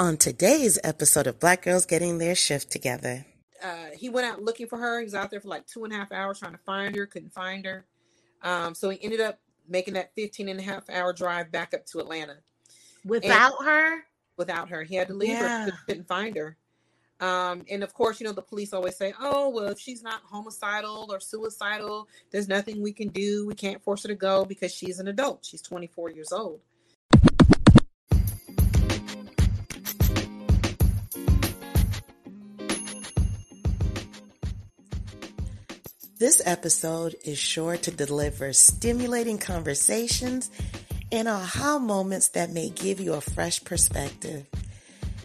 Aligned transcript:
On 0.00 0.16
today's 0.16 0.78
episode 0.84 1.26
of 1.26 1.40
Black 1.40 1.62
Girls 1.62 1.84
Getting 1.84 2.18
Their 2.18 2.36
Shift 2.36 2.70
Together, 2.70 3.26
uh, 3.60 3.86
he 3.96 4.08
went 4.08 4.28
out 4.28 4.40
looking 4.40 4.68
for 4.68 4.78
her. 4.78 5.00
He 5.00 5.04
was 5.04 5.14
out 5.14 5.28
there 5.28 5.40
for 5.40 5.48
like 5.48 5.66
two 5.66 5.82
and 5.82 5.92
a 5.92 5.96
half 5.96 6.12
hours 6.12 6.38
trying 6.38 6.52
to 6.52 6.58
find 6.58 6.94
her, 6.94 7.04
couldn't 7.04 7.32
find 7.32 7.64
her. 7.64 7.84
Um, 8.44 8.76
so 8.76 8.90
he 8.90 9.02
ended 9.02 9.20
up 9.20 9.40
making 9.68 9.94
that 9.94 10.14
15 10.14 10.48
and 10.48 10.60
a 10.60 10.62
half 10.62 10.88
hour 10.88 11.12
drive 11.12 11.50
back 11.50 11.74
up 11.74 11.84
to 11.86 11.98
Atlanta. 11.98 12.36
Without 13.04 13.54
and 13.58 13.68
her? 13.68 14.04
Without 14.36 14.68
her. 14.68 14.84
He 14.84 14.94
had 14.94 15.08
to 15.08 15.14
leave 15.14 15.30
yeah. 15.30 15.64
her, 15.64 15.72
couldn't 15.88 16.06
find 16.06 16.36
her. 16.36 16.56
Um, 17.18 17.64
and 17.68 17.82
of 17.82 17.92
course, 17.92 18.20
you 18.20 18.26
know, 18.26 18.32
the 18.32 18.40
police 18.40 18.72
always 18.72 18.96
say, 18.96 19.12
oh, 19.20 19.48
well, 19.48 19.66
if 19.66 19.80
she's 19.80 20.04
not 20.04 20.22
homicidal 20.22 21.08
or 21.10 21.18
suicidal, 21.18 22.06
there's 22.30 22.46
nothing 22.46 22.80
we 22.80 22.92
can 22.92 23.08
do. 23.08 23.48
We 23.48 23.54
can't 23.54 23.82
force 23.82 24.02
her 24.02 24.08
to 24.08 24.14
go 24.14 24.44
because 24.44 24.72
she's 24.72 25.00
an 25.00 25.08
adult. 25.08 25.44
She's 25.44 25.60
24 25.60 26.12
years 26.12 26.30
old. 26.30 26.60
This 36.18 36.42
episode 36.44 37.14
is 37.24 37.38
sure 37.38 37.76
to 37.76 37.90
deliver 37.92 38.52
stimulating 38.52 39.38
conversations 39.38 40.50
and 41.12 41.28
aha 41.28 41.78
moments 41.78 42.30
that 42.30 42.50
may 42.50 42.70
give 42.70 42.98
you 42.98 43.14
a 43.14 43.20
fresh 43.20 43.62
perspective. 43.62 44.44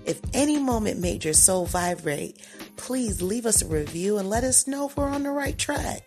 If 0.06 0.22
any 0.36 0.60
moment 0.60 1.00
made 1.00 1.24
your 1.24 1.34
soul 1.34 1.66
vibrate, 1.66 2.38
please 2.78 3.24
leave 3.24 3.48
us 3.48 3.64
a 3.64 3.68
review 3.68 4.20
and 4.20 4.30
let 4.30 4.44
us 4.44 4.68
know 4.68 4.88
if 4.88 4.96
we're 4.96 5.10
on 5.10 5.24
the 5.24 5.32
right 5.32 5.58
track. 5.58 6.04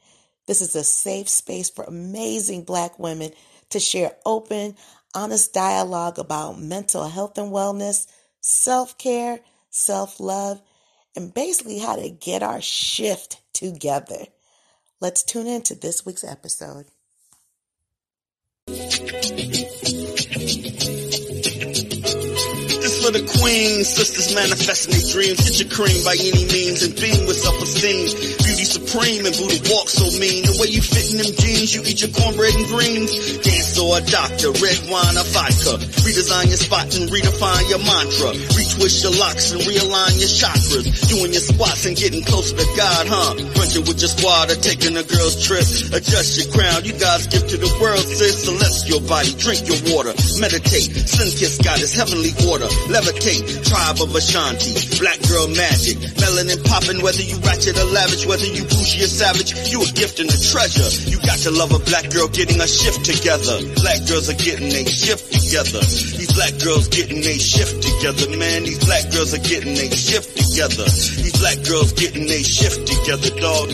This 0.48 0.61
is 0.61 0.75
a 0.75 0.83
safe 0.83 1.28
space 1.28 1.70
for 1.70 1.84
amazing 1.84 2.64
Black 2.64 2.98
women 2.98 3.31
to 3.70 3.78
share 3.78 4.17
open, 4.27 4.75
honest 5.14 5.55
dialogue 5.55 6.19
about 6.19 6.59
mental 6.59 7.06
health 7.06 7.39
and 7.39 7.53
wellness, 7.53 8.09
self 8.41 8.98
care, 8.98 9.39
self 9.70 10.19
love, 10.19 10.61
and 11.14 11.33
basically 11.33 11.78
how 11.78 11.94
to 11.94 12.11
get 12.11 12.42
our 12.42 12.61
shift 12.61 13.41
together. 13.53 14.27
Let's 15.00 15.22
tune 15.22 15.47
in 15.47 15.62
to 15.62 15.77
this 15.77 16.05
week's 16.05 16.25
episode. 16.25 16.87
For 23.07 23.12
the 23.12 23.23
queen. 23.39 23.85
Sisters 23.85 24.34
manifesting 24.34 24.99
their 24.99 25.12
dreams. 25.12 25.39
Get 25.39 25.61
your 25.61 25.71
cream 25.71 26.05
by 26.05 26.17
any 26.19 26.44
means 26.50 26.83
and 26.83 26.94
beam 26.97 27.27
with 27.27 27.39
self-esteem. 27.39 28.46
Beauty 28.56 28.72
supreme 28.72 29.27
and 29.28 29.37
Buddha 29.37 29.61
walk 29.69 29.84
so 29.93 30.09
mean. 30.17 30.41
The 30.49 30.56
way 30.56 30.72
you 30.72 30.81
fit 30.81 31.12
in 31.12 31.21
them 31.21 31.28
jeans, 31.28 31.77
you 31.77 31.84
eat 31.84 32.00
your 32.00 32.09
cornbread 32.09 32.56
and 32.56 32.65
greens. 32.72 33.12
Dance 33.44 33.77
or 33.77 34.00
a 34.00 34.03
doctor, 34.09 34.49
red 34.49 34.81
wine 34.89 35.12
or 35.12 35.28
vodka. 35.28 35.77
Redesign 36.09 36.49
your 36.49 36.56
spot 36.56 36.89
and 36.97 37.05
redefine 37.12 37.69
your 37.69 37.84
mantra. 37.84 38.33
Retwist 38.56 39.05
your 39.05 39.12
locks 39.21 39.53
and 39.53 39.61
realign 39.61 40.17
your 40.17 40.33
chakras. 40.33 40.89
Doing 41.05 41.37
your 41.37 41.44
squats 41.44 41.84
and 41.84 42.00
getting 42.00 42.25
closer 42.25 42.56
to 42.56 42.65
God, 42.81 43.05
huh? 43.05 43.37
Crunching 43.61 43.84
with 43.84 44.00
your 44.00 44.09
squad 44.09 44.49
or 44.49 44.56
taking 44.56 44.97
a 44.97 45.05
girl's 45.05 45.37
trip. 45.44 45.69
Adjust 45.93 46.41
your 46.41 46.49
crown, 46.49 46.81
you 46.88 46.97
guys 46.97 47.28
give 47.28 47.44
to 47.53 47.61
the 47.61 47.69
world, 47.77 48.09
sis. 48.09 48.41
Celestial 48.41 49.05
body, 49.05 49.37
drink 49.37 49.69
your 49.69 49.84
water. 49.93 50.17
Meditate, 50.41 50.97
sun 50.97 51.28
kiss 51.28 51.61
goddess, 51.61 51.93
heavenly 51.93 52.33
order 52.49 52.73
levitate. 52.88 53.44
Tribe 53.69 54.00
of 54.00 54.17
Ashanti, 54.17 54.73
black 54.97 55.21
girl 55.28 55.44
magic. 55.53 56.00
Melanin 56.17 56.65
popping, 56.65 57.05
whether 57.05 57.21
you 57.21 57.37
ratchet 57.44 57.77
or 57.77 57.84
lavish, 57.93 58.25
whether 58.25 58.46
you 58.55 58.62
bougie 58.62 59.03
or 59.03 59.11
savage, 59.11 59.51
you 59.73 59.83
a 59.83 59.91
gift 59.93 60.21
and 60.21 60.31
a 60.31 60.39
treasure. 60.39 60.87
You 61.11 61.19
got 61.25 61.39
to 61.43 61.51
love 61.51 61.73
a 61.73 61.81
black 61.81 62.11
girl 62.11 62.29
getting 62.29 62.61
a 62.61 62.69
shift 62.69 63.05
together. 63.05 63.59
Black 63.83 64.07
girls 64.07 64.31
are 64.31 64.39
getting 64.39 64.71
a 64.71 64.84
shift 64.87 65.33
together. 65.33 65.83
These 65.83 66.33
black 66.34 66.55
girls 66.62 66.89
getting 66.89 67.25
a 67.25 67.39
shift 67.39 67.83
together, 67.83 68.31
man. 68.37 68.62
These 68.62 68.85
black 68.85 69.11
girls 69.11 69.35
are 69.35 69.43
getting 69.43 69.75
a 69.75 69.89
shift 69.91 70.37
together. 70.37 70.87
These 70.87 71.39
black 71.41 71.59
girls 71.67 71.93
getting 71.93 72.29
a 72.31 72.43
shift 72.43 72.87
together, 72.87 73.31
dog. 73.41 73.73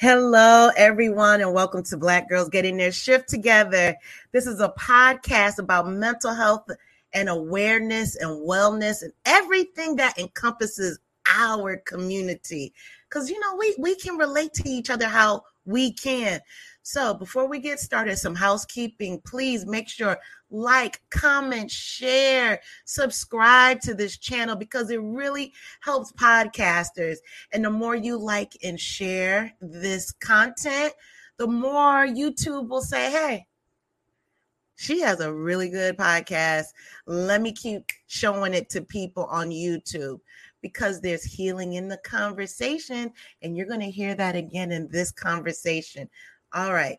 Hello, 0.00 0.70
everyone, 0.76 1.40
and 1.40 1.52
welcome 1.52 1.82
to 1.82 1.96
Black 1.96 2.28
Girls 2.28 2.48
Getting 2.50 2.76
Their 2.76 2.92
Shift 2.92 3.28
Together. 3.28 3.96
This 4.30 4.46
is 4.46 4.60
a 4.60 4.68
podcast 4.68 5.58
about 5.58 5.88
mental 5.88 6.32
health 6.32 6.70
and 7.12 7.28
awareness 7.28 8.16
and 8.16 8.30
wellness 8.46 9.02
and 9.02 9.12
everything 9.24 9.96
that 9.96 10.18
encompasses 10.18 10.98
our 11.28 11.76
community. 11.78 12.72
Because, 13.08 13.30
you 13.30 13.38
know, 13.40 13.56
we, 13.56 13.74
we 13.78 13.94
can 13.96 14.16
relate 14.16 14.52
to 14.54 14.68
each 14.68 14.90
other 14.90 15.06
how 15.06 15.42
we 15.64 15.92
can. 15.92 16.40
So, 16.82 17.12
before 17.12 17.46
we 17.46 17.58
get 17.58 17.80
started, 17.80 18.16
some 18.16 18.34
housekeeping. 18.34 19.20
Please 19.20 19.66
make 19.66 19.88
sure 19.88 20.18
like, 20.50 21.02
comment, 21.10 21.70
share, 21.70 22.60
subscribe 22.86 23.80
to 23.82 23.94
this 23.94 24.16
channel 24.16 24.56
because 24.56 24.90
it 24.90 25.00
really 25.02 25.52
helps 25.80 26.12
podcasters. 26.12 27.18
And 27.52 27.64
the 27.64 27.70
more 27.70 27.94
you 27.94 28.16
like 28.16 28.56
and 28.62 28.80
share 28.80 29.52
this 29.60 30.12
content, 30.12 30.94
the 31.36 31.46
more 31.46 32.06
YouTube 32.06 32.68
will 32.68 32.82
say, 32.82 33.10
hey, 33.10 33.46
she 34.78 35.00
has 35.00 35.18
a 35.18 35.34
really 35.34 35.68
good 35.68 35.96
podcast. 35.96 36.66
Let 37.04 37.42
me 37.42 37.50
keep 37.50 37.90
showing 38.06 38.54
it 38.54 38.70
to 38.70 38.80
people 38.80 39.24
on 39.24 39.50
YouTube 39.50 40.20
because 40.62 41.00
there's 41.00 41.24
healing 41.24 41.72
in 41.72 41.88
the 41.88 41.96
conversation. 41.96 43.12
And 43.42 43.56
you're 43.56 43.66
going 43.66 43.80
to 43.80 43.90
hear 43.90 44.14
that 44.14 44.36
again 44.36 44.70
in 44.70 44.86
this 44.88 45.10
conversation. 45.10 46.08
All 46.52 46.72
right. 46.72 46.96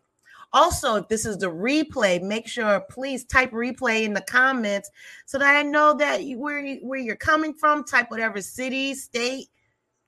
Also, 0.52 0.98
if 0.98 1.08
this 1.08 1.26
is 1.26 1.38
the 1.38 1.50
replay, 1.50 2.22
make 2.22 2.50
sure 2.50 2.82
please 2.92 3.24
type 3.24 3.52
replay 3.52 4.04
in 4.04 4.14
the 4.14 4.26
comments 4.28 4.92
so 5.26 5.38
that 5.38 5.56
I 5.56 5.64
know 5.64 5.96
that 5.96 6.26
you, 6.26 6.38
where 6.38 6.60
you, 6.60 6.80
where 6.86 7.00
you're 7.00 7.16
coming 7.16 7.54
from. 7.54 7.86
Type 7.86 8.12
whatever 8.12 8.42
city, 8.42 8.94
state, 8.94 9.48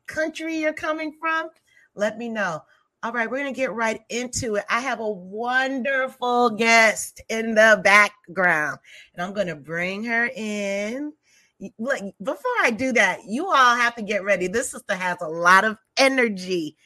country 0.07 0.57
you're 0.57 0.73
coming 0.73 1.13
from. 1.21 1.47
Let 1.95 2.17
me 2.17 2.27
know. 2.27 2.63
All 3.03 3.11
right, 3.11 3.29
we're 3.29 3.39
going 3.39 3.51
to 3.51 3.59
get 3.59 3.73
right 3.73 3.99
into 4.09 4.55
it. 4.55 4.65
I 4.69 4.79
have 4.81 4.99
a 4.99 5.09
wonderful 5.09 6.51
guest 6.51 7.19
in 7.29 7.55
the 7.55 7.81
background, 7.83 8.77
and 9.15 9.23
I'm 9.25 9.33
going 9.33 9.47
to 9.47 9.55
bring 9.55 10.03
her 10.03 10.29
in. 10.35 11.11
Look, 11.79 11.99
before 12.23 12.51
I 12.61 12.69
do 12.69 12.93
that, 12.93 13.21
you 13.27 13.47
all 13.47 13.75
have 13.75 13.95
to 13.95 14.03
get 14.03 14.23
ready. 14.23 14.47
This 14.47 14.69
sister 14.69 14.93
has 14.95 15.17
a 15.19 15.27
lot 15.27 15.65
of 15.65 15.77
energy, 15.97 16.77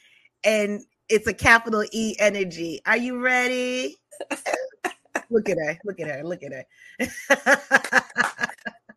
and 0.42 0.80
it's 1.10 1.26
a 1.26 1.34
capital 1.34 1.84
E 1.92 2.16
energy. 2.18 2.80
Are 2.86 2.96
you 2.96 3.20
ready? 3.20 3.96
look 5.30 5.50
at 5.50 5.58
her. 5.58 5.78
Look 5.84 6.00
at 6.00 6.08
her. 6.08 6.24
Look 6.24 6.42
at 6.42 6.52
her. 6.52 6.64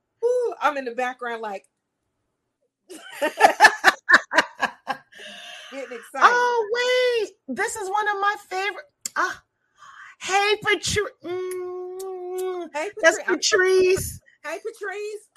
Ooh, 0.24 0.54
I'm 0.62 0.77
in 0.77 0.86
the 0.86 0.95
background 0.95 1.42
like 1.42 1.65
getting 5.71 5.98
excited. 5.98 6.21
Oh, 6.21 6.69
wait. 6.71 7.56
This 7.56 7.75
is 7.75 7.89
one 7.89 8.07
of 8.07 8.16
my 8.21 8.36
favorite. 8.50 8.86
Oh. 9.16 9.36
Hey, 10.21 10.57
Patrice. 10.62 11.13
Mm, 11.24 12.68
hey, 12.74 12.89
Patrice. 12.89 13.01
That's 13.01 13.19
Patrice. 13.25 14.19
hey, 14.44 14.57
Patrice. 14.57 15.30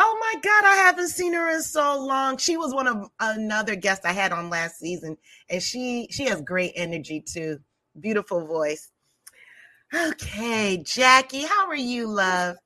Oh 0.00 0.16
my 0.20 0.40
God, 0.40 0.64
I 0.64 0.76
haven't 0.76 1.08
seen 1.08 1.32
her 1.34 1.50
in 1.50 1.62
so 1.62 1.98
long. 1.98 2.36
She 2.36 2.56
was 2.56 2.72
one 2.72 2.86
of 2.86 3.10
another 3.20 3.74
guest 3.74 4.02
I 4.04 4.12
had 4.12 4.32
on 4.32 4.48
last 4.48 4.78
season, 4.78 5.16
and 5.50 5.62
she 5.62 6.06
she 6.10 6.24
has 6.26 6.40
great 6.40 6.72
energy 6.76 7.20
too. 7.20 7.58
Beautiful 8.00 8.46
voice. 8.46 8.92
Okay, 9.92 10.82
Jackie, 10.84 11.42
how 11.42 11.66
are 11.66 11.74
you, 11.74 12.06
love? 12.06 12.56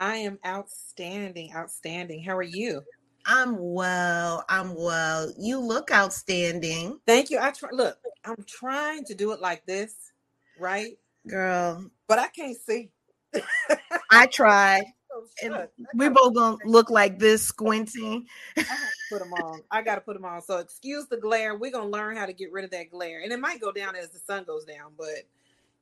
I 0.00 0.16
am 0.16 0.38
outstanding, 0.44 1.52
outstanding. 1.54 2.24
How 2.24 2.36
are 2.36 2.42
you? 2.42 2.82
I'm 3.26 3.56
well. 3.58 4.44
I'm 4.48 4.74
well. 4.74 5.32
You 5.38 5.58
look 5.58 5.90
outstanding. 5.90 6.98
Thank 7.06 7.30
you. 7.30 7.38
I 7.38 7.50
try 7.50 7.70
look, 7.72 7.98
I'm 8.24 8.44
trying 8.46 9.04
to 9.04 9.14
do 9.14 9.32
it 9.32 9.40
like 9.40 9.64
this, 9.66 9.94
right? 10.58 10.98
Girl. 11.26 11.90
But 12.08 12.18
I 12.18 12.28
can't 12.28 12.56
see. 12.56 12.90
I 14.10 14.26
tried. 14.26 14.84
Oh, 15.14 15.26
and 15.42 15.68
we 15.94 16.08
both 16.08 16.34
gonna 16.34 16.56
look 16.64 16.88
like 16.88 17.18
this 17.18 17.44
squinting. 17.44 18.26
I 18.56 18.76
put 19.10 19.18
them 19.18 19.34
on. 19.34 19.62
I 19.70 19.82
gotta 19.82 20.00
put 20.00 20.14
them 20.14 20.24
on. 20.24 20.40
So 20.40 20.56
excuse 20.56 21.06
the 21.06 21.18
glare. 21.18 21.54
We're 21.54 21.70
gonna 21.70 21.90
learn 21.90 22.16
how 22.16 22.24
to 22.24 22.32
get 22.32 22.50
rid 22.50 22.64
of 22.64 22.70
that 22.70 22.90
glare, 22.90 23.20
and 23.20 23.30
it 23.30 23.38
might 23.38 23.60
go 23.60 23.72
down 23.72 23.94
as 23.94 24.08
the 24.08 24.18
sun 24.18 24.44
goes 24.44 24.64
down. 24.64 24.92
But 24.96 25.26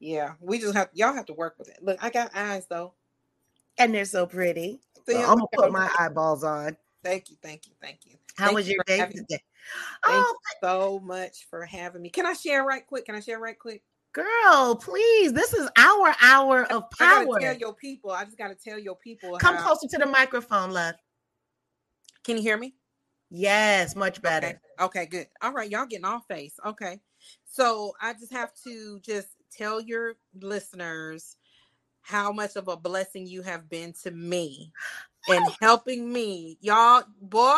yeah, 0.01 0.33
we 0.41 0.59
just 0.59 0.75
have 0.75 0.89
y'all 0.95 1.15
have 1.15 1.27
to 1.27 1.33
work 1.33 1.55
with 1.61 1.69
it. 1.69 1.79
Look, 1.81 2.03
I 2.03 2.11
got 2.11 2.35
eyes 2.35 2.67
though, 2.69 2.95
and 3.79 3.95
they're 3.95 4.05
so 4.05 4.27
pretty. 4.27 4.81
So 5.09 5.17
I'm 5.17 5.37
gonna 5.37 5.47
put 5.55 5.71
my 5.71 5.89
eyeballs 5.97 6.43
on. 6.43 6.77
Thank 7.03 7.31
you, 7.31 7.37
thank 7.43 7.67
you, 7.67 7.73
thank 7.81 8.01
you. 8.05 8.17
How 8.37 8.47
thank 8.47 8.57
was 8.57 8.69
you 8.69 8.75
your 8.75 8.85
day 8.87 9.07
today? 9.07 9.27
Thank 9.29 9.43
oh, 10.05 10.37
you 10.37 10.69
so 10.69 11.01
much 11.01 11.47
for 11.49 11.65
having 11.65 12.03
me. 12.03 12.11
Can 12.11 12.27
I 12.27 12.35
share 12.35 12.65
right 12.65 12.87
quick? 12.87 13.07
Can 13.07 13.15
I 13.15 13.21
share 13.21 13.39
right 13.39 13.59
quick? 13.59 13.83
Girl, 14.13 14.75
please. 14.75 15.33
This 15.33 15.55
is 15.55 15.69
our 15.77 16.15
hour 16.21 16.65
of 16.65 16.91
power. 16.91 17.21
I 17.21 17.25
gotta 17.25 17.41
tell 17.41 17.57
your 17.57 17.75
people. 17.75 18.11
I 18.11 18.25
just 18.25 18.37
gotta 18.37 18.57
tell 18.57 18.79
your 18.79 18.97
people. 18.97 19.39
Come 19.39 19.57
how... 19.57 19.63
closer 19.63 19.87
to 19.89 19.99
the 19.99 20.07
microphone, 20.07 20.73
love. 20.73 20.97
Can 22.25 22.37
you 22.37 22.43
hear 22.43 22.59
me? 22.59 22.75
Yes, 23.31 23.95
much 23.95 24.21
better. 24.21 24.61
Okay. 24.79 24.85
okay, 24.85 25.07
good. 25.07 25.27
All 25.41 25.53
right, 25.53 25.71
y'all 25.71 25.87
getting 25.87 26.05
off 26.05 26.27
face. 26.27 26.55
Okay. 26.67 27.01
So 27.45 27.93
I 28.01 28.13
just 28.15 28.33
have 28.33 28.53
to 28.65 28.99
just 29.01 29.29
tell 29.57 29.81
your 29.81 30.15
listeners 30.41 31.37
how 32.03 32.33
much 32.33 32.57
of 32.57 32.69
a 32.69 32.77
blessing 32.77 33.27
you 33.27 33.43
have 33.43 33.69
been 33.69 33.93
to 34.03 34.11
me 34.11 34.73
and 35.31 35.47
helping 35.61 36.13
me. 36.13 36.59
Y'all, 36.61 37.05
boy, 37.21 37.55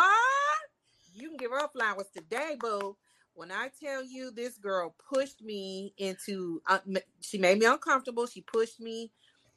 you 1.15 1.29
can 1.29 1.37
give 1.37 1.51
her 1.51 1.69
flowers 1.69 2.07
today, 2.15 2.57
boo. 2.59 2.97
When 3.35 3.51
I 3.51 3.71
tell 3.83 4.05
you 4.05 4.31
this 4.31 4.59
girl 4.59 4.95
pushed 5.13 5.43
me 5.43 5.95
into, 5.97 6.61
uh, 6.69 6.79
she 7.21 7.39
made 7.39 7.59
me 7.59 7.67
uncomfortable. 7.67 8.27
She 8.27 8.43
pushed 8.43 8.79
me, 8.79 9.11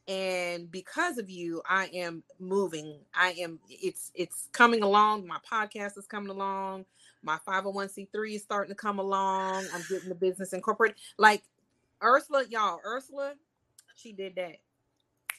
and 0.08 0.72
because 0.72 1.18
of 1.18 1.30
you, 1.30 1.62
I 1.70 1.90
am 1.94 2.24
moving. 2.40 3.00
I 3.14 3.32
am. 3.40 3.60
It's 3.70 4.12
it's 4.16 4.48
coming 4.54 4.82
along. 4.82 5.28
My 5.28 5.40
podcast 5.52 5.98
is 5.98 6.08
coming 6.08 6.30
along. 6.30 6.86
My 7.22 7.38
501c3 7.48 8.36
is 8.36 8.44
starting 8.44 8.70
to 8.70 8.80
come 8.80 9.00
along. 9.00 9.66
I'm 9.74 9.84
getting 9.90 10.10
the 10.10 10.16
business 10.16 10.54
incorporated. 10.54 10.98
Like 11.18 11.44
Ursula, 12.02 12.46
y'all. 12.50 12.80
Ursula, 12.86 13.34
she 13.96 14.14
did 14.14 14.36
that. 14.36 14.58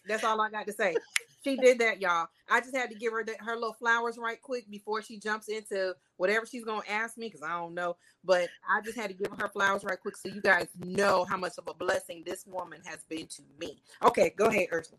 That's 0.08 0.24
all 0.24 0.40
I 0.40 0.50
got 0.50 0.66
to 0.66 0.72
say 0.72 0.94
she 1.46 1.56
did 1.56 1.78
that, 1.78 2.00
y'all. 2.00 2.26
I 2.48 2.60
just 2.60 2.74
had 2.74 2.90
to 2.90 2.96
give 2.96 3.12
her 3.12 3.24
that, 3.24 3.40
her 3.40 3.54
little 3.54 3.74
flowers 3.74 4.18
right 4.18 4.40
quick 4.40 4.68
before 4.68 5.00
she 5.00 5.18
jumps 5.18 5.48
into 5.48 5.94
whatever 6.16 6.44
she's 6.44 6.64
gonna 6.64 6.82
ask 6.88 7.16
me 7.16 7.26
because 7.26 7.42
I 7.42 7.50
don't 7.50 7.74
know. 7.74 7.96
But 8.24 8.48
I 8.68 8.80
just 8.80 8.96
had 8.96 9.10
to 9.10 9.14
give 9.14 9.32
her 9.38 9.48
flowers 9.48 9.84
right 9.84 10.00
quick 10.00 10.16
so 10.16 10.28
you 10.28 10.40
guys 10.40 10.66
know 10.84 11.24
how 11.24 11.36
much 11.36 11.52
of 11.58 11.68
a 11.68 11.74
blessing 11.74 12.24
this 12.26 12.44
woman 12.46 12.80
has 12.84 13.04
been 13.08 13.26
to 13.28 13.42
me. 13.60 13.80
Okay, 14.04 14.32
go 14.36 14.46
ahead, 14.46 14.68
Ursula. 14.72 14.98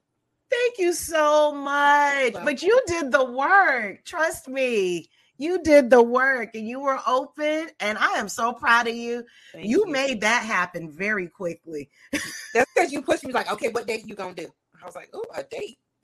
Thank 0.50 0.77
you 0.77 0.94
so 0.94 1.54
much. 1.54 2.33
But 2.33 2.63
you 2.63 2.81
did 2.88 3.12
the 3.12 3.25
work. 3.25 4.06
Trust 4.06 4.48
me. 4.48 5.09
You 5.39 5.62
did 5.62 5.89
the 5.89 6.01
work 6.01 6.56
and 6.56 6.68
you 6.68 6.80
were 6.80 6.98
open, 7.06 7.68
and 7.80 7.98
I 7.98 8.13
am 8.13 8.27
so 8.27 8.54
proud 8.54 8.88
of 8.88 8.95
you. 8.95 9.24
You, 9.54 9.86
you, 9.86 9.86
made 9.86 10.21
that 10.21 10.44
happen 10.44 10.89
very 10.89 11.27
quickly. 11.27 11.89
That's 12.12 12.71
because 12.74 12.92
you 12.92 13.04
pushed 13.04 13.24
me 13.24 13.33
like, 13.33 13.51
okay, 13.51 13.68
what 13.69 13.86
date 13.86 14.07
you 14.07 14.15
gonna 14.15 14.33
do? 14.33 14.48
I 14.81 14.85
was 14.85 14.95
like, 14.95 15.09
oh, 15.13 15.25
a 15.35 15.44
date. 15.44 15.77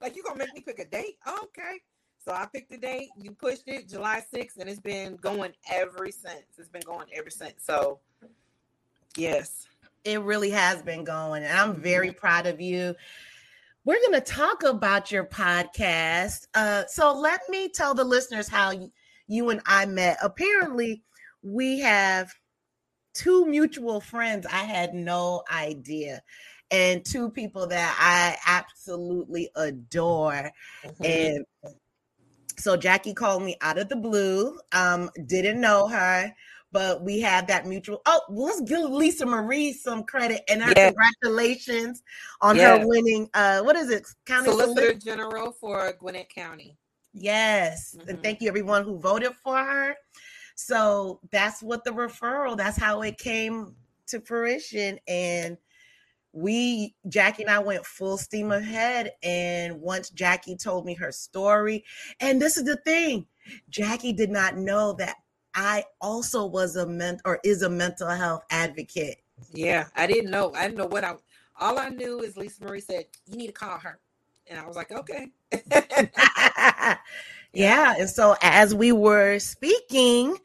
like 0.00 0.16
you 0.16 0.22
gonna 0.22 0.38
make 0.38 0.54
me 0.54 0.60
pick 0.60 0.78
a 0.78 0.84
date? 0.84 1.18
Okay. 1.26 1.80
So 2.24 2.32
I 2.32 2.46
picked 2.52 2.70
the 2.70 2.76
date. 2.78 3.08
You 3.16 3.30
pushed 3.30 3.68
it 3.68 3.88
July 3.88 4.22
6th, 4.34 4.58
and 4.58 4.68
it's 4.68 4.80
been 4.80 5.16
going 5.16 5.52
ever 5.72 6.08
since. 6.10 6.44
It's 6.58 6.68
been 6.68 6.82
going 6.84 7.06
ever 7.14 7.30
since. 7.30 7.64
So 7.64 8.00
yes. 9.16 9.66
It 10.04 10.20
really 10.20 10.50
has 10.50 10.82
been 10.82 11.04
going. 11.04 11.44
And 11.44 11.56
I'm 11.56 11.74
very 11.74 12.12
proud 12.12 12.46
of 12.46 12.60
you. 12.60 12.94
We're 13.84 14.00
going 14.00 14.20
to 14.20 14.32
talk 14.32 14.62
about 14.62 15.10
your 15.10 15.24
podcast. 15.24 16.46
Uh, 16.54 16.84
so 16.86 17.18
let 17.18 17.40
me 17.48 17.68
tell 17.68 17.94
the 17.94 18.04
listeners 18.04 18.48
how 18.48 18.72
you 19.26 19.50
and 19.50 19.60
I 19.66 19.86
met. 19.86 20.18
Apparently, 20.22 21.02
we 21.42 21.78
have 21.80 22.32
two 23.14 23.46
mutual 23.46 24.00
friends. 24.00 24.46
I 24.46 24.64
had 24.64 24.94
no 24.94 25.42
idea 25.52 26.22
and 26.70 27.04
two 27.04 27.30
people 27.30 27.66
that 27.68 27.96
I 27.98 28.36
absolutely 28.46 29.50
adore. 29.56 30.50
Mm-hmm. 30.84 31.04
And 31.04 31.44
so 32.56 32.76
Jackie 32.76 33.14
called 33.14 33.42
me 33.42 33.56
out 33.60 33.78
of 33.78 33.88
the 33.88 33.96
blue. 33.96 34.58
Um, 34.72 35.10
didn't 35.26 35.60
know 35.60 35.86
her, 35.88 36.34
but 36.72 37.02
we 37.02 37.20
had 37.20 37.46
that 37.48 37.66
mutual. 37.66 38.02
Oh, 38.06 38.20
let's 38.28 38.60
give 38.62 38.90
Lisa 38.90 39.26
Marie 39.26 39.72
some 39.72 40.04
credit 40.04 40.42
and 40.48 40.62
her 40.62 40.72
yeah. 40.76 40.90
congratulations 40.90 42.02
on 42.40 42.56
yeah. 42.56 42.78
her 42.78 42.86
winning. 42.86 43.30
Uh, 43.32 43.62
what 43.62 43.76
is 43.76 43.90
it? 43.90 44.06
County 44.26 44.50
Solicitor 44.50 44.80
Solicitor 44.80 44.98
General 44.98 45.52
for 45.52 45.92
Gwinnett 45.98 46.28
County. 46.28 46.76
Yes, 47.14 47.96
mm-hmm. 47.96 48.10
and 48.10 48.22
thank 48.22 48.40
you 48.40 48.48
everyone 48.48 48.84
who 48.84 48.98
voted 48.98 49.32
for 49.42 49.56
her. 49.56 49.96
So 50.56 51.20
that's 51.30 51.62
what 51.62 51.84
the 51.84 51.90
referral. 51.90 52.56
That's 52.56 52.76
how 52.76 53.02
it 53.02 53.18
came 53.18 53.74
to 54.08 54.20
fruition, 54.20 54.98
and 55.06 55.56
we 56.38 56.94
Jackie 57.08 57.42
and 57.42 57.50
I 57.50 57.58
went 57.58 57.84
full 57.84 58.18
steam 58.18 58.52
ahead. 58.52 59.12
And 59.22 59.80
once 59.80 60.10
Jackie 60.10 60.56
told 60.56 60.86
me 60.86 60.94
her 60.94 61.12
story, 61.12 61.84
and 62.20 62.40
this 62.40 62.56
is 62.56 62.64
the 62.64 62.76
thing, 62.76 63.26
Jackie 63.68 64.12
did 64.12 64.30
not 64.30 64.56
know 64.56 64.92
that 64.94 65.16
I 65.54 65.84
also 66.00 66.46
was 66.46 66.76
a 66.76 66.86
ment 66.86 67.20
or 67.24 67.40
is 67.44 67.62
a 67.62 67.70
mental 67.70 68.08
health 68.08 68.44
advocate. 68.50 69.16
Yeah, 69.52 69.86
I 69.96 70.06
didn't 70.06 70.30
know. 70.30 70.52
I 70.54 70.64
didn't 70.64 70.78
know 70.78 70.86
what 70.86 71.04
I 71.04 71.14
all 71.60 71.78
I 71.78 71.88
knew 71.88 72.20
is 72.20 72.36
Lisa 72.36 72.62
Marie 72.64 72.80
said, 72.80 73.06
You 73.26 73.36
need 73.36 73.48
to 73.48 73.52
call 73.52 73.78
her. 73.78 73.98
And 74.46 74.58
I 74.58 74.66
was 74.66 74.76
like, 74.76 74.92
Okay. 74.92 75.28
yeah. 77.52 77.94
And 77.98 78.08
so 78.08 78.36
as 78.42 78.74
we 78.74 78.92
were 78.92 79.38
speaking, 79.38 80.36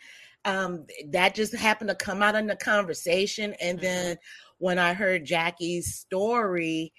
um, 0.46 0.86
that 1.08 1.36
just 1.36 1.56
happened 1.56 1.90
to 1.90 1.96
come 1.96 2.22
out 2.22 2.36
in 2.36 2.48
the 2.48 2.56
conversation. 2.56 3.54
And 3.62 3.80
mm-hmm. 3.80 4.14
When 4.64 4.80
I 4.80 4.94
heard 4.94 5.26
Jackie's 5.26 5.94
story, 5.94 6.94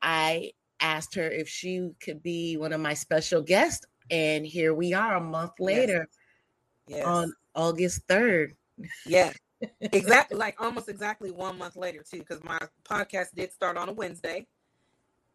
I 0.00 0.52
asked 0.78 1.16
her 1.16 1.28
if 1.28 1.48
she 1.48 1.90
could 2.00 2.22
be 2.22 2.56
one 2.56 2.72
of 2.72 2.80
my 2.80 2.94
special 2.94 3.42
guests. 3.42 3.84
And 4.08 4.46
here 4.46 4.72
we 4.72 4.94
are 4.94 5.16
a 5.16 5.20
month 5.20 5.54
later 5.58 6.06
yes. 6.86 6.98
Yes. 6.98 7.06
on 7.08 7.32
August 7.56 8.06
3rd. 8.06 8.52
Yeah. 9.04 9.32
exactly 9.80 10.38
like 10.38 10.58
almost 10.60 10.88
exactly 10.88 11.32
one 11.32 11.58
month 11.58 11.74
later 11.74 12.04
too 12.08 12.20
because 12.20 12.42
my 12.44 12.58
podcast 12.82 13.34
did 13.34 13.52
start 13.52 13.76
on 13.76 13.90
a 13.90 13.92
wednesday 13.92 14.46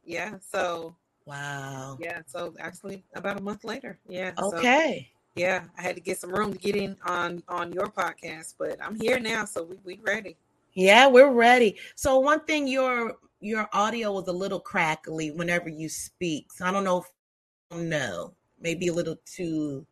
yeah 0.04 0.34
so 0.42 0.96
wow 1.28 1.96
yeah 2.02 2.22
so 2.26 2.52
actually 2.60 3.04
about 3.14 3.38
a 3.38 3.42
month 3.44 3.64
later 3.64 4.00
yeah 4.08 4.32
okay 4.42 5.12
so, 5.14 5.40
yeah 5.40 5.62
i 5.78 5.82
had 5.84 5.94
to 5.94 6.02
get 6.02 6.18
some 6.18 6.32
room 6.32 6.52
to 6.52 6.58
get 6.58 6.76
in 6.76 6.98
on 7.06 7.44
on 7.48 7.72
your 7.72 7.86
podcast 7.86 8.56
but 8.58 8.84
i'm 8.84 9.00
here 9.00 9.20
now 9.20 9.46
so 9.46 9.62
we, 9.64 9.78
we 9.84 10.00
ready 10.02 10.36
yeah, 10.76 11.08
we're 11.08 11.32
ready. 11.32 11.80
So 11.96 12.20
one 12.20 12.42
thing 12.42 12.68
your 12.68 13.16
your 13.40 13.68
audio 13.74 14.12
was 14.12 14.28
a 14.28 14.32
little 14.32 14.60
crackly 14.60 15.32
whenever 15.32 15.70
you 15.70 15.90
speak. 15.90 16.52
So 16.54 16.66
I 16.66 16.72
don't 16.72 16.84
know 16.84 17.00
if 17.00 17.78
no, 17.78 18.34
maybe 18.60 18.88
a 18.88 18.94
little 18.94 19.18
too 19.26 19.86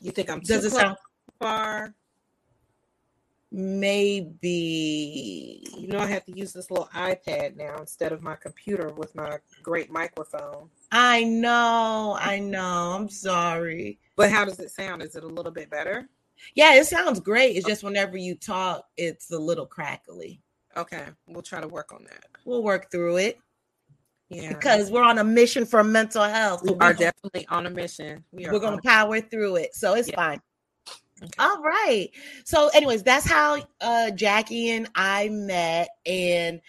You 0.00 0.12
think 0.12 0.30
I'm 0.30 0.40
does 0.40 0.64
it 0.64 0.70
sound 0.70 0.96
far? 1.40 1.94
Maybe 3.50 5.64
you 5.76 5.88
know 5.88 5.98
I 5.98 6.06
have 6.06 6.24
to 6.26 6.36
use 6.36 6.52
this 6.52 6.70
little 6.70 6.88
iPad 6.94 7.56
now 7.56 7.78
instead 7.78 8.12
of 8.12 8.22
my 8.22 8.36
computer 8.36 8.90
with 8.90 9.14
my 9.14 9.38
great 9.62 9.90
microphone. 9.90 10.70
I 10.90 11.24
know, 11.24 12.16
I 12.20 12.38
know. 12.38 12.94
I'm 12.96 13.08
sorry. 13.08 13.98
But 14.16 14.30
how 14.30 14.44
does 14.44 14.60
it 14.60 14.70
sound? 14.70 15.02
Is 15.02 15.16
it 15.16 15.24
a 15.24 15.28
little 15.28 15.52
bit 15.52 15.70
better? 15.70 16.08
Yeah, 16.54 16.74
it 16.74 16.86
sounds 16.86 17.20
great. 17.20 17.56
It's 17.56 17.66
just 17.66 17.82
whenever 17.82 18.16
you 18.16 18.34
talk, 18.34 18.84
it's 18.96 19.30
a 19.30 19.38
little 19.38 19.66
crackly. 19.66 20.40
Okay, 20.76 21.04
we'll 21.26 21.42
try 21.42 21.60
to 21.60 21.68
work 21.68 21.92
on 21.92 22.04
that. 22.04 22.26
We'll 22.44 22.62
work 22.62 22.90
through 22.90 23.18
it. 23.18 23.38
Yeah, 24.30 24.48
because 24.48 24.90
we're 24.90 25.04
on 25.04 25.18
a 25.18 25.24
mission 25.24 25.66
for 25.66 25.84
mental 25.84 26.24
health. 26.24 26.62
We 26.64 26.74
are 26.80 26.94
definitely 26.94 27.46
on 27.48 27.66
a 27.66 27.70
mission. 27.70 28.24
We 28.32 28.46
are. 28.46 28.52
We're 28.52 28.60
gonna 28.60 28.82
power 28.82 29.20
through 29.20 29.56
it, 29.56 29.74
so 29.74 29.94
it's 29.94 30.08
yeah. 30.08 30.16
fine. 30.16 30.40
Okay. 31.22 31.32
All 31.38 31.62
right. 31.62 32.08
So, 32.44 32.68
anyways, 32.74 33.02
that's 33.02 33.26
how 33.26 33.62
uh, 33.80 34.10
Jackie 34.10 34.70
and 34.70 34.88
I 34.94 35.28
met, 35.28 35.88
and 36.04 36.60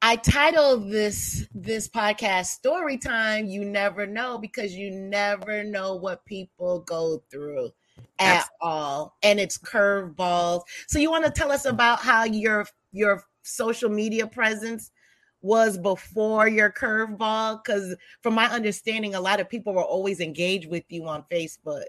I 0.00 0.16
titled 0.16 0.90
this 0.90 1.48
this 1.54 1.88
podcast 1.88 2.46
"Story 2.46 2.98
Time." 2.98 3.46
You 3.46 3.64
never 3.64 4.06
know 4.06 4.38
because 4.38 4.74
you 4.74 4.90
never 4.90 5.64
know 5.64 5.96
what 5.96 6.24
people 6.24 6.80
go 6.80 7.24
through 7.30 7.70
at 8.18 8.36
Absolutely. 8.36 8.56
all 8.60 9.16
and 9.22 9.40
it's 9.40 9.58
curveballs 9.58 10.62
so 10.86 10.98
you 10.98 11.10
want 11.10 11.24
to 11.24 11.30
tell 11.30 11.50
us 11.50 11.64
about 11.64 11.98
how 11.98 12.24
your 12.24 12.66
your 12.92 13.24
social 13.42 13.90
media 13.90 14.26
presence 14.26 14.90
was 15.44 15.76
before 15.76 16.48
your 16.48 16.72
curveball? 16.72 17.62
Because 17.62 17.94
from 18.22 18.34
my 18.34 18.46
understanding, 18.46 19.14
a 19.14 19.20
lot 19.20 19.40
of 19.40 19.48
people 19.48 19.74
were 19.74 19.84
always 19.84 20.20
engaged 20.20 20.70
with 20.70 20.84
you 20.88 21.06
on 21.06 21.22
Facebook. 21.30 21.84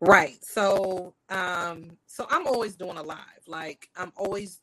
Right. 0.00 0.42
So 0.44 1.14
um 1.28 1.96
so 2.06 2.26
I'm 2.30 2.46
always 2.46 2.76
doing 2.76 2.96
a 2.98 3.02
live. 3.02 3.18
Like 3.46 3.88
I'm 3.96 4.12
always 4.16 4.60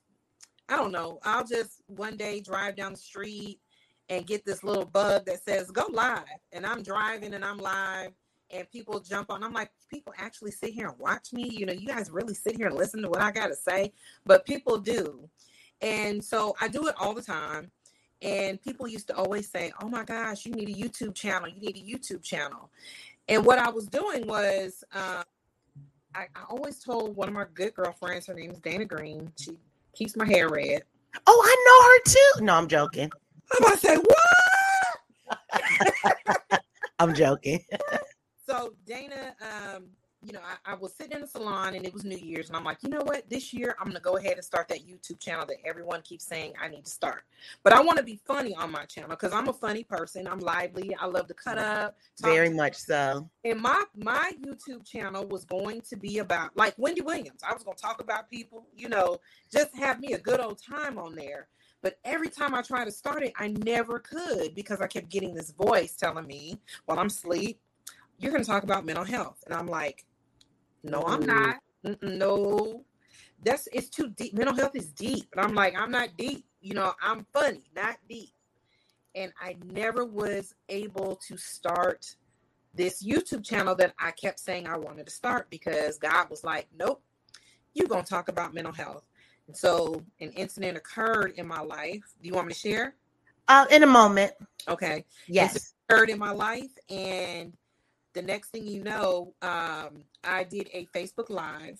I 0.69 0.77
don't 0.77 0.91
know. 0.91 1.19
I'll 1.23 1.45
just 1.45 1.81
one 1.87 2.15
day 2.15 2.39
drive 2.39 2.75
down 2.75 2.93
the 2.93 2.97
street 2.97 3.59
and 4.07 4.25
get 4.25 4.45
this 4.45 4.63
little 4.63 4.85
bug 4.85 5.25
that 5.25 5.43
says 5.43 5.71
go 5.71 5.85
live. 5.91 6.23
And 6.53 6.65
I'm 6.65 6.83
driving 6.83 7.33
and 7.33 7.43
I'm 7.43 7.57
live 7.57 8.11
and 8.51 8.69
people 8.69 8.99
jump 8.99 9.31
on. 9.31 9.43
I'm 9.43 9.53
like, 9.53 9.71
people 9.89 10.13
actually 10.17 10.51
sit 10.51 10.71
here 10.73 10.89
and 10.89 10.99
watch 10.99 11.33
me. 11.33 11.49
You 11.49 11.65
know, 11.65 11.73
you 11.73 11.87
guys 11.87 12.09
really 12.11 12.33
sit 12.33 12.57
here 12.57 12.67
and 12.67 12.75
listen 12.75 13.01
to 13.01 13.09
what 13.09 13.21
I 13.21 13.31
got 13.31 13.47
to 13.47 13.55
say, 13.55 13.93
but 14.25 14.45
people 14.45 14.77
do. 14.77 15.29
And 15.81 16.23
so 16.23 16.55
I 16.61 16.67
do 16.67 16.87
it 16.87 16.95
all 16.99 17.13
the 17.13 17.21
time. 17.21 17.71
And 18.21 18.61
people 18.61 18.87
used 18.87 19.07
to 19.07 19.15
always 19.15 19.49
say, 19.49 19.71
oh 19.81 19.89
my 19.89 20.03
gosh, 20.03 20.45
you 20.45 20.51
need 20.51 20.69
a 20.69 20.73
YouTube 20.73 21.15
channel. 21.15 21.47
You 21.47 21.59
need 21.59 21.77
a 21.77 21.79
YouTube 21.79 22.21
channel. 22.21 22.69
And 23.27 23.45
what 23.45 23.57
I 23.57 23.69
was 23.69 23.87
doing 23.87 24.27
was, 24.27 24.83
uh, 24.93 25.23
I, 26.13 26.27
I, 26.35 26.43
always 26.49 26.83
told 26.83 27.15
one 27.15 27.29
of 27.29 27.33
my 27.33 27.45
good 27.53 27.73
girlfriends, 27.73 28.27
her 28.27 28.33
name 28.33 28.51
is 28.51 28.59
Dana 28.59 28.83
Green. 28.85 29.31
She 29.39 29.57
keeps 29.95 30.17
my 30.17 30.25
hair 30.27 30.49
red. 30.49 30.83
Oh, 31.25 31.41
I 31.43 31.55
know 31.65 31.83
her 31.87 31.99
too. 32.39 32.45
No, 32.45 32.55
I'm 32.55 32.67
joking. 32.67 33.09
I'm 33.53 33.65
about 33.65 33.79
to 33.79 33.87
say, 33.87 33.97
what? 33.97 34.21
I'm 36.99 37.15
joking. 37.15 37.63
so 38.45 38.73
Dana, 38.85 39.35
um, 39.41 39.85
you 40.23 40.33
know, 40.33 40.39
I, 40.39 40.73
I, 40.73 40.75
was 40.75 40.93
sitting 40.93 41.13
in 41.13 41.21
the 41.21 41.27
salon 41.27 41.73
and 41.73 41.83
it 41.83 41.93
was 41.93 42.03
New 42.03 42.17
Year's, 42.17 42.49
and 42.49 42.55
I'm 42.55 42.63
like, 42.63 42.77
you 42.83 42.89
know 42.89 43.01
what? 43.03 43.27
This 43.29 43.53
year 43.53 43.75
I'm 43.79 43.87
gonna 43.87 43.99
go 43.99 44.17
ahead 44.17 44.33
and 44.33 44.43
start 44.43 44.67
that 44.67 44.87
YouTube 44.87 45.19
channel 45.19 45.45
that 45.47 45.57
everyone 45.65 46.01
keeps 46.03 46.25
saying 46.25 46.53
I 46.61 46.67
need 46.67 46.85
to 46.85 46.91
start. 46.91 47.23
But 47.63 47.73
I 47.73 47.81
want 47.81 47.97
to 47.97 48.03
be 48.03 48.19
funny 48.25 48.53
on 48.55 48.71
my 48.71 48.85
channel 48.85 49.09
because 49.09 49.33
I'm 49.33 49.47
a 49.47 49.53
funny 49.53 49.83
person. 49.83 50.27
I'm 50.27 50.39
lively. 50.39 50.95
I 50.99 51.07
love 51.07 51.27
to 51.27 51.33
cut 51.33 51.57
up. 51.57 51.97
Very 52.21 52.49
much 52.49 52.75
so. 52.75 53.27
And 53.43 53.59
my 53.59 53.83
my 53.95 54.33
YouTube 54.41 54.85
channel 54.85 55.25
was 55.27 55.43
going 55.43 55.81
to 55.81 55.95
be 55.95 56.19
about 56.19 56.55
like 56.55 56.75
Wendy 56.77 57.01
Williams. 57.01 57.41
I 57.47 57.53
was 57.53 57.63
gonna 57.63 57.77
talk 57.77 57.99
about 57.99 58.29
people, 58.29 58.67
you 58.77 58.89
know, 58.89 59.17
just 59.51 59.75
have 59.75 59.99
me 59.99 60.13
a 60.13 60.19
good 60.19 60.39
old 60.39 60.61
time 60.61 60.99
on 60.99 61.15
there. 61.15 61.47
But 61.81 61.97
every 62.05 62.29
time 62.29 62.53
I 62.53 62.61
tried 62.61 62.85
to 62.85 62.91
start 62.91 63.23
it, 63.23 63.33
I 63.37 63.47
never 63.47 63.97
could 63.97 64.53
because 64.53 64.81
I 64.81 64.87
kept 64.87 65.09
getting 65.09 65.33
this 65.33 65.49
voice 65.51 65.95
telling 65.95 66.27
me 66.27 66.59
while 66.85 66.99
I'm 66.99 67.07
asleep, 67.07 67.59
you're 68.21 68.31
going 68.31 68.43
to 68.43 68.49
talk 68.49 68.63
about 68.63 68.85
mental 68.85 69.03
health. 69.03 69.43
And 69.45 69.53
I'm 69.53 69.67
like, 69.67 70.05
no, 70.83 71.03
I'm 71.03 71.25
not. 71.25 71.57
Mm-mm, 71.85 72.17
no, 72.17 72.85
that's 73.43 73.67
it's 73.73 73.89
too 73.89 74.09
deep. 74.09 74.33
Mental 74.33 74.55
health 74.55 74.75
is 74.75 74.89
deep. 74.89 75.27
And 75.33 75.43
I'm 75.43 75.55
like, 75.55 75.75
I'm 75.75 75.91
not 75.91 76.09
deep. 76.17 76.45
You 76.61 76.75
know, 76.75 76.93
I'm 77.01 77.25
funny, 77.33 77.63
not 77.75 77.97
deep. 78.07 78.33
And 79.15 79.33
I 79.41 79.57
never 79.65 80.05
was 80.05 80.53
able 80.69 81.19
to 81.27 81.37
start 81.37 82.15
this 82.73 83.03
YouTube 83.03 83.43
channel 83.43 83.75
that 83.75 83.93
I 83.99 84.11
kept 84.11 84.39
saying 84.39 84.67
I 84.67 84.77
wanted 84.77 85.07
to 85.07 85.11
start 85.11 85.49
because 85.49 85.97
God 85.97 86.29
was 86.29 86.43
like, 86.43 86.67
nope, 86.77 87.01
you're 87.73 87.87
going 87.87 88.03
to 88.03 88.09
talk 88.09 88.29
about 88.29 88.53
mental 88.53 88.71
health. 88.71 89.03
And 89.47 89.57
so 89.57 90.01
an 90.19 90.31
incident 90.31 90.77
occurred 90.77 91.33
in 91.35 91.47
my 91.47 91.59
life. 91.59 92.03
Do 92.21 92.27
you 92.27 92.33
want 92.33 92.47
me 92.47 92.53
to 92.53 92.59
share? 92.59 92.95
Uh, 93.47 93.65
in 93.71 93.83
a 93.83 93.87
moment. 93.87 94.31
Okay. 94.69 95.03
Yes. 95.27 95.55
It 95.55 95.63
occurred 95.89 96.09
in 96.09 96.19
my 96.19 96.31
life. 96.31 96.71
And 96.89 97.53
the 98.13 98.21
next 98.21 98.49
thing 98.49 98.67
you 98.67 98.83
know, 98.83 99.33
um, 99.41 100.03
I 100.23 100.43
did 100.43 100.69
a 100.73 100.87
Facebook 100.95 101.29
Live. 101.29 101.79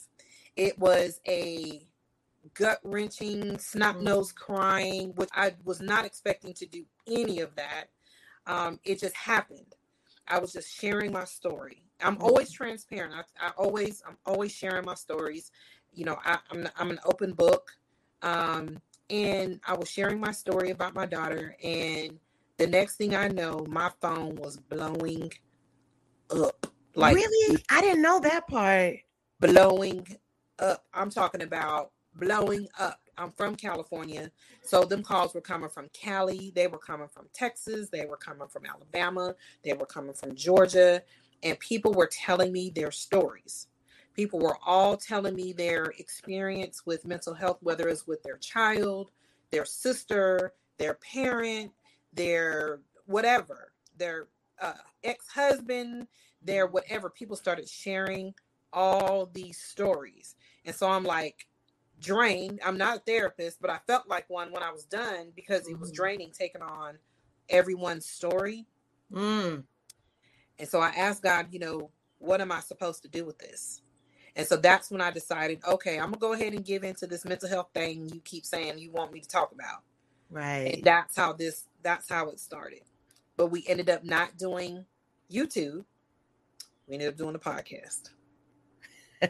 It 0.56 0.78
was 0.80 1.20
a 1.28 1.88
gut 2.54 2.80
wrenching, 2.84 3.58
snot 3.58 3.96
mm-hmm. 3.96 4.06
nose 4.06 4.32
crying, 4.32 5.14
which 5.16 5.30
I 5.34 5.54
was 5.64 5.82
not 5.82 6.06
expecting 6.06 6.54
to 6.56 6.66
do 6.66 6.86
any 7.08 7.40
of 7.40 7.56
that. 7.56 7.86
Um, 8.48 8.80
it 8.84 9.00
just 9.00 9.16
happened. 9.16 9.76
I 10.28 10.40
was 10.40 10.54
just 10.54 10.74
sharing 10.74 11.12
my 11.12 11.26
story. 11.26 11.84
I'm 12.02 12.16
mm-hmm. 12.16 12.24
always 12.24 12.52
transparent. 12.52 13.14
I, 13.14 13.48
I 13.48 13.50
always, 13.58 14.02
I'm 14.08 14.18
always 14.26 14.52
sharing 14.52 14.86
my 14.86 14.96
stories. 14.96 15.52
You 15.94 16.06
know, 16.06 16.18
I, 16.24 16.34
am 16.34 16.40
I'm, 16.52 16.70
I'm 16.78 16.92
an 16.92 17.00
open 17.06 17.34
book. 17.34 17.72
Um, 18.22 18.78
and 19.10 19.60
I 19.68 19.74
was 19.74 19.90
sharing 19.90 20.20
my 20.20 20.32
story 20.32 20.70
about 20.72 20.96
my 20.96 21.06
daughter, 21.06 21.58
and 21.62 22.18
the 22.58 22.68
next 22.68 22.96
thing 22.96 23.14
I 23.14 23.28
know, 23.28 23.66
my 23.68 23.92
phone 24.00 24.36
was 24.36 24.56
blowing 24.56 25.32
up. 26.32 26.68
Like 26.96 27.16
really? 27.16 27.64
I 27.70 27.82
didn't 27.82 28.02
know 28.02 28.20
that 28.20 28.48
part. 28.48 28.98
Blowing 29.40 30.06
up. 30.60 30.86
I'm 30.94 31.10
talking 31.10 31.42
about 31.42 31.92
blowing 32.16 32.68
up. 32.80 33.00
I'm 33.18 33.32
from 33.32 33.56
California. 33.56 34.32
So 34.64 34.84
them 34.84 35.04
calls 35.04 35.34
were 35.34 35.42
coming 35.42 35.70
from 35.70 35.90
Cali. 35.94 36.52
They 36.56 36.68
were 36.68 36.78
coming 36.78 37.08
from 37.08 37.28
Texas. 37.34 37.90
They 37.90 38.06
were 38.06 38.18
coming 38.18 38.48
from 38.48 38.66
Alabama. 38.66 39.36
They 39.64 39.74
were 39.74 39.86
coming 39.86 40.14
from 40.14 40.36
Georgia. 40.36 41.04
And 41.44 41.60
people 41.60 41.94
were 41.94 42.10
telling 42.12 42.52
me 42.52 42.70
their 42.70 42.92
stories. 42.92 43.68
People 44.14 44.40
were 44.40 44.58
all 44.66 44.98
telling 44.98 45.36
me 45.36 45.54
their 45.54 45.86
experience 45.98 46.86
with 46.86 47.06
mental 47.06 47.34
health, 47.34 47.60
whether 47.62 47.88
it's 47.88 48.08
with 48.08 48.22
their 48.24 48.38
child, 48.38 49.12
their 49.52 49.66
sister, 49.66 50.54
their 50.78 50.96
parent, 50.96 51.72
their 52.14 52.80
whatever, 53.06 53.72
their 53.98 54.28
uh, 54.62 54.74
ex-husband, 55.03 56.08
their 56.41 56.68
whatever. 56.68 57.10
People 57.10 57.36
started 57.36 57.68
sharing 57.68 58.34
all 58.72 59.30
these 59.34 59.58
stories, 59.58 60.36
and 60.65 60.75
so 60.75 60.88
I'm 60.88 61.03
like 61.03 61.48
drained. 62.00 62.60
I'm 62.65 62.77
not 62.77 62.98
a 62.98 63.00
therapist, 63.01 63.62
but 63.62 63.70
I 63.70 63.80
felt 63.88 64.08
like 64.08 64.30
one 64.30 64.51
when 64.51 64.63
I 64.63 64.72
was 64.72 64.86
done 64.86 65.32
because 65.36 65.68
it 65.68 65.80
was 65.80 65.91
mm. 65.91 65.96
draining 65.96 66.32
taking 66.32 66.62
on 66.62 66.98
everyone's 67.50 68.06
story. 68.06 68.65
Mm. 69.13 69.63
And 70.58 70.68
so 70.70 70.80
I 70.80 70.89
asked 70.89 71.24
God, 71.24 71.48
you 71.51 71.60
know, 71.60 71.91
what 72.20 72.41
am 72.41 72.51
I 72.51 72.60
supposed 72.60 73.03
to 73.03 73.08
do 73.08 73.25
with 73.25 73.38
this? 73.39 73.82
And 74.36 74.48
so 74.48 74.56
that's 74.56 74.89
when 74.89 75.01
I 75.01 75.12
decided, 75.12 75.60
okay, 75.68 75.98
I'm 75.98 76.06
gonna 76.06 76.18
go 76.18 76.34
ahead 76.34 76.53
and 76.53 76.63
give 76.63 76.84
into 76.84 77.06
this 77.06 77.25
mental 77.25 77.50
health 77.50 77.70
thing 77.74 78.10
you 78.10 78.22
keep 78.22 78.46
saying 78.46 78.80
you 78.80 78.91
want 78.91 79.12
me 79.12 79.20
to 79.20 79.27
talk 79.27 79.51
about. 79.51 79.82
Right. 80.30 80.75
And 80.75 80.84
that's 80.84 81.18
how 81.18 81.34
this 81.34 81.65
that's 81.84 82.08
how 82.08 82.30
it 82.30 82.39
started 82.39 82.82
but 83.41 83.48
we 83.48 83.65
ended 83.67 83.89
up 83.89 84.03
not 84.03 84.38
doing 84.38 84.86
YouTube. 85.33 85.83
We 86.88 86.93
ended 86.93 87.07
up 87.07 87.17
doing 87.17 87.33
the 87.33 87.39
podcast. 87.39 88.12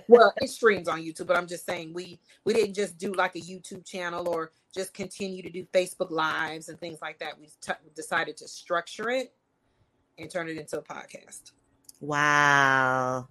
well, 0.10 0.34
it 0.42 0.50
streams 0.50 0.90
on 0.90 1.02
YouTube, 1.02 1.28
but 1.28 1.38
I'm 1.38 1.48
just 1.48 1.66
saying 1.66 1.94
we 1.94 2.20
we 2.44 2.54
didn't 2.54 2.74
just 2.74 2.98
do 2.98 3.14
like 3.14 3.38
a 3.38 3.40
YouTube 3.40 3.86
channel 3.86 4.28
or 4.28 4.52
just 4.76 4.94
continue 4.94 5.42
to 5.44 5.50
do 5.50 5.66
Facebook 5.74 6.12
lives 6.12 6.68
and 6.68 6.78
things 6.78 7.00
like 7.02 7.20
that. 7.20 7.40
We 7.40 7.48
t- 7.62 7.72
decided 7.96 8.36
to 8.38 8.50
structure 8.50 9.10
it 9.10 9.32
and 10.18 10.30
turn 10.30 10.50
it 10.50 10.58
into 10.58 10.80
a 10.80 10.84
podcast. 10.84 11.54
Wow. 12.02 13.30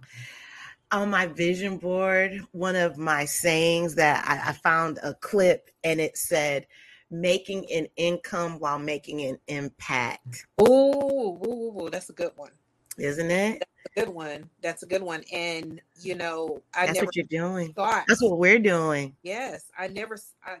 On 0.91 1.11
my 1.11 1.27
vision 1.27 1.77
board, 1.77 2.41
one 2.53 2.75
of 2.75 2.97
my 2.97 3.25
sayings 3.25 3.93
that 3.95 4.25
I, 4.27 4.49
I 4.49 4.53
found 4.53 4.97
a 5.03 5.13
clip 5.13 5.69
and 5.83 6.01
it 6.01 6.17
said, 6.17 6.65
making 7.11 7.69
an 7.71 7.87
income 7.97 8.57
while 8.59 8.79
making 8.79 9.21
an 9.21 9.37
impact. 9.47 10.47
Oh, 10.57 11.37
ooh, 11.45 11.83
ooh, 11.85 11.89
that's 11.89 12.09
a 12.09 12.13
good 12.13 12.31
one. 12.35 12.51
Isn't 12.97 13.29
it? 13.29 13.59
That's 13.59 13.97
a 13.97 13.99
good 13.99 14.13
one. 14.15 14.49
That's 14.61 14.83
a 14.83 14.85
good 14.85 15.03
one. 15.03 15.23
And 15.31 15.81
you 16.01 16.15
know, 16.15 16.61
I 16.73 16.85
that's 16.85 16.95
never 16.95 17.05
what 17.05 17.15
you're 17.15 17.25
doing. 17.25 17.73
Thought, 17.73 18.05
that's 18.07 18.21
what 18.21 18.37
we're 18.37 18.59
doing. 18.59 19.15
Yes. 19.23 19.69
I 19.77 19.87
never 19.87 20.17
I 20.43 20.57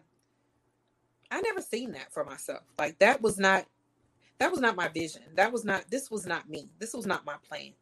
I 1.29 1.41
never 1.41 1.61
seen 1.61 1.93
that 1.93 2.11
for 2.11 2.23
myself. 2.23 2.63
Like 2.77 2.99
that 2.99 3.21
was 3.21 3.37
not 3.37 3.65
that 4.39 4.51
was 4.51 4.59
not 4.59 4.75
my 4.75 4.87
vision. 4.87 5.23
That 5.35 5.51
was 5.51 5.63
not 5.65 5.89
this 5.89 6.11
was 6.11 6.25
not 6.25 6.49
me. 6.49 6.69
This 6.79 6.93
was 6.93 7.05
not 7.05 7.25
my 7.25 7.35
plan. 7.47 7.73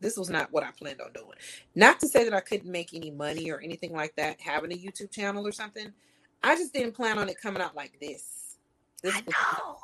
This 0.00 0.16
was 0.16 0.28
not 0.28 0.52
what 0.52 0.64
I 0.64 0.70
planned 0.70 1.00
on 1.00 1.12
doing. 1.12 1.36
Not 1.74 1.98
to 2.00 2.08
say 2.08 2.24
that 2.24 2.34
I 2.34 2.40
couldn't 2.40 2.70
make 2.70 2.92
any 2.92 3.10
money 3.10 3.50
or 3.50 3.60
anything 3.60 3.92
like 3.92 4.14
that, 4.16 4.40
having 4.40 4.72
a 4.72 4.76
YouTube 4.76 5.10
channel 5.10 5.46
or 5.46 5.52
something. 5.52 5.92
I 6.44 6.56
just 6.56 6.74
didn't 6.74 6.92
plan 6.92 7.18
on 7.18 7.28
it 7.28 7.40
coming 7.40 7.62
out 7.62 7.74
like 7.74 7.98
this. 8.00 8.56
this 9.02 9.14
I 9.14 9.20
know. 9.20 9.76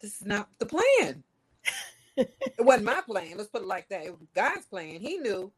this 0.00 0.20
is 0.20 0.26
not 0.26 0.48
the 0.58 0.66
plan. 0.66 1.22
it 2.16 2.34
wasn't 2.58 2.86
my 2.86 3.02
plan. 3.06 3.36
Let's 3.36 3.50
put 3.50 3.62
it 3.62 3.68
like 3.68 3.88
that. 3.90 4.06
It 4.06 4.10
was 4.10 4.26
God's 4.34 4.64
plan. 4.64 4.98
He 5.00 5.18
knew, 5.18 5.52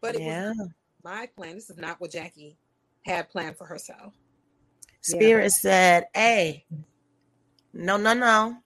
but 0.00 0.14
it 0.14 0.22
yeah. 0.22 0.50
was 0.50 0.68
my 1.02 1.28
plan. 1.36 1.56
This 1.56 1.68
is 1.68 1.78
not 1.78 2.00
what 2.00 2.12
Jackie 2.12 2.56
had 3.04 3.28
planned 3.28 3.56
for 3.56 3.66
herself. 3.66 4.14
Spirit 5.02 5.44
yeah. 5.44 5.48
said, 5.48 6.06
"Hey, 6.14 6.64
no, 7.72 7.96
no, 7.96 8.14
no. 8.14 8.56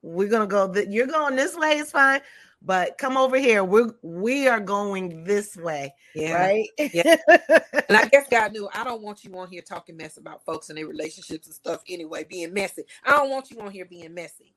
We're 0.00 0.28
gonna 0.28 0.46
go. 0.46 0.72
Th- 0.72 0.88
you're 0.88 1.06
going 1.06 1.36
this 1.36 1.56
way. 1.56 1.78
It's 1.78 1.90
fine 1.90 2.22
but 2.64 2.98
come 2.98 3.16
over 3.16 3.38
here. 3.38 3.64
We're 3.64 3.94
we 4.02 4.48
are 4.48 4.60
going 4.60 5.24
this 5.24 5.56
way. 5.56 5.94
Yeah. 6.14 6.34
Right. 6.34 6.68
Yeah. 6.78 7.16
and 7.28 7.96
I 7.96 8.06
guess 8.06 8.28
God 8.30 8.52
knew 8.52 8.68
I 8.72 8.84
don't 8.84 9.02
want 9.02 9.24
you 9.24 9.36
on 9.38 9.48
here 9.48 9.62
talking 9.62 9.96
mess 9.96 10.16
about 10.16 10.44
folks 10.44 10.68
and 10.68 10.78
their 10.78 10.86
relationships 10.86 11.46
and 11.46 11.54
stuff 11.54 11.82
anyway, 11.88 12.24
being 12.24 12.52
messy. 12.52 12.84
I 13.04 13.10
don't 13.12 13.30
want 13.30 13.50
you 13.50 13.60
on 13.60 13.70
here 13.70 13.84
being 13.84 14.14
messy. 14.14 14.54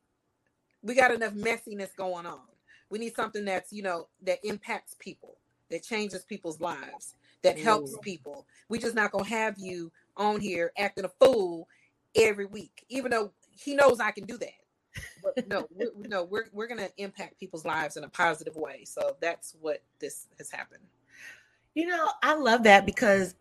We 0.83 0.93
got 0.93 1.11
enough 1.11 1.33
messiness 1.33 1.95
going 1.95 2.25
on. 2.25 2.41
We 2.89 2.99
need 2.99 3.15
something 3.15 3.43
that's, 3.45 3.73
you 3.73 3.81
know, 3.81 4.07
that 4.21 4.39
impacts 4.43 4.95
people, 4.99 5.37
that 5.71 5.83
changes 5.83 6.23
people's 6.23 6.61
lives, 6.61 7.15
that 7.41 7.57
helps 7.57 7.93
Ooh. 7.93 7.99
people. 8.03 8.45
We 8.69 8.77
just 8.77 8.95
not 8.95 9.11
gonna 9.11 9.25
have 9.25 9.55
you 9.57 9.91
on 10.15 10.39
here 10.39 10.71
acting 10.77 11.05
a 11.05 11.25
fool 11.25 11.67
every 12.15 12.45
week. 12.45 12.85
Even 12.89 13.09
though 13.09 13.31
he 13.49 13.73
knows 13.73 13.99
I 13.99 14.11
can 14.11 14.25
do 14.25 14.37
that. 14.37 14.64
No, 15.47 15.67
we're, 15.71 15.91
no, 16.07 16.23
we're 16.23 16.45
we're 16.53 16.67
gonna 16.67 16.89
impact 16.97 17.39
people's 17.39 17.65
lives 17.65 17.97
in 17.97 18.03
a 18.03 18.09
positive 18.09 18.55
way. 18.55 18.85
So 18.85 19.17
that's 19.19 19.55
what 19.59 19.83
this 19.99 20.27
has 20.37 20.51
happened. 20.51 20.83
You 21.73 21.87
know, 21.87 22.09
I 22.23 22.35
love 22.35 22.63
that 22.63 22.85
because 22.85 23.35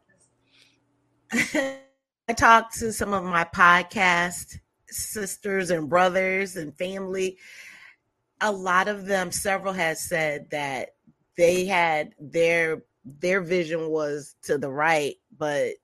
I 1.32 2.32
talked 2.36 2.78
to 2.78 2.92
some 2.92 3.12
of 3.12 3.22
my 3.24 3.44
podcast 3.44 4.58
sisters 4.88 5.70
and 5.70 5.88
brothers 5.88 6.56
and 6.56 6.76
family. 6.76 7.38
A 8.40 8.50
lot 8.50 8.88
of 8.88 9.06
them, 9.06 9.30
several 9.30 9.72
has 9.72 10.00
said 10.00 10.50
that 10.50 10.90
they 11.36 11.66
had 11.66 12.14
their 12.18 12.82
their 13.04 13.40
vision 13.40 13.90
was 13.90 14.34
to 14.42 14.58
the 14.58 14.70
right, 14.70 15.16
but 15.36 15.74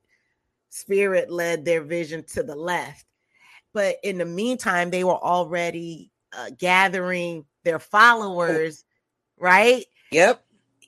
spirit 0.70 1.30
led 1.30 1.64
their 1.64 1.82
vision 1.82 2.24
to 2.32 2.42
the 2.42 2.54
left. 2.54 3.04
But 3.72 3.96
in 4.02 4.18
the 4.18 4.24
meantime, 4.24 4.90
they 4.90 5.04
were 5.04 5.12
already 5.12 6.10
uh, 6.36 6.50
gathering 6.56 7.44
their 7.64 7.78
followers, 7.78 8.84
right? 9.38 9.84
Yep. 10.12 10.44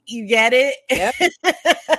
You 0.07 0.27
get 0.27 0.53
it? 0.53 0.75
Yep. 0.91 1.15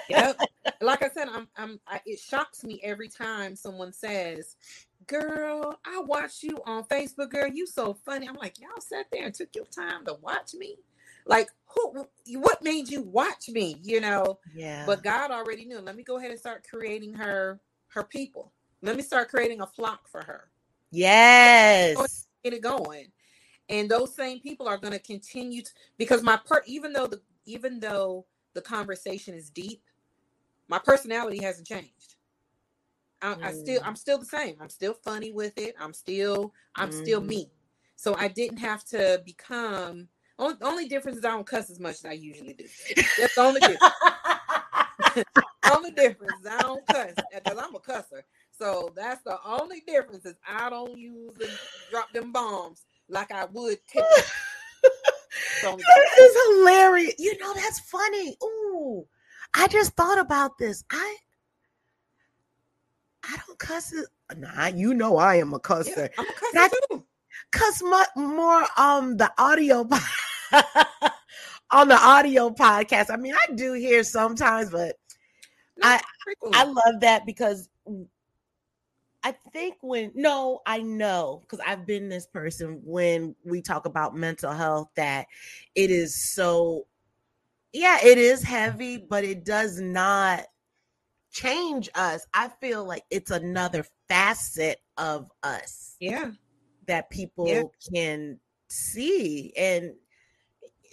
yep. 0.10 0.40
Like 0.82 1.04
I 1.04 1.10
said, 1.10 1.28
I'm, 1.30 1.48
I'm, 1.58 1.80
I, 1.88 2.02
it 2.06 2.20
shocks 2.20 2.64
me 2.64 2.80
every 2.84 3.08
time 3.08 3.56
someone 3.56 3.92
says, 3.94 4.56
"Girl, 5.08 5.78
I 5.86 6.00
watched 6.00 6.44
you 6.44 6.62
on 6.66 6.84
Facebook. 6.86 7.32
Girl, 7.32 7.48
you 7.48 7.66
so 7.66 7.98
funny." 8.06 8.28
I'm 8.28 8.36
like, 8.36 8.60
y'all 8.60 8.82
sat 8.82 9.06
there 9.12 9.26
and 9.26 9.34
took 9.34 9.50
your 9.56 9.66
time 9.66 10.06
to 10.06 10.18
watch 10.22 10.54
me. 10.54 10.78
Like, 11.26 11.50
who? 11.68 12.06
What 12.38 12.64
made 12.64 12.90
you 12.90 13.02
watch 13.02 13.50
me? 13.50 13.78
You 13.82 14.02
know? 14.02 14.40
Yeah. 14.54 14.86
But 14.86 15.04
God 15.04 15.32
already 15.32 15.66
knew. 15.66 15.80
Let 15.80 15.96
me 15.96 16.04
go 16.04 16.18
ahead 16.18 16.32
and 16.32 16.40
start 16.40 16.66
creating 16.70 17.14
her, 17.14 17.60
her 17.88 18.04
people. 18.04 18.52
Let 18.82 18.96
me 18.96 19.04
start 19.04 19.30
creating 19.30 19.62
a 19.62 19.68
flock 19.68 20.08
for 20.10 20.24
her. 20.24 20.50
Yes. 20.94 22.28
Get 22.44 22.54
it 22.54 22.62
going. 22.62 23.08
And 23.70 23.90
those 23.90 24.16
same 24.16 24.40
people 24.40 24.68
are 24.68 24.78
going 24.78 24.94
to 24.94 25.00
continue 25.00 25.62
to, 25.64 25.72
because 25.98 26.22
my 26.22 26.38
part, 26.38 26.64
even 26.68 26.94
though 26.94 27.08
the 27.08 27.22
even 27.46 27.80
though 27.80 28.26
the 28.54 28.62
conversation 28.62 29.34
is 29.36 29.50
deep, 29.50 29.82
my 30.68 30.80
personality 30.80 31.42
hasn't 31.42 31.68
changed. 31.68 32.16
I, 33.22 33.36
I 33.44 33.52
still 33.52 33.82
Mm. 33.82 33.88
I'm 33.88 33.96
still 33.96 34.18
the 34.20 34.26
same. 34.26 34.58
I'm 34.62 34.70
still 34.70 34.94
funny 34.94 35.32
with 35.32 35.58
it. 35.58 35.76
I'm 35.80 35.94
still 35.94 36.54
I'm 36.76 36.92
still 36.92 37.22
Mhm. 37.22 37.28
me. 37.28 37.52
So 37.96 38.16
I 38.16 38.28
didn't 38.28 38.58
have 38.58 38.84
to 38.86 39.22
become. 39.26 40.10
Only, 40.38 40.56
only 40.62 40.88
difference 40.88 41.18
is 41.18 41.26
I 41.26 41.32
don't 41.32 41.48
cuss 41.48 41.70
as 41.70 41.80
much 41.80 41.96
as 41.96 42.06
I 42.06 42.14
usually 42.14 42.54
do. 42.54 42.66
That's 43.18 43.36
the 43.36 43.42
only 43.42 43.62
difference. 43.62 43.94
only 45.66 45.92
difference 45.92 46.40
is 46.40 46.48
I 46.48 46.62
don't 46.62 46.86
cuss 46.88 47.14
because 47.34 47.58
I'm 47.58 47.76
a 47.76 47.80
cusser. 47.80 48.24
So 48.58 48.92
that's 48.96 49.22
the 49.24 49.38
only 49.46 49.82
difference 49.88 50.26
is 50.26 50.36
I 50.48 50.70
don't 50.70 50.98
use 50.98 51.36
and 51.42 51.50
drop 51.90 52.12
them 52.14 52.32
bombs 52.32 52.86
like 53.10 53.32
I 53.32 53.46
would. 53.46 53.78
Typically. 53.88 54.24
So, 55.62 55.76
That 55.76 56.08
is 56.20 56.38
hilarious. 56.58 57.14
You 57.18 57.38
know, 57.40 57.54
that's 57.54 57.80
funny. 57.82 58.38
Ooh, 58.44 59.06
I 59.56 59.68
just 59.68 59.94
thought 59.94 60.20
about 60.20 60.58
this. 60.58 60.84
I 60.92 61.16
I 63.24 63.38
don't 63.48 63.58
cuss 63.58 63.94
it. 63.94 64.06
Nah, 64.38 64.68
you 64.68 64.94
know 64.94 65.18
I 65.18 65.36
am 65.36 65.54
a 65.54 65.60
cusser. 65.60 65.96
yeah, 65.98 66.08
I'm 66.18 66.26
a 66.28 66.32
cusser 66.32 66.54
That- 66.54 66.72
too. 66.92 67.04
Cuss 67.52 67.82
much 67.84 68.08
more 68.16 68.66
um 68.78 69.18
the 69.18 69.32
audio 69.38 69.80
on 71.72 71.88
the 71.88 71.98
audio 72.00 72.50
podcast. 72.50 73.10
I 73.12 73.16
mean, 73.18 73.34
I 73.34 73.54
do 73.54 73.74
hear 73.74 74.04
sometimes, 74.04 74.70
but 74.72 74.96
No, 75.78 75.88
I- 75.90 76.02
I 76.54 76.64
love 76.66 77.00
that 77.02 77.26
because 77.26 77.70
I 79.24 79.32
think 79.54 79.76
when 79.82 80.12
no, 80.16 80.62
I 80.66 80.80
know 80.80 81.40
because 81.42 81.62
I've 81.66 81.86
been 81.86 82.10
this 82.10 82.28
person 82.28 82.82
when 82.84 83.36
we 83.46 83.62
talk 83.62 83.86
about 83.86 84.16
mental 84.16 84.52
health 84.52 84.90
that 84.96 85.28
it 85.76 85.90
is 85.90 86.34
so 86.34 86.88
yeah, 87.72 88.00
it 88.04 88.18
is 88.18 88.44
heavy, 88.44 88.98
but 88.98 89.24
it 89.24 89.46
does 89.46 89.80
not 89.80 90.46
change 91.32 91.90
us. 91.96 92.26
I 92.34 92.50
feel 92.62 92.86
like 92.86 93.04
it's 93.10 93.32
another 93.32 93.86
facet 94.08 94.80
of 94.98 95.32
us 95.42 95.96
yeah, 96.00 96.32
that 96.88 97.10
people 97.10 97.72
can 97.94 98.40
see 98.68 99.54
and 99.58 99.94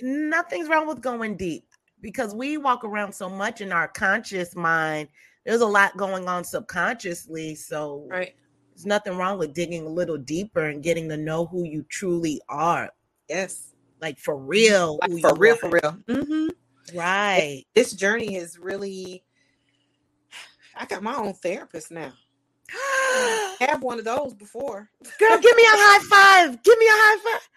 nothing's 0.03 0.69
wrong 0.69 0.87
with 0.87 1.03
going 1.03 1.37
deep 1.37 1.65
because 2.01 2.35
we 2.35 2.57
walk 2.57 2.85
around 2.85 3.13
so 3.13 3.29
much 3.29 3.61
in 3.61 3.73
our 3.73 3.89
conscious 3.89 4.57
mind 4.57 5.09
there's 5.45 5.61
a 5.61 5.67
lot 5.67 5.97
going 5.97 6.29
on 6.29 6.45
subconsciously 6.45 7.55
so 7.55 8.07
right. 8.09 8.35
there's 8.75 8.87
nothing 8.87 9.17
wrong 9.17 9.39
with 9.39 9.55
digging 9.55 9.87
a 9.87 9.91
little 9.91 10.19
deeper 10.19 10.67
and 10.67 10.83
getting 10.83 11.09
to 11.09 11.17
know 11.17 11.47
who 11.47 11.65
you 11.65 11.85
truly 11.89 12.41
are 12.49 12.91
Yes, 13.29 13.75
like 14.01 14.19
for 14.19 14.37
real 14.37 14.99
like 15.01 15.11
who 15.11 15.21
for 15.21 15.31
you 15.31 15.37
real, 15.39 15.55
are. 15.55 15.59
for 15.59 15.71
real. 15.71 15.99
hmm 16.09 16.49
right 16.95 17.65
This 17.75 17.93
journey 17.93 18.37
is 18.37 18.59
really. 18.59 19.23
I 20.75 20.87
got 20.87 21.03
my 21.03 21.15
own 21.15 21.35
therapist 21.35 21.91
now. 21.91 22.13
I 22.73 23.57
have 23.61 23.83
one 23.83 23.99
of 23.99 24.05
those 24.05 24.35
before. 24.35 24.89
girl 25.19 25.39
give 25.39 25.57
me 25.57 25.63
a 25.63 25.67
high 25.69 26.47
five 26.49 26.63
give 26.63 26.79
me 26.79 26.87
a 26.87 26.91
high 26.93 27.19
five 27.33 27.49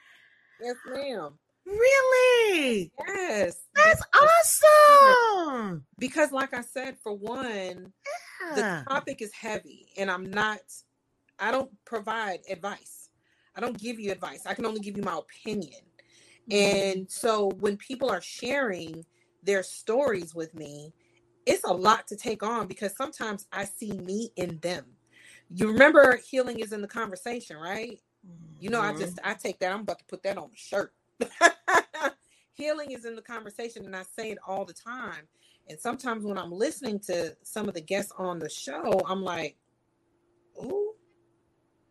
Yes, 0.61 0.75
ma'am. 0.85 1.37
Really? 1.65 2.91
Yes, 3.07 3.57
that's 3.75 4.01
awesome! 4.13 5.85
Because, 5.97 6.31
like 6.31 6.53
I 6.53 6.61
said, 6.61 6.97
for 7.03 7.15
one, 7.15 7.93
the 8.55 8.65
topic 8.89 9.21
is 9.21 9.33
heavy 9.33 9.87
and 9.97 10.11
i'm 10.11 10.29
not 10.29 10.59
i 11.39 11.51
don't 11.51 11.71
provide 11.85 12.39
advice. 12.49 13.09
I 13.55 13.61
don't 13.61 13.77
give 13.77 13.99
you 13.99 14.11
advice. 14.11 14.45
I 14.47 14.55
can 14.55 14.65
only 14.65 14.79
give 14.79 14.97
you 14.97 15.03
my 15.03 15.19
opinion. 15.19 15.79
And 16.49 17.09
so 17.09 17.51
when 17.59 17.77
people 17.77 18.09
are 18.09 18.21
sharing 18.21 19.05
their 19.43 19.63
stories 19.63 20.33
with 20.35 20.53
me 20.55 20.93
it's 21.45 21.63
a 21.65 21.73
lot 21.73 22.07
to 22.07 22.15
take 22.15 22.41
on 22.43 22.67
because 22.67 22.95
sometimes 22.95 23.45
i 23.51 23.65
see 23.65 23.91
me 23.91 24.31
in 24.35 24.59
them. 24.59 24.85
You 25.53 25.67
remember 25.67 26.17
healing 26.29 26.59
is 26.59 26.71
in 26.73 26.81
the 26.81 26.87
conversation 26.87 27.57
right? 27.57 27.99
You 28.59 28.69
know 28.69 28.81
i 28.81 28.91
Mhm. 28.93 28.97
just 28.99 29.19
i 29.23 29.33
take 29.33 29.59
that 29.59 29.71
i'm 29.73 29.81
about 29.81 29.99
to 29.99 30.05
put 30.05 30.23
that 30.23 30.37
on 30.37 30.49
a 30.53 30.57
shirt 30.57 30.93
healing 32.53 32.91
is 32.91 33.05
in 33.05 33.15
the 33.15 33.21
conversation 33.21 33.85
and 33.85 33.95
i 33.95 34.03
say 34.03 34.31
it 34.31 34.37
all 34.47 34.65
the 34.65 34.73
time 34.73 35.23
and 35.69 35.79
sometimes 35.79 36.25
when 36.25 36.37
I'm 36.37 36.51
listening 36.51 36.99
to 37.01 37.35
some 37.43 37.67
of 37.67 37.73
the 37.73 37.81
guests 37.81 38.11
on 38.17 38.39
the 38.39 38.49
show, 38.49 39.01
I'm 39.07 39.23
like, 39.23 39.57
ooh, 40.63 40.93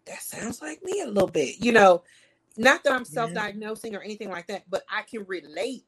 that 0.06 0.22
sounds 0.22 0.62
like 0.62 0.82
me 0.84 1.02
a 1.02 1.08
little 1.08 1.28
bit. 1.28 1.56
You 1.64 1.72
know, 1.72 2.04
not 2.56 2.84
that 2.84 2.92
I'm 2.94 3.04
self 3.04 3.34
diagnosing 3.34 3.96
or 3.96 4.02
anything 4.02 4.30
like 4.30 4.48
that, 4.48 4.64
but 4.70 4.84
I 4.90 5.02
can 5.02 5.24
relate 5.26 5.84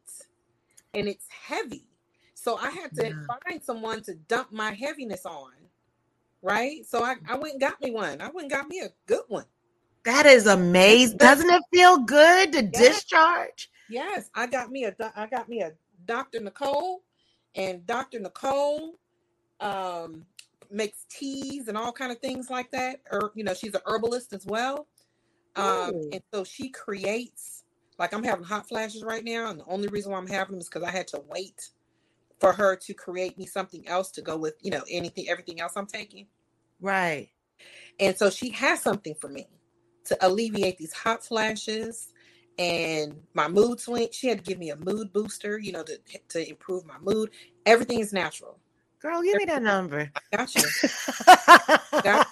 and 0.95 1.09
it's 1.09 1.29
heavy. 1.29 1.87
So 2.35 2.57
I 2.57 2.71
had 2.71 2.95
to 2.97 3.15
Yeah. 3.15 3.27
find 3.27 3.63
someone 3.63 4.03
to 4.05 4.15
dump 4.15 4.53
my 4.53 4.73
heaviness 4.73 5.27
on. 5.27 5.53
Right. 6.43 6.87
So 6.87 7.05
I, 7.05 7.17
I 7.29 7.37
went 7.37 7.55
and 7.55 7.61
got 7.61 7.81
me 7.83 7.91
one. 7.93 8.21
I 8.21 8.27
went 8.31 8.43
and 8.45 8.51
got 8.51 8.69
me 8.69 8.81
a 8.81 8.91
good 9.07 9.25
one. 9.29 9.47
That 10.05 10.27
is 10.27 10.47
amazing. 10.47 11.17
Doesn't 11.17 11.49
it 11.49 11.63
feel 11.73 11.99
good 11.99 12.53
to 12.53 12.63
discharge? 12.63 13.71
Yes, 13.89 14.31
I 14.35 14.47
got 14.47 14.71
me 14.71 14.85
a 14.85 14.95
I 15.17 15.27
got 15.27 15.49
me 15.49 15.63
a 15.63 15.73
Dr. 16.05 16.41
Nicole, 16.41 17.03
and 17.55 17.87
Dr. 17.87 18.21
Nicole 18.21 18.99
um, 19.61 20.27
makes 20.71 21.07
teas 21.09 21.69
and 21.69 21.79
all 21.79 21.93
kind 21.93 22.13
of 22.13 22.19
things 22.19 22.51
like 22.51 22.71
that. 22.73 23.01
Or 23.11 23.33
you 23.35 23.45
know, 23.45 23.55
she's 23.55 23.75
a 23.75 23.83
herbalist 23.87 24.35
as 24.35 24.45
well, 24.45 24.87
um, 25.57 25.95
Ooh. 25.95 26.11
and 26.13 26.23
so 26.33 26.45
she 26.45 26.69
creates. 26.69 27.63
Like 27.97 28.13
I'm 28.13 28.25
having 28.25 28.45
hot 28.45 28.69
flashes 28.69 29.05
right 29.05 29.25
now, 29.25 29.51
and 29.51 29.61
the 29.61 29.65
only 29.67 29.87
reason 29.89 30.11
why 30.11 30.19
I'm 30.19 30.27
having 30.27 30.53
them 30.53 30.61
is 30.61 30.69
because 30.69 30.83
I 30.83 30.91
had 30.91 31.07
to 31.09 31.23
wait 31.29 31.71
for 32.41 32.53
her 32.53 32.75
to 32.75 32.93
create 32.93 33.39
me 33.39 33.47
something 33.47 33.87
else 33.87 34.11
to 34.11 34.21
go 34.21 34.37
with 34.37 34.55
you 34.61 34.73
know 34.73 34.83
anything 34.91 35.29
everything 35.29 35.61
else 35.61 35.75
I'm 35.77 35.87
taking. 35.87 36.27
Right. 36.81 37.31
And 38.01 38.17
so 38.19 38.31
she 38.31 38.51
has 38.51 38.83
something 38.83 39.15
for 39.15 39.29
me 39.29 39.47
to 40.05 40.27
alleviate 40.27 40.79
these 40.79 40.93
hot 40.93 41.25
flashes 41.25 42.13
and 42.59 43.21
my 43.35 43.49
mood 43.49 43.81
swing. 43.81 44.09
She 44.13 44.29
had 44.29 44.39
to 44.39 44.45
give 44.45 44.59
me 44.59 44.71
a 44.71 44.77
mood 44.77 45.13
booster, 45.13 45.59
you 45.59 45.73
know, 45.73 45.83
to 45.83 45.99
to 46.29 46.49
improve 46.49 46.85
my 46.87 46.99
mood. 47.01 47.31
Everything 47.67 48.01
is 48.01 48.13
natural. 48.13 48.59
Girl, 49.01 49.23
give 49.23 49.37
me 49.37 49.45
that 49.47 49.63
number. 49.63 50.11
I 50.15 50.37
got 50.37 50.55
you. 50.55 50.63
Got- 52.03 52.27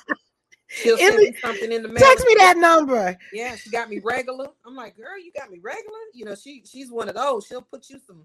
She'll 0.75 0.97
send 0.97 1.19
me- 1.19 1.31
me 1.31 1.37
something 1.43 1.71
in 1.71 1.83
the 1.83 1.89
mail. 1.89 2.03
Text 2.03 2.25
me 2.27 2.35
that 2.39 2.57
number. 2.57 3.19
Yeah, 3.31 3.57
she 3.57 3.69
got 3.69 3.91
me 3.91 4.01
regular. 4.03 4.49
I'm 4.67 4.75
like, 4.75 4.97
girl, 4.97 5.19
you 5.23 5.31
got 5.37 5.51
me 5.51 5.59
regular. 5.61 5.99
You 6.15 6.25
know, 6.25 6.35
she 6.35 6.63
she's 6.65 6.91
one 6.91 7.11
of 7.11 7.15
those. 7.15 7.47
She'll 7.47 7.61
put 7.61 7.91
you 7.91 8.01
some, 8.07 8.25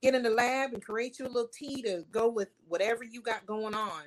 get 0.00 0.14
in 0.14 0.22
the 0.22 0.30
lab 0.30 0.72
and 0.72 0.84
create 0.84 1.18
you 1.18 1.26
a 1.26 1.28
little 1.28 1.50
tea 1.52 1.82
to 1.82 2.04
go 2.12 2.28
with 2.28 2.50
whatever 2.68 3.02
you 3.02 3.22
got 3.22 3.44
going 3.44 3.74
on. 3.74 4.02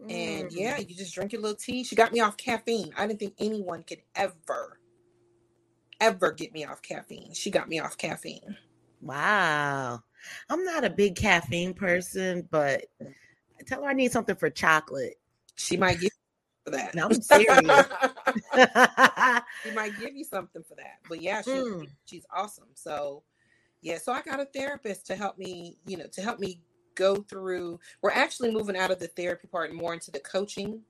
And 0.00 0.50
Mm. 0.50 0.50
yeah, 0.50 0.78
you 0.78 0.94
just 0.94 1.14
drink 1.14 1.32
your 1.32 1.42
little 1.42 1.56
tea. 1.56 1.82
She 1.84 1.96
got 1.96 2.12
me 2.12 2.20
off 2.20 2.36
caffeine. 2.36 2.92
I 2.96 3.06
didn't 3.06 3.18
think 3.18 3.34
anyone 3.38 3.82
could 3.82 4.02
ever, 4.14 4.78
ever 6.00 6.32
get 6.32 6.52
me 6.52 6.64
off 6.64 6.82
caffeine. 6.82 7.32
She 7.32 7.50
got 7.50 7.68
me 7.68 7.78
off 7.78 7.96
caffeine. 7.96 8.56
Wow. 9.00 10.02
I'm 10.50 10.64
not 10.64 10.84
a 10.84 10.90
big 10.90 11.16
caffeine 11.16 11.74
person, 11.74 12.46
but 12.50 12.84
tell 13.66 13.82
her 13.82 13.88
I 13.88 13.94
need 13.94 14.12
something 14.12 14.36
for 14.36 14.50
chocolate. 14.50 15.18
She 15.54 15.76
might 15.76 16.00
get 16.00 16.12
for 16.64 16.72
that. 16.72 16.94
No, 16.94 17.06
I'm 17.06 17.20
serious. 17.22 17.86
he 19.64 19.70
might 19.70 19.98
give 19.98 20.14
you 20.14 20.24
something 20.24 20.62
for 20.62 20.74
that. 20.74 20.98
But 21.08 21.22
yeah, 21.22 21.42
she, 21.42 21.50
mm. 21.50 21.88
she's 22.04 22.26
awesome. 22.34 22.68
So 22.74 23.22
yeah, 23.80 23.98
so 23.98 24.12
I 24.12 24.22
got 24.22 24.40
a 24.40 24.44
therapist 24.46 25.06
to 25.06 25.16
help 25.16 25.38
me, 25.38 25.78
you 25.86 25.96
know, 25.96 26.06
to 26.12 26.22
help 26.22 26.38
me 26.40 26.60
go 26.96 27.16
through. 27.16 27.78
We're 28.02 28.10
actually 28.10 28.50
moving 28.50 28.76
out 28.76 28.90
of 28.90 28.98
the 28.98 29.06
therapy 29.08 29.46
part 29.46 29.70
and 29.70 29.78
more 29.78 29.94
into 29.94 30.10
the 30.10 30.20
coaching 30.20 30.80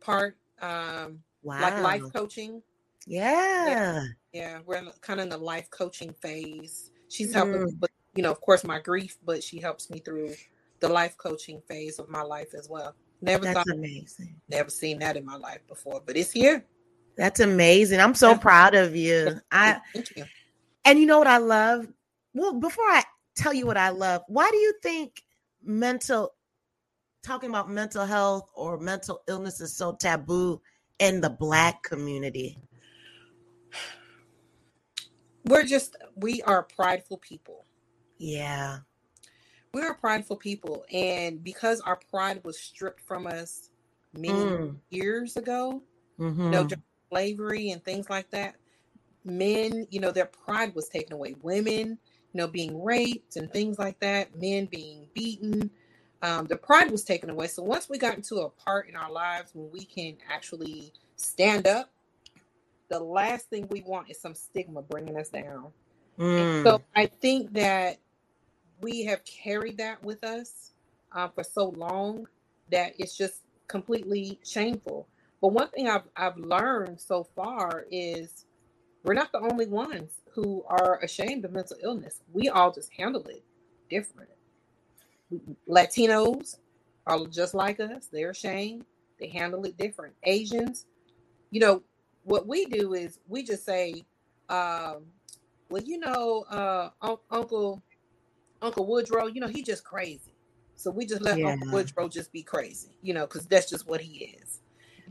part. 0.00 0.36
Um 0.60 1.20
wow. 1.42 1.60
like 1.60 1.78
life 1.82 2.12
coaching. 2.12 2.62
Yeah. 3.06 3.66
Yeah, 3.68 4.02
yeah 4.32 4.58
we're 4.64 4.82
kind 5.00 5.20
of 5.20 5.24
in 5.24 5.30
the 5.30 5.38
life 5.38 5.70
coaching 5.70 6.14
phase. 6.22 6.90
She's 7.08 7.32
helping 7.32 7.54
mm. 7.54 7.80
with, 7.80 7.90
you 8.14 8.22
know, 8.22 8.30
of 8.30 8.40
course, 8.40 8.64
my 8.64 8.80
grief, 8.80 9.18
but 9.24 9.42
she 9.42 9.60
helps 9.60 9.90
me 9.90 9.98
through 9.98 10.34
the 10.80 10.88
life 10.88 11.16
coaching 11.16 11.60
phase 11.68 11.98
of 11.98 12.08
my 12.08 12.22
life 12.22 12.54
as 12.54 12.68
well. 12.68 12.94
Never 13.20 13.44
That's 13.44 13.56
thought, 13.56 13.74
amazing. 13.74 14.36
Never 14.48 14.70
seen 14.70 14.98
that 15.00 15.16
in 15.16 15.24
my 15.24 15.36
life 15.36 15.66
before, 15.66 16.02
but 16.04 16.16
it's 16.16 16.30
here. 16.30 16.64
That's 17.16 17.40
amazing. 17.40 17.98
I'm 17.98 18.14
so 18.14 18.36
proud 18.36 18.74
of 18.74 18.94
you. 18.94 19.40
I 19.50 19.80
Thank 19.92 20.16
you. 20.16 20.24
And 20.84 20.98
you 20.98 21.06
know 21.06 21.18
what 21.18 21.26
I 21.26 21.38
love? 21.38 21.88
Well, 22.32 22.54
before 22.54 22.84
I 22.84 23.02
tell 23.34 23.52
you 23.52 23.66
what 23.66 23.76
I 23.76 23.90
love, 23.90 24.22
why 24.28 24.48
do 24.50 24.56
you 24.56 24.74
think 24.82 25.22
mental 25.68 26.34
talking 27.22 27.50
about 27.50 27.70
mental 27.70 28.04
health 28.04 28.50
or 28.54 28.78
mental 28.78 29.22
illness 29.28 29.60
is 29.60 29.76
so 29.76 29.92
taboo 29.92 30.60
in 30.98 31.20
the 31.20 31.30
black 31.30 31.82
community? 31.84 32.58
We're 35.44 35.64
just 35.64 35.96
we 36.16 36.42
are 36.42 36.64
prideful 36.64 37.18
people. 37.18 37.64
Yeah 38.18 38.78
we're 39.72 39.92
a 39.92 39.94
prideful 39.94 40.36
people 40.36 40.84
and 40.92 41.42
because 41.42 41.80
our 41.80 41.98
pride 42.10 42.40
was 42.44 42.58
stripped 42.58 43.00
from 43.00 43.26
us 43.26 43.70
many 44.12 44.32
mm. 44.32 44.76
years 44.90 45.36
ago 45.36 45.82
mm-hmm. 46.18 46.42
you 46.42 46.50
know 46.50 46.64
mm-hmm. 46.64 46.80
slavery 47.10 47.70
and 47.70 47.84
things 47.84 48.08
like 48.08 48.30
that 48.30 48.54
men 49.24 49.86
you 49.90 50.00
know 50.00 50.10
their 50.10 50.26
pride 50.26 50.74
was 50.74 50.88
taken 50.88 51.12
away 51.12 51.34
women 51.42 51.98
know 52.38 52.48
being 52.48 52.82
raped 52.82 53.36
and 53.36 53.52
things 53.52 53.78
like 53.78 53.98
that 54.00 54.34
men 54.40 54.66
being 54.66 55.06
beaten 55.14 55.70
um, 56.22 56.46
the 56.46 56.56
pride 56.56 56.90
was 56.90 57.04
taken 57.04 57.30
away 57.30 57.46
so 57.46 57.62
once 57.62 57.88
we 57.88 57.98
got 57.98 58.16
into 58.16 58.36
a 58.36 58.48
part 58.48 58.88
in 58.88 58.96
our 58.96 59.10
lives 59.10 59.50
when 59.54 59.70
we 59.70 59.84
can 59.84 60.16
actually 60.32 60.92
stand 61.16 61.66
up 61.66 61.90
the 62.88 62.98
last 62.98 63.50
thing 63.50 63.66
we 63.70 63.82
want 63.82 64.10
is 64.10 64.20
some 64.20 64.34
stigma 64.34 64.82
bringing 64.82 65.16
us 65.16 65.28
down 65.28 65.66
mm. 66.18 66.62
so 66.62 66.80
i 66.96 67.06
think 67.06 67.52
that 67.52 67.98
we 68.80 69.04
have 69.04 69.24
carried 69.24 69.78
that 69.78 70.02
with 70.02 70.22
us 70.24 70.72
uh, 71.12 71.28
for 71.28 71.42
so 71.42 71.70
long 71.70 72.26
that 72.70 72.92
it's 72.98 73.16
just 73.16 73.42
completely 73.66 74.38
shameful. 74.44 75.06
But 75.40 75.48
one 75.48 75.68
thing 75.68 75.88
I've 75.88 76.08
I've 76.16 76.36
learned 76.36 77.00
so 77.00 77.24
far 77.36 77.86
is 77.90 78.46
we're 79.04 79.14
not 79.14 79.30
the 79.32 79.40
only 79.40 79.66
ones 79.66 80.17
who 80.38 80.62
are 80.68 81.00
ashamed 81.02 81.44
of 81.44 81.50
mental 81.50 81.76
illness. 81.82 82.20
We 82.32 82.48
all 82.48 82.70
just 82.70 82.92
handle 82.92 83.26
it 83.26 83.42
different. 83.90 84.30
Latinos 85.68 86.58
are 87.08 87.26
just 87.26 87.54
like 87.54 87.80
us. 87.80 88.06
They're 88.06 88.30
ashamed. 88.30 88.84
They 89.18 89.26
handle 89.26 89.64
it 89.64 89.76
different. 89.76 90.14
Asians, 90.22 90.86
you 91.50 91.58
know, 91.58 91.82
what 92.22 92.46
we 92.46 92.66
do 92.66 92.94
is 92.94 93.18
we 93.26 93.42
just 93.42 93.64
say, 93.64 94.04
um, 94.48 95.06
well, 95.70 95.82
you 95.84 95.98
know, 95.98 96.44
uh, 96.50 96.90
un- 97.02 97.16
Uncle 97.32 97.82
Uncle 98.62 98.86
Woodrow, 98.86 99.26
you 99.26 99.40
know, 99.40 99.48
he 99.48 99.64
just 99.64 99.82
crazy. 99.82 100.34
So 100.76 100.92
we 100.92 101.04
just 101.04 101.22
let 101.22 101.38
yeah. 101.38 101.48
Uncle 101.48 101.72
Woodrow 101.72 102.08
just 102.08 102.30
be 102.32 102.44
crazy, 102.44 102.96
you 103.02 103.12
know, 103.12 103.26
because 103.26 103.44
that's 103.46 103.68
just 103.68 103.88
what 103.88 104.00
he 104.00 104.36
is. 104.40 104.60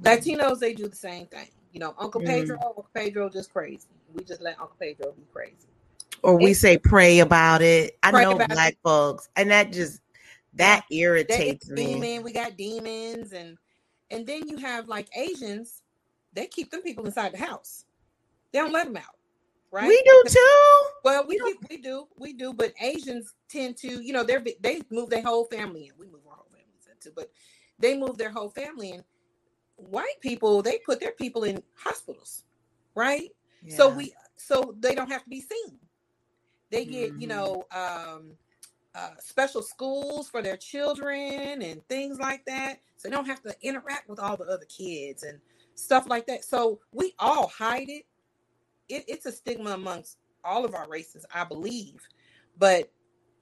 Latinos, 0.01 0.59
they 0.59 0.73
do 0.73 0.87
the 0.87 0.95
same 0.95 1.25
thing. 1.25 1.49
You 1.73 1.81
know, 1.81 1.95
Uncle 1.97 2.21
mm-hmm. 2.21 2.29
Pedro, 2.29 2.59
Uncle 2.65 2.87
Pedro 2.93 3.29
just 3.29 3.51
crazy. 3.51 3.89
We 4.13 4.23
just 4.23 4.41
let 4.41 4.59
Uncle 4.59 4.75
Pedro 4.79 5.11
be 5.11 5.23
crazy. 5.33 5.67
Or 6.23 6.35
we 6.35 6.47
and, 6.47 6.57
say 6.57 6.77
pray 6.77 7.19
about 7.19 7.61
it. 7.61 7.97
I 8.03 8.11
know 8.11 8.35
black 8.35 8.73
it. 8.73 8.79
folks, 8.83 9.29
and 9.35 9.51
that 9.51 9.71
just 9.71 10.01
that 10.53 10.85
irritates 10.89 11.69
me. 11.69 11.93
Demon, 11.93 12.23
we 12.23 12.31
got 12.31 12.57
demons, 12.57 13.33
and 13.33 13.57
and 14.09 14.25
then 14.25 14.47
you 14.47 14.57
have 14.57 14.87
like 14.87 15.07
Asians. 15.15 15.83
They 16.33 16.47
keep 16.47 16.71
them 16.71 16.81
people 16.81 17.05
inside 17.05 17.33
the 17.33 17.37
house. 17.37 17.85
They 18.51 18.59
don't 18.59 18.73
let 18.73 18.85
them 18.85 18.97
out 18.97 19.17
right? 19.71 19.87
We 19.87 20.01
do 20.03 20.23
too. 20.27 20.81
Well, 21.03 21.25
we 21.27 21.37
do, 21.37 21.55
we 21.69 21.77
do, 21.77 22.07
we 22.17 22.33
do, 22.33 22.53
but 22.53 22.73
Asians 22.81 23.33
tend 23.49 23.77
to, 23.77 24.03
you 24.03 24.13
know, 24.13 24.23
they're 24.23 24.43
they 24.61 24.81
move 24.91 25.09
their 25.09 25.21
whole 25.21 25.45
family 25.45 25.87
in. 25.87 25.91
We 25.97 26.07
move 26.07 26.21
our 26.27 26.35
whole 26.35 26.49
families 26.51 26.87
in 26.89 26.97
too, 26.99 27.13
but 27.15 27.29
they 27.79 27.97
move 27.97 28.17
their 28.17 28.31
whole 28.31 28.49
family 28.49 28.91
in. 28.91 29.03
White 29.75 30.19
people, 30.21 30.61
they 30.61 30.79
put 30.79 30.99
their 30.99 31.11
people 31.11 31.43
in 31.43 31.61
hospitals, 31.75 32.43
right? 32.95 33.29
Yeah. 33.63 33.75
So 33.75 33.89
we 33.89 34.13
so 34.35 34.75
they 34.79 34.95
don't 34.95 35.11
have 35.11 35.23
to 35.23 35.29
be 35.29 35.41
seen. 35.41 35.79
They 36.69 36.85
get, 36.85 37.11
mm-hmm. 37.11 37.21
you 37.21 37.27
know, 37.27 37.63
um, 37.71 38.33
uh, 38.93 39.11
special 39.19 39.61
schools 39.61 40.27
for 40.29 40.41
their 40.41 40.57
children 40.57 41.61
and 41.61 41.87
things 41.87 42.19
like 42.19 42.45
that. 42.45 42.79
So 42.97 43.07
they 43.07 43.15
don't 43.15 43.25
have 43.25 43.41
to 43.43 43.55
interact 43.61 44.09
with 44.09 44.19
all 44.19 44.35
the 44.35 44.45
other 44.45 44.65
kids 44.65 45.23
and 45.23 45.39
stuff 45.75 46.07
like 46.07 46.27
that. 46.27 46.43
So 46.43 46.79
we 46.91 47.13
all 47.19 47.47
hide 47.47 47.89
it 47.89 48.05
it, 48.89 49.05
it's 49.07 49.25
a 49.25 49.31
stigma 49.31 49.71
amongst 49.71 50.17
all 50.43 50.65
of 50.65 50.75
our 50.75 50.87
races, 50.87 51.25
I 51.33 51.43
believe. 51.43 52.07
But 52.57 52.91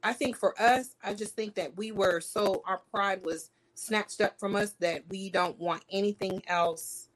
I 0.04 0.13
think 0.13 0.36
for 0.36 0.60
us, 0.62 0.95
I 1.04 1.13
just 1.13 1.36
think 1.36 1.56
that 1.56 1.75
we 1.78 1.91
were 1.91 2.19
so 2.19 2.62
our 2.65 2.82
pride 2.91 3.23
was 3.23 3.51
snatched 3.75 4.21
up 4.21 4.39
from 4.39 4.56
us 4.56 4.73
that 4.80 5.04
we 5.10 5.30
don't 5.30 5.58
want 5.60 5.84
anything 5.91 6.41
else 6.47 7.10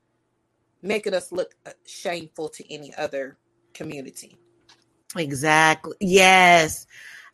making 0.81 1.13
us 1.13 1.31
look 1.31 1.55
uh, 1.65 1.71
shameful 1.85 2.49
to 2.49 2.73
any 2.73 2.93
other 2.95 3.37
community. 3.73 4.37
Exactly. 5.15 5.95
Yes, 5.99 6.85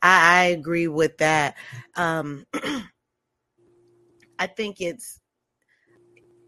I, 0.02 0.40
I 0.40 0.44
agree 0.46 0.88
with 0.88 1.18
that. 1.18 1.56
Um, 1.96 2.46
I 4.40 4.48
think 4.48 4.82
it's, 4.82 5.20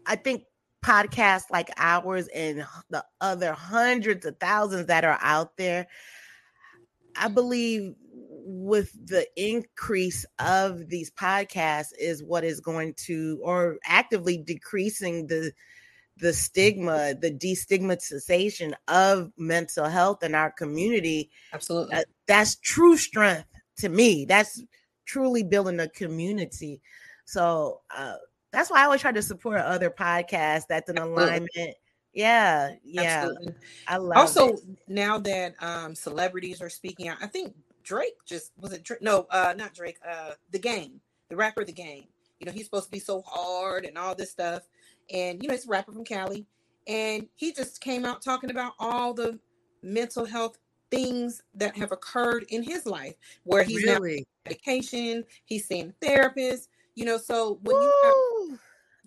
I 0.06 0.16
think 0.16 0.44
podcasts 0.84 1.50
like 1.50 1.70
ours 1.76 2.28
and 2.34 2.64
the 2.90 3.04
other 3.20 3.52
hundreds 3.52 4.24
of 4.26 4.36
thousands 4.38 4.86
that 4.86 5.04
are 5.04 5.18
out 5.20 5.56
there, 5.56 5.86
I 7.16 7.28
believe 7.28 7.94
with 8.50 8.92
the 9.06 9.26
increase 9.36 10.24
of 10.38 10.88
these 10.88 11.10
podcasts 11.10 11.92
is 11.98 12.22
what 12.22 12.44
is 12.44 12.60
going 12.60 12.94
to 12.94 13.38
or 13.42 13.78
actively 13.84 14.38
decreasing 14.38 15.26
the 15.26 15.52
the 16.20 16.32
stigma 16.32 17.14
the 17.14 17.30
destigmatization 17.30 18.72
of 18.88 19.30
mental 19.36 19.86
health 19.86 20.22
in 20.22 20.34
our 20.34 20.50
community 20.50 21.30
absolutely 21.52 21.94
uh, 21.94 22.02
that's 22.26 22.56
true 22.56 22.96
strength 22.96 23.46
to 23.76 23.88
me 23.88 24.24
that's 24.24 24.62
truly 25.06 25.42
building 25.42 25.80
a 25.80 25.88
community 25.88 26.80
so 27.24 27.82
uh, 27.94 28.14
that's 28.52 28.70
why 28.70 28.80
I 28.80 28.84
always 28.84 29.00
try 29.00 29.12
to 29.12 29.22
support 29.22 29.60
other 29.60 29.90
podcasts 29.90 30.66
that's 30.68 30.88
in 30.88 30.98
alignment. 30.98 31.76
Yeah, 32.14 32.70
yeah. 32.82 33.26
Absolutely. 33.26 33.54
I 33.86 33.96
love 33.98 34.16
it. 34.16 34.20
also 34.20 34.48
it. 34.54 34.60
now 34.88 35.18
that 35.18 35.54
um 35.60 35.94
celebrities 35.94 36.62
are 36.62 36.70
speaking 36.70 37.08
out. 37.08 37.18
I 37.20 37.26
think 37.26 37.54
Drake 37.84 38.14
just 38.26 38.52
was 38.58 38.72
it 38.72 38.82
Drake? 38.82 39.02
No, 39.02 39.26
uh 39.30 39.54
not 39.56 39.74
Drake, 39.74 39.98
uh 40.08 40.32
the 40.50 40.58
game, 40.58 41.00
the 41.28 41.36
rapper 41.36 41.64
the 41.64 41.72
game. 41.72 42.04
You 42.40 42.46
know, 42.46 42.52
he's 42.52 42.64
supposed 42.64 42.86
to 42.86 42.90
be 42.90 42.98
so 42.98 43.22
hard 43.26 43.84
and 43.84 43.98
all 43.98 44.14
this 44.14 44.30
stuff. 44.30 44.62
And 45.12 45.42
you 45.42 45.48
know, 45.48 45.54
it's 45.54 45.66
a 45.66 45.68
rapper 45.68 45.92
from 45.92 46.04
Cali. 46.04 46.46
And 46.86 47.28
he 47.36 47.52
just 47.52 47.80
came 47.80 48.04
out 48.04 48.22
talking 48.22 48.50
about 48.50 48.72
all 48.78 49.12
the 49.12 49.38
mental 49.82 50.24
health 50.24 50.58
things 50.90 51.42
that 51.54 51.76
have 51.76 51.92
occurred 51.92 52.46
in 52.48 52.62
his 52.62 52.86
life 52.86 53.14
where 53.44 53.62
he's 53.62 53.84
really? 53.84 54.16
now 54.16 54.24
medication, 54.46 55.24
he's 55.44 55.66
seeing 55.66 55.92
therapists, 56.00 56.68
you 56.94 57.04
know, 57.04 57.18
so 57.18 57.58
when 57.62 57.76
Woo! 57.76 58.58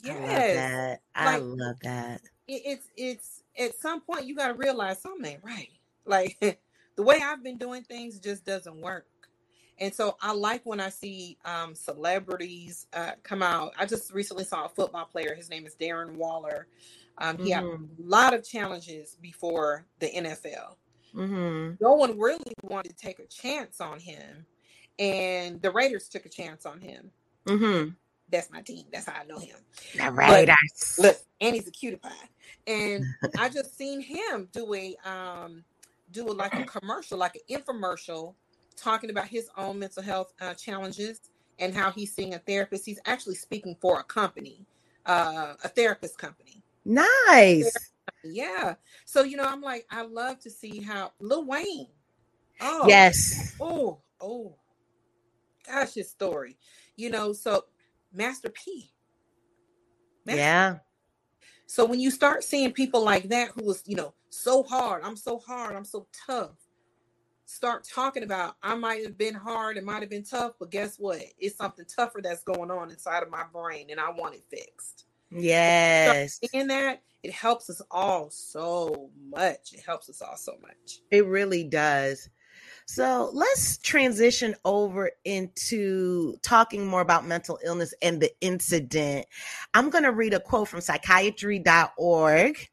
you 0.04 0.12
have, 0.12 0.24
yes, 0.24 0.24
I 0.24 0.36
love 0.36 0.54
that. 0.54 1.02
I 1.16 1.26
like, 1.26 1.44
love 1.44 1.76
that. 1.84 2.22
It, 2.48 2.62
it's 2.66 2.88
it's 2.98 3.44
at 3.58 3.76
some 3.80 4.02
point 4.02 4.26
you 4.26 4.36
got 4.36 4.48
to 4.48 4.54
realize 4.54 5.02
something 5.02 5.26
ain't 5.26 5.44
right. 5.44 5.70
Like 6.06 6.38
the 6.96 7.04
way 7.04 7.20
I've 7.24 7.44
been 7.44 7.58
doing 7.58 7.84
things 7.84 8.20
just 8.20 8.46
doesn't 8.46 8.80
work. 8.82 9.08
And 9.82 9.94
so 9.94 10.16
I 10.22 10.32
like 10.32 10.62
when 10.64 10.80
I 10.80 10.90
see 10.90 11.40
um, 11.44 11.74
celebrities 11.74 12.86
uh, 12.94 13.14
come 13.24 13.42
out. 13.42 13.74
I 13.80 13.88
just 13.88 14.14
recently 14.14 14.44
saw 14.44 14.66
a 14.66 14.70
football 14.70 15.06
player. 15.06 15.34
His 15.34 15.50
name 15.50 15.66
is 15.66 15.76
Darren 15.76 16.14
Waller. 16.14 16.68
Um, 17.18 17.40
he 17.40 17.52
mm-hmm. 17.52 17.52
had 17.52 17.64
a 17.64 17.80
lot 17.98 18.34
of 18.36 18.48
challenges 18.48 19.18
before 19.20 19.86
the 20.00 20.12
NFL. 20.12 20.76
Mm-hmm. 21.16 21.74
No 21.82 21.96
one 21.96 22.18
really 22.20 22.54
wanted 22.62 22.96
to 22.96 22.96
take 22.96 23.20
a 23.20 23.26
chance 23.26 23.82
on 23.82 24.00
him, 24.00 24.46
and 25.00 25.60
the 25.62 25.72
Raiders 25.72 26.08
took 26.08 26.28
a 26.28 26.30
chance 26.30 26.66
on 26.68 26.80
him. 26.80 27.10
Mm-hmm. 27.48 27.90
That's 28.30 28.52
my 28.52 28.62
team. 28.62 28.86
That's 28.94 29.08
how 29.08 29.20
I 29.20 29.26
know 29.26 29.40
him. 29.40 29.58
The 29.98 30.12
Raiders. 30.12 30.96
But, 30.98 31.04
look, 31.04 31.18
and 31.42 31.56
he's 31.56 31.68
a 31.68 31.72
cutie 31.72 31.98
pie. 31.98 32.12
And 32.68 33.04
I 33.40 33.50
just 33.50 33.76
seen 33.76 34.00
him 34.00 34.48
do 34.54 34.74
a 34.76 34.96
um 35.10 35.64
do 36.12 36.30
a, 36.30 36.34
like 36.34 36.54
a 36.54 36.64
commercial, 36.66 37.18
like 37.18 37.36
an 37.36 37.58
infomercial, 37.58 38.36
talking 38.76 39.10
about 39.10 39.28
his 39.28 39.50
own 39.58 39.80
mental 39.80 40.04
health 40.04 40.34
uh, 40.42 40.54
challenges 40.54 41.22
and 41.60 41.76
how 41.76 41.92
he's 41.92 42.14
seeing 42.14 42.34
a 42.34 42.40
therapist. 42.40 42.86
He's 42.86 43.00
actually 43.06 43.36
speaking 43.36 43.76
for 43.80 44.00
a 44.00 44.04
company, 44.04 44.66
uh, 45.06 45.54
a 45.64 45.68
therapist 45.68 46.18
company. 46.18 46.64
Nice. 46.86 47.92
Yeah. 48.24 48.76
So 49.06 49.24
you 49.24 49.38
know, 49.38 49.46
I'm 49.46 49.62
like, 49.62 49.86
I 49.92 50.04
love 50.04 50.40
to 50.40 50.50
see 50.50 50.82
how 50.82 51.12
Lil 51.20 51.46
Wayne. 51.46 51.88
Oh 52.60 52.86
yes. 52.88 53.56
Oh, 53.60 54.00
oh 54.20 54.56
gosh, 55.68 55.94
his 55.94 56.10
story. 56.10 56.58
You 56.96 57.10
know, 57.10 57.34
so 57.34 57.66
Master 58.14 58.50
P. 58.50 58.92
Master 60.26 60.40
yeah. 60.40 60.78
So 61.68 61.86
when 61.86 62.00
you 62.00 62.12
start 62.12 62.44
seeing 62.44 62.74
people 62.74 63.02
like 63.02 63.30
that 63.30 63.52
who 63.56 63.64
was, 63.64 63.82
you 63.86 63.96
know, 63.96 64.14
so 64.30 64.62
hard, 64.64 65.04
I'm 65.04 65.16
so 65.16 65.40
hard, 65.40 65.76
I'm 65.76 65.86
so 65.86 66.06
tough, 66.28 66.58
start 67.52 67.84
talking 67.84 68.24
about 68.24 68.56
I 68.64 68.76
might 68.76 69.04
have 69.04 69.18
been 69.18 69.36
hard, 69.36 69.78
it 69.78 69.84
might 69.84 70.02
have 70.02 70.10
been 70.10 70.24
tough, 70.24 70.54
but 70.60 70.72
guess 70.72 70.98
what? 70.98 71.22
It's 71.38 71.58
something 71.58 71.86
tougher 71.86 72.22
that's 72.22 72.44
going 72.44 72.72
on 72.72 72.90
inside 72.90 73.24
of 73.24 73.30
my 73.30 73.44
brain 73.52 73.88
and 73.90 74.00
I 74.00 74.10
want 74.12 74.36
it 74.36 74.44
fixed. 74.50 75.06
Yes. 75.32 76.40
In 76.54 76.68
that, 76.68 77.02
it 77.24 77.32
helps 77.32 77.70
us 77.70 77.82
all 77.92 78.30
so 78.30 79.10
much. 79.30 79.74
It 79.74 79.82
helps 79.82 80.10
us 80.10 80.22
all 80.22 80.38
so 80.38 80.54
much. 80.62 81.02
It 81.12 81.26
really 81.26 81.64
does. 81.64 82.30
So 82.86 83.30
let's 83.34 83.78
transition 83.78 84.56
over 84.66 85.12
into 85.24 86.36
talking 86.42 86.86
more 86.86 87.02
about 87.02 87.26
mental 87.26 87.60
illness 87.64 87.94
and 88.02 88.22
the 88.22 88.32
incident. 88.42 89.26
I'm 89.74 89.90
going 89.90 90.04
to 90.04 90.12
read 90.12 90.34
a 90.34 90.40
quote 90.40 90.68
from 90.68 90.82
psychiatry.org 90.82 92.70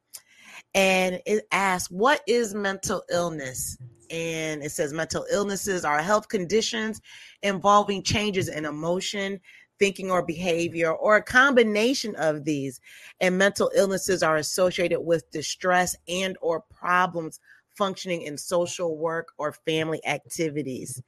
and 0.75 1.21
it 1.27 1.47
asks, 1.53 1.91
What 1.91 2.23
is 2.27 2.55
mental 2.55 3.03
illness? 3.11 3.77
And 4.11 4.62
it 4.62 4.71
says, 4.71 4.92
Mental 4.92 5.27
illnesses 5.31 5.85
are 5.85 6.01
health 6.01 6.29
conditions 6.29 7.01
involving 7.42 8.03
changes 8.03 8.49
in 8.49 8.64
emotion, 8.64 9.40
thinking 9.79 10.11
or 10.11 10.23
behavior 10.23 10.92
or 10.92 11.16
a 11.16 11.23
combination 11.23 12.14
of 12.16 12.44
these 12.44 12.81
and 13.21 13.38
mental 13.38 13.71
illnesses 13.75 14.23
are 14.23 14.37
associated 14.37 15.01
with 15.01 15.31
distress 15.31 15.97
and 16.09 16.37
or 16.40 16.61
problems 16.62 17.40
functioning 17.77 18.23
in 18.23 18.37
social 18.37 18.97
work 18.97 19.33
or 19.38 19.53
family 19.53 20.05
activities. 20.05 21.01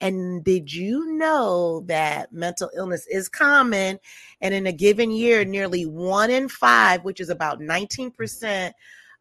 And 0.00 0.42
did 0.42 0.72
you 0.72 1.16
know 1.16 1.84
that 1.86 2.32
mental 2.32 2.70
illness 2.76 3.06
is 3.08 3.28
common? 3.28 4.00
And 4.40 4.52
in 4.52 4.66
a 4.66 4.72
given 4.72 5.12
year, 5.12 5.44
nearly 5.44 5.86
one 5.86 6.30
in 6.30 6.48
five, 6.48 7.04
which 7.04 7.20
is 7.20 7.28
about 7.28 7.60
19% 7.60 8.72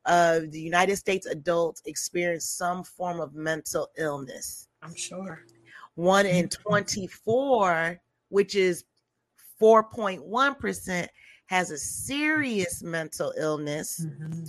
of 0.06 0.52
the 0.52 0.60
United 0.60 0.96
States 0.98 1.26
adults, 1.26 1.82
experience 1.86 2.46
some 2.46 2.84
form 2.84 3.20
of 3.20 3.34
mental 3.34 3.90
illness. 3.98 4.68
I'm 4.82 4.96
sure. 4.96 5.46
One 5.96 6.26
in 6.26 6.48
mm-hmm. 6.48 6.70
24, 6.70 8.00
which 8.30 8.56
is 8.56 8.84
4.1% 9.62 11.08
has 11.52 11.70
a 11.70 11.78
serious 11.78 12.82
mental 12.82 13.34
illness. 13.38 14.04
Mm-hmm 14.04 14.46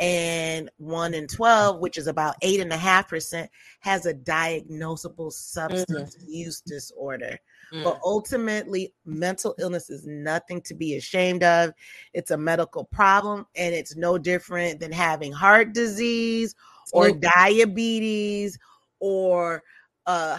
and 0.00 0.70
one 0.78 1.12
in 1.12 1.26
12, 1.26 1.78
which 1.78 1.98
is 1.98 2.06
about 2.06 2.34
eight 2.40 2.58
and 2.58 2.72
a 2.72 2.76
half 2.76 3.08
percent, 3.08 3.50
has 3.80 4.06
a 4.06 4.14
diagnosable 4.14 5.30
substance 5.30 6.16
mm-hmm. 6.16 6.30
use 6.30 6.62
disorder. 6.62 7.38
Mm. 7.70 7.84
But 7.84 8.00
ultimately, 8.02 8.94
mental 9.04 9.54
illness 9.58 9.90
is 9.90 10.06
nothing 10.06 10.62
to 10.62 10.74
be 10.74 10.96
ashamed 10.96 11.42
of. 11.44 11.72
It's 12.14 12.30
a 12.30 12.38
medical 12.38 12.84
problem, 12.84 13.46
and 13.54 13.74
it's 13.74 13.94
no 13.94 14.16
different 14.16 14.80
than 14.80 14.90
having 14.90 15.32
heart 15.32 15.74
disease 15.74 16.54
or 16.94 17.12
diabetes 17.12 18.58
or 19.00 19.62
uh, 20.06 20.38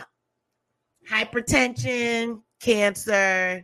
hypertension, 1.08 2.42
cancer, 2.60 3.64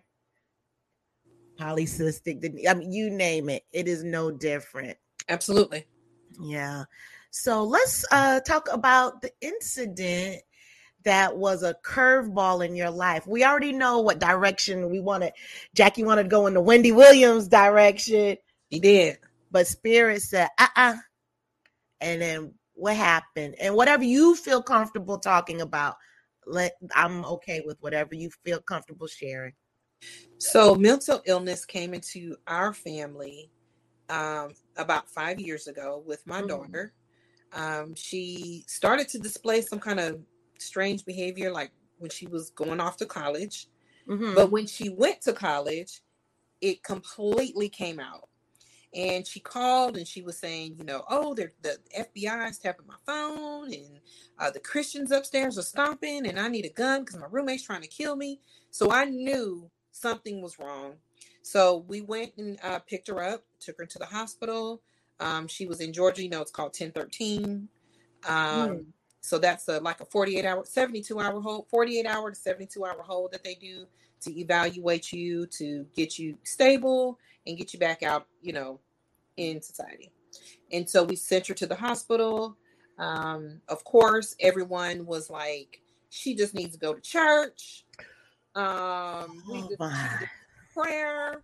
polycystic. 1.60 2.68
I 2.68 2.74
mean, 2.74 2.92
you 2.92 3.10
name 3.10 3.50
it. 3.50 3.64
It 3.72 3.88
is 3.88 4.04
no 4.04 4.32
different. 4.32 4.98
Absolutely. 5.30 5.86
Yeah. 6.40 6.84
So 7.32 7.64
let's 7.64 8.06
uh, 8.12 8.40
talk 8.42 8.68
about 8.72 9.22
the 9.22 9.32
incident 9.42 10.42
that 11.04 11.38
was 11.38 11.64
a 11.64 11.76
curveball 11.86 12.66
in 12.66 12.76
your 12.76 12.90
life. 12.90 13.28
We 13.28 13.44
already 13.44 13.72
know 13.72 14.00
what 14.00 14.20
direction 14.20 14.90
we 14.90 15.00
wanted. 15.00 15.34
Jackie 15.74 16.04
wanted 16.04 16.24
to 16.24 16.30
go 16.30 16.48
in 16.48 16.54
the 16.54 16.62
Wendy 16.62 16.92
Williams 16.92 17.48
direction. 17.48 18.38
He 18.70 18.80
did. 18.80 19.18
But 19.52 19.68
Spirit 19.68 20.22
said, 20.22 20.50
uh 20.58 20.68
uh-uh. 20.76 20.94
uh 20.94 20.98
And 22.02 22.22
then 22.22 22.54
what 22.74 22.96
happened? 22.96 23.56
And 23.60 23.76
whatever 23.76 24.04
you 24.04 24.36
feel 24.36 24.62
comfortable 24.62 25.18
talking 25.18 25.62
about, 25.62 25.96
let 26.46 26.74
I'm 26.96 27.26
okay 27.26 27.62
with 27.66 27.78
whatever 27.82 28.16
you 28.16 28.30
feel 28.44 28.60
comfortable 28.60 29.08
sharing. 29.08 29.54
So 30.40 30.76
mental 30.76 31.22
illness 31.26 31.66
came 31.66 31.94
into 31.94 32.36
our 32.48 32.74
family 32.74 33.50
um, 34.10 34.50
about 34.78 35.10
five 35.10 35.40
years 35.40 35.68
ago 35.68 36.04
with 36.06 36.26
my 36.26 36.40
mm-hmm. 36.40 36.48
daughter. 36.48 36.94
Um, 37.54 37.96
she 37.96 38.64
started 38.68 39.08
to 39.10 39.20
display 39.20 39.62
some 39.62 39.80
kind 39.80 40.00
of 40.00 40.20
strange 40.60 41.06
behavior, 41.06 41.52
like 41.52 41.72
when 41.98 42.12
she 42.12 42.28
was 42.28 42.52
going 42.52 42.80
off 42.80 42.98
to 42.98 43.06
college. 43.06 43.68
Mm-hmm. 44.08 44.36
But 44.36 44.52
when 44.52 44.68
she 44.68 44.90
went 44.90 45.22
to 45.22 45.34
college, 45.34 46.02
it 46.62 46.84
completely 46.84 47.70
came 47.70 48.00
out. 48.00 48.30
And 48.94 49.28
she 49.28 49.40
called 49.40 49.98
and 49.98 50.08
she 50.08 50.22
was 50.22 50.40
saying, 50.40 50.76
you 50.78 50.86
know, 50.86 51.04
oh, 51.10 51.34
the 51.34 51.52
FBI 51.98 52.50
is 52.50 52.58
tapping 52.58 52.88
my 52.88 52.96
phone 53.06 53.74
and 53.74 54.00
uh, 54.40 54.50
the 54.50 54.62
Christians 54.62 55.12
upstairs 55.12 55.58
are 55.58 55.64
stomping 55.64 56.26
and 56.26 56.40
I 56.40 56.48
need 56.48 56.66
a 56.66 56.70
gun 56.70 57.02
because 57.02 57.20
my 57.20 57.28
roommate's 57.30 57.64
trying 57.64 57.82
to 57.82 57.88
kill 57.88 58.16
me. 58.16 58.40
So 58.72 58.92
I 58.92 59.06
knew 59.06 59.70
something 60.00 60.42
was 60.42 60.60
wrong. 60.60 60.94
So 61.42 61.86
we 61.88 62.02
went 62.02 62.34
and 62.38 62.60
uh, 62.64 62.80
picked 62.80 63.08
her 63.08 63.24
up, 63.24 63.44
took 63.60 63.78
her 63.78 63.86
to 63.86 64.00
the 64.00 64.06
hospital. 64.06 64.82
Um, 65.20 65.48
she 65.48 65.66
was 65.66 65.80
in 65.80 65.94
Georgia. 65.94 66.24
You 66.24 66.30
know, 66.30 66.42
it's 66.42 66.52
called 66.52 66.76
1013. 66.78 67.68
Um, 68.28 68.70
mm. 68.70 68.86
So 69.22 69.38
that's 69.38 69.68
a, 69.68 69.80
like 69.80 70.00
a 70.02 70.06
48 70.06 70.46
hour, 70.46 70.64
72 70.66 71.20
hour 71.20 71.42
hold, 71.42 71.68
48 71.70 72.06
hour 72.06 72.32
to 72.32 72.36
72 72.36 72.86
hour 72.86 73.02
hold 73.02 73.32
that 73.32 73.44
they 73.44 73.56
do 73.56 73.86
to 74.22 74.40
evaluate 74.40 75.12
you, 75.12 75.46
to 75.48 75.86
get 75.96 76.18
you 76.18 76.38
stable 76.44 77.20
and 77.46 77.58
get 77.58 77.74
you 77.74 77.80
back 77.80 78.04
out, 78.04 78.28
you 78.42 78.54
know, 78.54 78.80
in 79.38 79.62
society. 79.62 80.12
And 80.72 80.90
so 80.90 81.04
we 81.04 81.16
sent 81.16 81.48
her 81.48 81.54
to 81.56 81.66
the 81.66 81.76
hospital. 81.76 82.58
Um, 83.00 83.62
of 83.68 83.84
course, 83.84 84.36
everyone 84.40 85.06
was 85.06 85.30
like, 85.30 85.82
she 86.10 86.36
just 86.36 86.54
needs 86.54 86.74
to 86.74 86.80
go 86.80 86.94
to 86.94 87.02
church. 87.02 87.86
Um, 88.58 89.44
we 89.48 89.60
oh, 89.60 89.68
just, 89.70 90.24
prayer. 90.74 91.42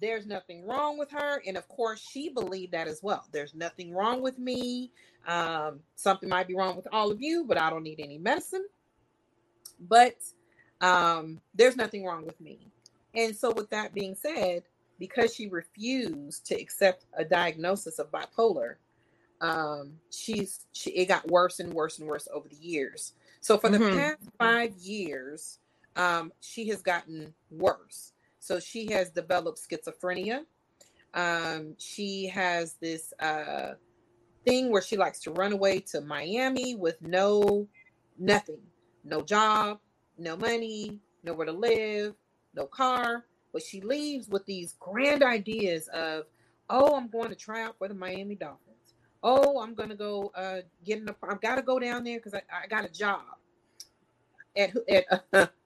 There's 0.00 0.26
nothing 0.26 0.66
wrong 0.66 0.96
with 0.96 1.10
her. 1.10 1.42
And 1.46 1.56
of 1.56 1.68
course, 1.68 2.00
she 2.00 2.30
believed 2.30 2.72
that 2.72 2.86
as 2.86 3.02
well. 3.02 3.26
There's 3.32 3.54
nothing 3.54 3.92
wrong 3.92 4.22
with 4.22 4.38
me. 4.38 4.92
Um, 5.26 5.80
something 5.96 6.28
might 6.28 6.48
be 6.48 6.54
wrong 6.54 6.76
with 6.76 6.86
all 6.92 7.10
of 7.10 7.20
you, 7.20 7.44
but 7.46 7.58
I 7.58 7.68
don't 7.68 7.82
need 7.82 8.00
any 8.00 8.16
medicine. 8.16 8.64
But 9.80 10.16
um, 10.80 11.40
there's 11.54 11.76
nothing 11.76 12.04
wrong 12.04 12.24
with 12.24 12.40
me. 12.40 12.68
And 13.14 13.36
so, 13.36 13.52
with 13.52 13.68
that 13.70 13.92
being 13.92 14.14
said, 14.14 14.62
because 14.98 15.34
she 15.34 15.48
refused 15.48 16.46
to 16.46 16.54
accept 16.54 17.06
a 17.14 17.24
diagnosis 17.24 17.98
of 17.98 18.10
bipolar, 18.12 18.76
um, 19.40 19.94
she's 20.10 20.66
she, 20.72 20.90
it 20.90 21.06
got 21.06 21.28
worse 21.28 21.58
and 21.58 21.74
worse 21.74 21.98
and 21.98 22.06
worse 22.06 22.28
over 22.32 22.48
the 22.48 22.56
years. 22.56 23.14
So 23.40 23.58
for 23.58 23.70
the 23.70 23.78
mm-hmm. 23.78 23.98
past 23.98 24.20
five 24.38 24.76
years, 24.76 25.58
um, 26.00 26.32
she 26.40 26.66
has 26.68 26.80
gotten 26.80 27.34
worse. 27.50 28.12
So 28.38 28.58
she 28.58 28.90
has 28.90 29.10
developed 29.10 29.60
schizophrenia. 29.60 30.44
Um, 31.12 31.74
she 31.78 32.26
has 32.28 32.74
this 32.80 33.12
uh, 33.20 33.74
thing 34.46 34.70
where 34.70 34.80
she 34.80 34.96
likes 34.96 35.20
to 35.20 35.30
run 35.32 35.52
away 35.52 35.80
to 35.92 36.00
Miami 36.00 36.74
with 36.74 37.00
no 37.02 37.68
nothing, 38.18 38.62
no 39.04 39.20
job, 39.20 39.78
no 40.16 40.36
money, 40.36 40.98
nowhere 41.22 41.46
to 41.46 41.52
live, 41.52 42.14
no 42.54 42.64
car. 42.64 43.26
But 43.52 43.62
she 43.62 43.82
leaves 43.82 44.28
with 44.28 44.46
these 44.46 44.76
grand 44.80 45.22
ideas 45.22 45.88
of, 45.88 46.24
oh, 46.70 46.96
I'm 46.96 47.08
going 47.08 47.28
to 47.28 47.34
try 47.34 47.62
out 47.62 47.76
for 47.76 47.88
the 47.88 47.94
Miami 47.94 48.36
Dolphins. 48.36 48.94
Oh, 49.22 49.60
I'm 49.60 49.74
going 49.74 49.90
to 49.90 49.96
go 49.96 50.32
uh, 50.34 50.60
get 50.82 50.98
in 50.98 51.04
the. 51.04 51.14
I've 51.28 51.42
got 51.42 51.56
to 51.56 51.62
go 51.62 51.78
down 51.78 52.04
there 52.04 52.18
because 52.18 52.32
I, 52.32 52.40
I 52.50 52.66
got 52.68 52.86
a 52.86 52.88
job 52.88 53.20
at 54.56 54.74
at 54.88 55.24
uh, 55.34 55.46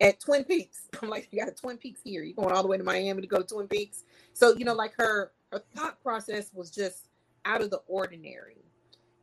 at 0.00 0.20
Twin 0.20 0.44
Peaks. 0.44 0.88
I'm 1.02 1.08
like, 1.08 1.28
you 1.30 1.40
got 1.40 1.48
a 1.48 1.54
Twin 1.54 1.78
Peaks 1.78 2.00
here. 2.04 2.22
You're 2.22 2.36
going 2.36 2.54
all 2.54 2.62
the 2.62 2.68
way 2.68 2.78
to 2.78 2.84
Miami 2.84 3.22
to 3.22 3.26
go 3.26 3.38
to 3.38 3.44
Twin 3.44 3.68
Peaks. 3.68 4.04
So, 4.32 4.54
you 4.56 4.64
know, 4.64 4.74
like 4.74 4.94
her 4.98 5.32
her 5.52 5.62
thought 5.74 6.02
process 6.02 6.50
was 6.52 6.70
just 6.70 7.08
out 7.44 7.62
of 7.62 7.70
the 7.70 7.80
ordinary. 7.88 8.56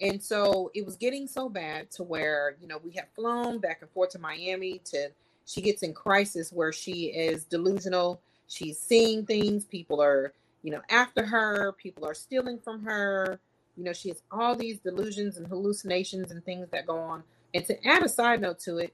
And 0.01 0.21
so 0.21 0.71
it 0.73 0.85
was 0.85 0.97
getting 0.97 1.27
so 1.27 1.47
bad 1.47 1.89
to 1.91 2.03
where, 2.03 2.57
you 2.59 2.67
know, 2.67 2.79
we 2.83 2.91
have 2.93 3.05
flown 3.15 3.59
back 3.59 3.81
and 3.81 3.89
forth 3.91 4.09
to 4.11 4.19
Miami 4.19 4.81
to 4.85 5.09
she 5.45 5.61
gets 5.61 5.83
in 5.83 5.93
crisis 5.93 6.51
where 6.51 6.73
she 6.73 7.05
is 7.05 7.45
delusional. 7.45 8.19
She's 8.47 8.79
seeing 8.79 9.25
things. 9.25 9.65
People 9.65 10.01
are, 10.01 10.33
you 10.63 10.71
know, 10.71 10.81
after 10.89 11.25
her. 11.25 11.73
People 11.73 12.05
are 12.05 12.15
stealing 12.15 12.59
from 12.59 12.83
her. 12.83 13.39
You 13.77 13.83
know, 13.83 13.93
she 13.93 14.09
has 14.09 14.21
all 14.31 14.55
these 14.55 14.79
delusions 14.79 15.37
and 15.37 15.47
hallucinations 15.47 16.31
and 16.31 16.43
things 16.43 16.67
that 16.71 16.87
go 16.87 16.97
on. 16.97 17.23
And 17.53 17.65
to 17.67 17.87
add 17.87 18.03
a 18.03 18.09
side 18.09 18.41
note 18.41 18.59
to 18.61 18.77
it, 18.79 18.93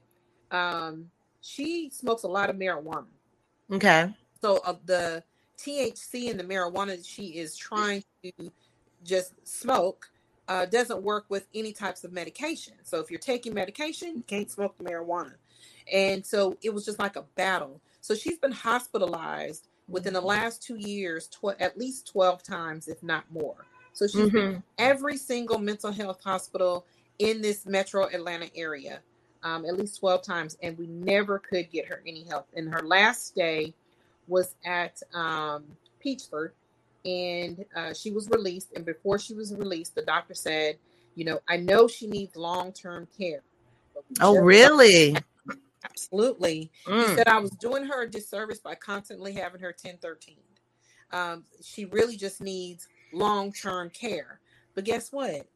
um, 0.50 1.10
she 1.42 1.90
smokes 1.90 2.22
a 2.22 2.28
lot 2.28 2.48
of 2.48 2.56
marijuana. 2.56 3.06
Okay. 3.70 4.14
So 4.40 4.60
uh, 4.64 4.74
the 4.86 5.22
THC 5.58 6.30
in 6.30 6.38
the 6.38 6.44
marijuana 6.44 6.96
that 6.96 7.04
she 7.04 7.26
is 7.26 7.56
trying 7.56 8.02
to 8.22 8.32
just 9.04 9.34
smoke 9.46 10.10
uh, 10.48 10.66
doesn't 10.66 11.02
work 11.02 11.26
with 11.28 11.46
any 11.54 11.72
types 11.72 12.04
of 12.04 12.12
medication. 12.12 12.74
So 12.82 13.00
if 13.00 13.10
you're 13.10 13.20
taking 13.20 13.54
medication, 13.54 14.16
you 14.16 14.22
can't 14.22 14.50
smoke 14.50 14.76
the 14.78 14.84
marijuana. 14.84 15.34
And 15.92 16.24
so 16.24 16.56
it 16.62 16.72
was 16.72 16.84
just 16.84 16.98
like 16.98 17.16
a 17.16 17.22
battle. 17.36 17.80
So 18.00 18.14
she's 18.14 18.38
been 18.38 18.52
hospitalized 18.52 19.68
within 19.88 20.14
the 20.14 20.20
last 20.20 20.62
two 20.62 20.76
years, 20.76 21.28
tw- 21.28 21.60
at 21.60 21.78
least 21.78 22.10
12 22.10 22.42
times, 22.42 22.88
if 22.88 23.02
not 23.02 23.24
more. 23.30 23.66
So 23.92 24.06
she's 24.06 24.30
mm-hmm. 24.30 24.58
every 24.78 25.16
single 25.16 25.58
mental 25.58 25.92
health 25.92 26.22
hospital 26.22 26.86
in 27.18 27.42
this 27.42 27.66
metro 27.66 28.06
Atlanta 28.06 28.48
area, 28.56 29.00
um, 29.42 29.64
at 29.64 29.76
least 29.76 29.98
12 30.00 30.22
times, 30.22 30.56
and 30.62 30.78
we 30.78 30.86
never 30.86 31.38
could 31.38 31.70
get 31.70 31.86
her 31.86 32.02
any 32.06 32.24
help. 32.24 32.48
And 32.54 32.72
her 32.72 32.82
last 32.82 33.26
stay 33.26 33.74
was 34.28 34.54
at 34.64 35.02
um, 35.14 35.64
Peachford, 36.04 36.50
and 37.04 37.64
uh, 37.74 37.92
she 37.92 38.10
was 38.10 38.28
released. 38.30 38.72
And 38.74 38.84
before 38.84 39.18
she 39.18 39.34
was 39.34 39.54
released, 39.54 39.94
the 39.94 40.02
doctor 40.02 40.34
said, 40.34 40.78
"You 41.14 41.24
know, 41.24 41.40
I 41.48 41.56
know 41.56 41.88
she 41.88 42.06
needs 42.06 42.36
long 42.36 42.72
term 42.72 43.08
care." 43.18 43.42
Oh, 44.20 44.38
really? 44.38 45.16
Absolutely. 45.84 46.70
Mm. 46.86 47.08
He 47.08 47.16
said 47.16 47.28
I 47.28 47.38
was 47.38 47.50
doing 47.50 47.84
her 47.84 48.02
a 48.02 48.10
disservice 48.10 48.60
by 48.60 48.74
constantly 48.76 49.32
having 49.32 49.60
her 49.60 49.68
1013. 49.68 50.36
Um, 51.10 51.44
she 51.60 51.84
really 51.86 52.16
just 52.16 52.40
needs 52.40 52.88
long 53.12 53.52
term 53.52 53.90
care. 53.90 54.40
But 54.74 54.84
guess 54.84 55.12
what? 55.12 55.46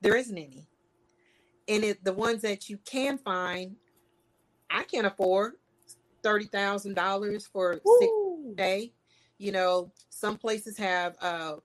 There 0.00 0.16
isn't 0.16 0.36
any. 0.36 0.66
And 1.68 1.84
it, 1.84 2.02
the 2.04 2.12
ones 2.12 2.42
that 2.42 2.68
you 2.68 2.78
can 2.84 3.18
find, 3.18 3.76
I 4.70 4.84
can't 4.84 5.06
afford 5.06 5.54
thirty 6.22 6.46
thousand 6.46 6.94
dollars 6.94 7.46
for 7.46 7.74
six 7.74 8.12
day. 8.56 8.92
You 9.38 9.52
know, 9.52 9.92
some 10.10 10.36
places 10.36 10.76
have 10.78 11.16
uh, 11.20 11.56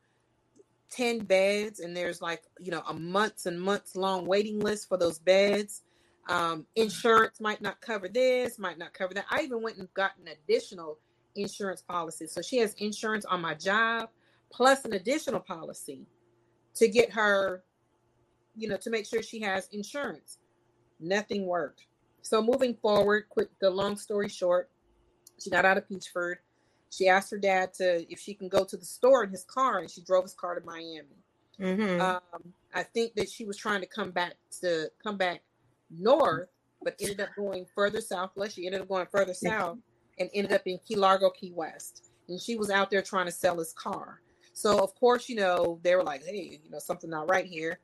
10 0.93 1.19
beds 1.19 1.79
and 1.79 1.97
there's 1.97 2.21
like, 2.21 2.43
you 2.59 2.71
know, 2.71 2.83
a 2.87 2.93
months 2.93 3.45
and 3.47 3.59
months 3.59 3.95
long 3.95 4.25
waiting 4.25 4.59
list 4.59 4.87
for 4.87 4.97
those 4.97 5.17
beds. 5.17 5.81
Um, 6.29 6.65
insurance 6.75 7.41
might 7.41 7.61
not 7.61 7.81
cover 7.81 8.07
this, 8.07 8.59
might 8.59 8.77
not 8.77 8.93
cover 8.93 9.13
that. 9.15 9.25
I 9.29 9.41
even 9.41 9.61
went 9.61 9.77
and 9.77 9.91
got 9.93 10.11
an 10.21 10.29
additional 10.31 10.99
insurance 11.35 11.81
policy. 11.81 12.27
So 12.27 12.41
she 12.41 12.57
has 12.57 12.75
insurance 12.75 13.25
on 13.25 13.41
my 13.41 13.55
job 13.55 14.09
plus 14.51 14.85
an 14.85 14.93
additional 14.93 15.39
policy 15.39 16.05
to 16.75 16.87
get 16.87 17.11
her, 17.11 17.63
you 18.55 18.67
know, 18.67 18.77
to 18.77 18.89
make 18.89 19.05
sure 19.05 19.21
she 19.21 19.39
has 19.41 19.67
insurance. 19.71 20.39
Nothing 20.99 21.45
worked. 21.45 21.81
So 22.21 22.41
moving 22.41 22.75
forward, 22.75 23.25
quick 23.29 23.49
the 23.59 23.69
long 23.69 23.97
story 23.97 24.29
short, 24.29 24.69
she 25.41 25.49
got 25.49 25.65
out 25.65 25.77
of 25.77 25.87
Peachford. 25.87 26.35
She 26.89 27.07
asked 27.07 27.31
her 27.31 27.37
dad 27.37 27.73
to 27.75 28.05
if 28.11 28.19
she 28.19 28.33
can 28.33 28.47
go 28.47 28.63
to 28.63 28.77
the 28.77 28.85
store 28.85 29.23
in 29.23 29.31
his 29.31 29.43
car, 29.43 29.79
and 29.79 29.89
she 29.89 30.01
drove 30.01 30.23
his 30.23 30.33
car 30.33 30.57
to 30.57 30.65
Miami. 30.65 31.23
Mm-hmm. 31.59 32.01
Um, 32.01 32.53
I 32.73 32.83
think 32.83 33.15
that 33.15 33.29
she 33.29 33.45
was 33.45 33.57
trying 33.57 33.81
to 33.81 33.87
come 33.87 34.11
back 34.11 34.35
to 34.61 34.89
come 35.03 35.17
back 35.17 35.41
north, 35.89 36.49
but 36.81 36.95
ended 36.99 37.21
up 37.21 37.29
going 37.35 37.65
further 37.75 38.01
southwest. 38.01 38.55
She 38.55 38.65
ended 38.65 38.81
up 38.81 38.87
going 38.87 39.07
further 39.11 39.33
south 39.33 39.77
and 40.19 40.29
ended 40.33 40.53
up 40.53 40.61
in 40.65 40.79
Key 40.87 40.95
Largo, 40.95 41.29
Key 41.29 41.51
West. 41.55 42.11
And 42.29 42.39
she 42.39 42.55
was 42.55 42.69
out 42.69 42.89
there 42.89 43.01
trying 43.01 43.25
to 43.25 43.31
sell 43.31 43.57
his 43.57 43.73
car. 43.73 44.21
So 44.53 44.79
of 44.79 44.95
course, 44.95 45.29
you 45.29 45.35
know, 45.35 45.79
they 45.83 45.95
were 45.95 46.03
like, 46.03 46.23
hey, 46.23 46.59
you 46.63 46.69
know, 46.69 46.79
something 46.79 47.09
not 47.09 47.29
right 47.29 47.45
here. 47.45 47.79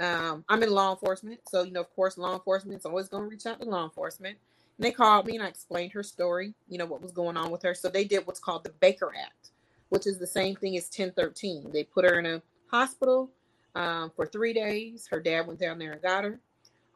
Um, 0.00 0.44
I'm 0.48 0.62
in 0.62 0.70
law 0.70 0.92
enforcement. 0.92 1.40
So, 1.48 1.62
you 1.62 1.72
know, 1.72 1.80
of 1.80 1.94
course, 1.94 2.16
law 2.16 2.34
enforcement 2.34 2.78
is 2.78 2.86
always 2.86 3.08
going 3.08 3.24
to 3.24 3.28
reach 3.28 3.46
out 3.46 3.60
to 3.60 3.68
law 3.68 3.84
enforcement. 3.84 4.38
And 4.78 4.84
they 4.84 4.92
called 4.92 5.26
me 5.26 5.36
and 5.36 5.44
I 5.44 5.48
explained 5.48 5.92
her 5.92 6.02
story, 6.02 6.54
you 6.68 6.78
know, 6.78 6.86
what 6.86 7.02
was 7.02 7.12
going 7.12 7.36
on 7.36 7.50
with 7.50 7.62
her. 7.62 7.74
So 7.74 7.90
they 7.90 8.04
did 8.04 8.26
what's 8.26 8.40
called 8.40 8.64
the 8.64 8.72
Baker 8.80 9.12
Act, 9.14 9.50
which 9.90 10.06
is 10.06 10.18
the 10.18 10.26
same 10.26 10.56
thing 10.56 10.76
as 10.78 10.84
1013. 10.84 11.70
They 11.70 11.84
put 11.84 12.06
her 12.06 12.18
in 12.18 12.24
a 12.24 12.42
hospital 12.68 13.30
um, 13.74 14.10
for 14.16 14.26
three 14.26 14.54
days. 14.54 15.06
Her 15.06 15.20
dad 15.20 15.46
went 15.46 15.60
down 15.60 15.78
there 15.78 15.92
and 15.92 16.02
got 16.02 16.24
her. 16.24 16.40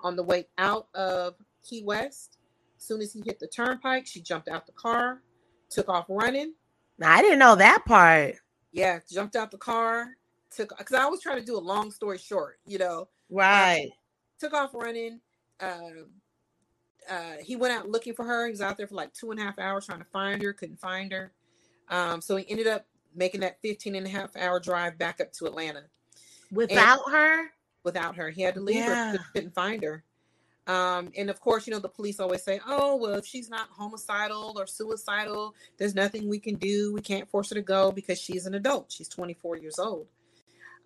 On 0.00 0.16
the 0.16 0.22
way 0.22 0.46
out 0.56 0.88
of 0.94 1.34
Key 1.62 1.82
West, 1.82 2.38
as 2.78 2.84
soon 2.84 3.00
as 3.00 3.12
he 3.12 3.22
hit 3.24 3.38
the 3.38 3.46
turnpike, 3.46 4.06
she 4.06 4.20
jumped 4.20 4.48
out 4.48 4.66
the 4.66 4.72
car, 4.72 5.22
took 5.70 5.88
off 5.88 6.06
running. 6.08 6.54
I 7.02 7.22
didn't 7.22 7.38
know 7.38 7.54
that 7.56 7.84
part. 7.86 8.36
Yeah, 8.72 8.98
jumped 9.10 9.36
out 9.36 9.50
the 9.50 9.58
car, 9.58 10.16
took 10.54 10.76
because 10.76 10.96
I 10.96 11.06
was 11.06 11.20
trying 11.20 11.38
to 11.40 11.44
do 11.44 11.56
a 11.56 11.60
long 11.60 11.90
story 11.90 12.18
short, 12.18 12.58
you 12.66 12.78
know. 12.78 13.08
Right. 13.30 13.90
took 14.38 14.52
off 14.52 14.74
running. 14.74 15.20
Uh, 15.60 16.04
uh, 17.10 17.34
he 17.42 17.56
went 17.56 17.74
out 17.74 17.88
looking 17.88 18.14
for 18.14 18.24
her. 18.24 18.46
He 18.46 18.50
was 18.50 18.60
out 18.60 18.76
there 18.76 18.86
for 18.86 18.94
like 18.94 19.12
two 19.12 19.30
and 19.30 19.40
a 19.40 19.42
half 19.42 19.58
hours 19.58 19.86
trying 19.86 19.98
to 19.98 20.06
find 20.06 20.42
her, 20.42 20.52
couldn't 20.52 20.80
find 20.80 21.12
her. 21.12 21.32
Um, 21.88 22.20
so 22.20 22.36
he 22.36 22.48
ended 22.48 22.66
up 22.66 22.86
making 23.14 23.40
that 23.42 23.60
15 23.62 23.94
and 23.94 24.06
a 24.06 24.10
half 24.10 24.36
hour 24.36 24.58
drive 24.58 24.98
back 24.98 25.20
up 25.20 25.32
to 25.34 25.46
Atlanta. 25.46 25.82
Without 26.50 27.00
and 27.06 27.14
her? 27.14 27.50
Without 27.82 28.16
her. 28.16 28.30
He 28.30 28.42
had 28.42 28.54
to 28.54 28.60
leave 28.60 28.76
yeah. 28.76 29.12
her, 29.12 29.18
couldn't 29.34 29.54
find 29.54 29.82
her. 29.82 30.04
Um, 30.66 31.12
and 31.16 31.28
of 31.28 31.40
course, 31.40 31.66
you 31.66 31.72
know, 31.72 31.78
the 31.78 31.88
police 31.88 32.20
always 32.20 32.42
say, 32.42 32.58
oh, 32.66 32.96
well, 32.96 33.14
if 33.14 33.26
she's 33.26 33.50
not 33.50 33.68
homicidal 33.70 34.54
or 34.56 34.66
suicidal, 34.66 35.54
there's 35.76 35.94
nothing 35.94 36.28
we 36.28 36.38
can 36.38 36.54
do. 36.54 36.94
We 36.94 37.02
can't 37.02 37.28
force 37.28 37.50
her 37.50 37.54
to 37.54 37.62
go 37.62 37.92
because 37.92 38.18
she's 38.18 38.46
an 38.46 38.54
adult. 38.54 38.90
She's 38.90 39.08
24 39.08 39.58
years 39.58 39.78
old. 39.78 40.06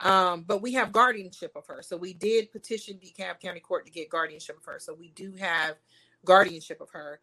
Um, 0.01 0.45
but 0.47 0.63
we 0.63 0.73
have 0.75 0.93
guardianship 0.93 1.53
of 1.57 1.67
her. 1.67 1.83
So 1.83 1.97
we 1.97 2.15
did 2.15 2.53
petition 2.53 2.99
DeKalb 3.03 3.41
County 3.41 3.61
Court 3.61 3.85
to 3.87 3.93
get 3.93 4.09
guardianship 4.09 4.59
of 4.59 4.65
her. 4.65 4.79
So 4.79 4.95
we 4.95 5.11
do 5.11 5.33
have 5.33 5.77
guardianship 6.25 6.81
of 6.81 6.91
her, 6.91 7.21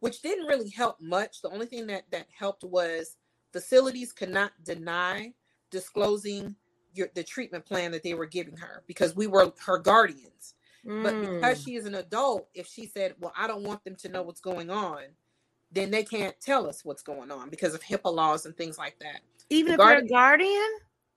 which 0.00 0.20
didn't 0.20 0.46
really 0.46 0.70
help 0.70 1.00
much. 1.00 1.40
The 1.40 1.50
only 1.50 1.66
thing 1.66 1.86
that 1.86 2.04
that 2.10 2.26
helped 2.36 2.64
was 2.64 3.16
facilities 3.52 4.12
could 4.12 4.30
not 4.30 4.52
deny 4.62 5.32
disclosing 5.70 6.54
your, 6.94 7.08
the 7.14 7.22
treatment 7.22 7.64
plan 7.64 7.92
that 7.92 8.02
they 8.02 8.14
were 8.14 8.26
giving 8.26 8.56
her 8.56 8.82
because 8.86 9.16
we 9.16 9.26
were 9.26 9.52
her 9.64 9.78
guardians. 9.78 10.54
Mm. 10.86 11.02
But 11.02 11.20
because 11.20 11.60
mm. 11.60 11.64
she 11.64 11.74
is 11.76 11.86
an 11.86 11.94
adult, 11.94 12.48
if 12.54 12.66
she 12.66 12.86
said, 12.86 13.14
"Well, 13.18 13.32
I 13.36 13.46
don't 13.46 13.64
want 13.64 13.84
them 13.84 13.96
to 13.96 14.08
know 14.08 14.22
what's 14.22 14.40
going 14.40 14.70
on," 14.70 15.02
then 15.72 15.90
they 15.90 16.04
can't 16.04 16.38
tell 16.40 16.68
us 16.68 16.84
what's 16.84 17.02
going 17.02 17.30
on 17.30 17.50
because 17.50 17.74
of 17.74 17.82
HIPAA 17.82 18.12
laws 18.12 18.46
and 18.46 18.56
things 18.56 18.78
like 18.78 18.98
that. 19.00 19.20
Even 19.50 19.68
the 19.68 19.74
if 19.74 19.78
guardian, 19.78 20.06
you're 20.06 20.18
a 20.18 20.20
guardian, 20.20 20.68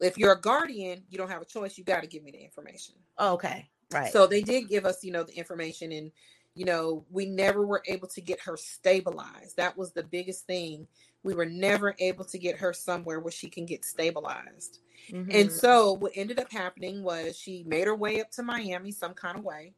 if 0.02 0.18
you're 0.18 0.34
a 0.34 0.40
guardian, 0.40 1.04
you 1.10 1.18
don't 1.18 1.30
have 1.30 1.42
a 1.42 1.46
choice. 1.46 1.78
You 1.78 1.84
got 1.84 2.02
to 2.02 2.08
give 2.08 2.24
me 2.24 2.32
the 2.32 2.44
information. 2.44 2.96
Oh, 3.18 3.34
okay, 3.34 3.70
right. 3.94 4.12
So 4.12 4.28
they 4.28 4.42
did 4.42 4.68
give 4.68 4.86
us, 4.86 5.04
you 5.04 5.12
know, 5.12 5.24
the 5.24 5.34
information, 5.34 5.92
and 5.92 6.12
you 6.56 6.66
know, 6.66 7.06
we 7.10 7.26
never 7.26 7.66
were 7.66 7.84
able 7.88 8.08
to 8.10 8.22
get 8.22 8.40
her 8.42 8.58
stabilized. 8.58 9.56
That 9.58 9.78
was 9.78 9.94
the 9.94 10.04
biggest 10.04 10.46
thing. 10.46 10.88
We 11.24 11.34
were 11.34 11.46
never 11.46 11.96
able 12.00 12.26
to 12.26 12.38
get 12.38 12.58
her 12.58 12.74
somewhere 12.74 13.20
where 13.20 13.32
she 13.32 13.50
can 13.50 13.66
get 13.66 13.86
stabilized. 13.86 14.80
Mm-hmm. 15.12 15.32
And 15.32 15.52
so 15.52 15.94
what 15.94 16.12
ended 16.16 16.40
up 16.40 16.52
happening 16.52 17.04
was 17.04 17.38
she 17.38 17.64
made 17.68 17.88
her 17.88 17.96
way 17.96 18.20
up 18.22 18.32
to 18.32 18.44
Miami 18.44 18.92
some 18.92 19.14
kind 19.14 19.38
of 19.38 19.44
way. 19.44 19.74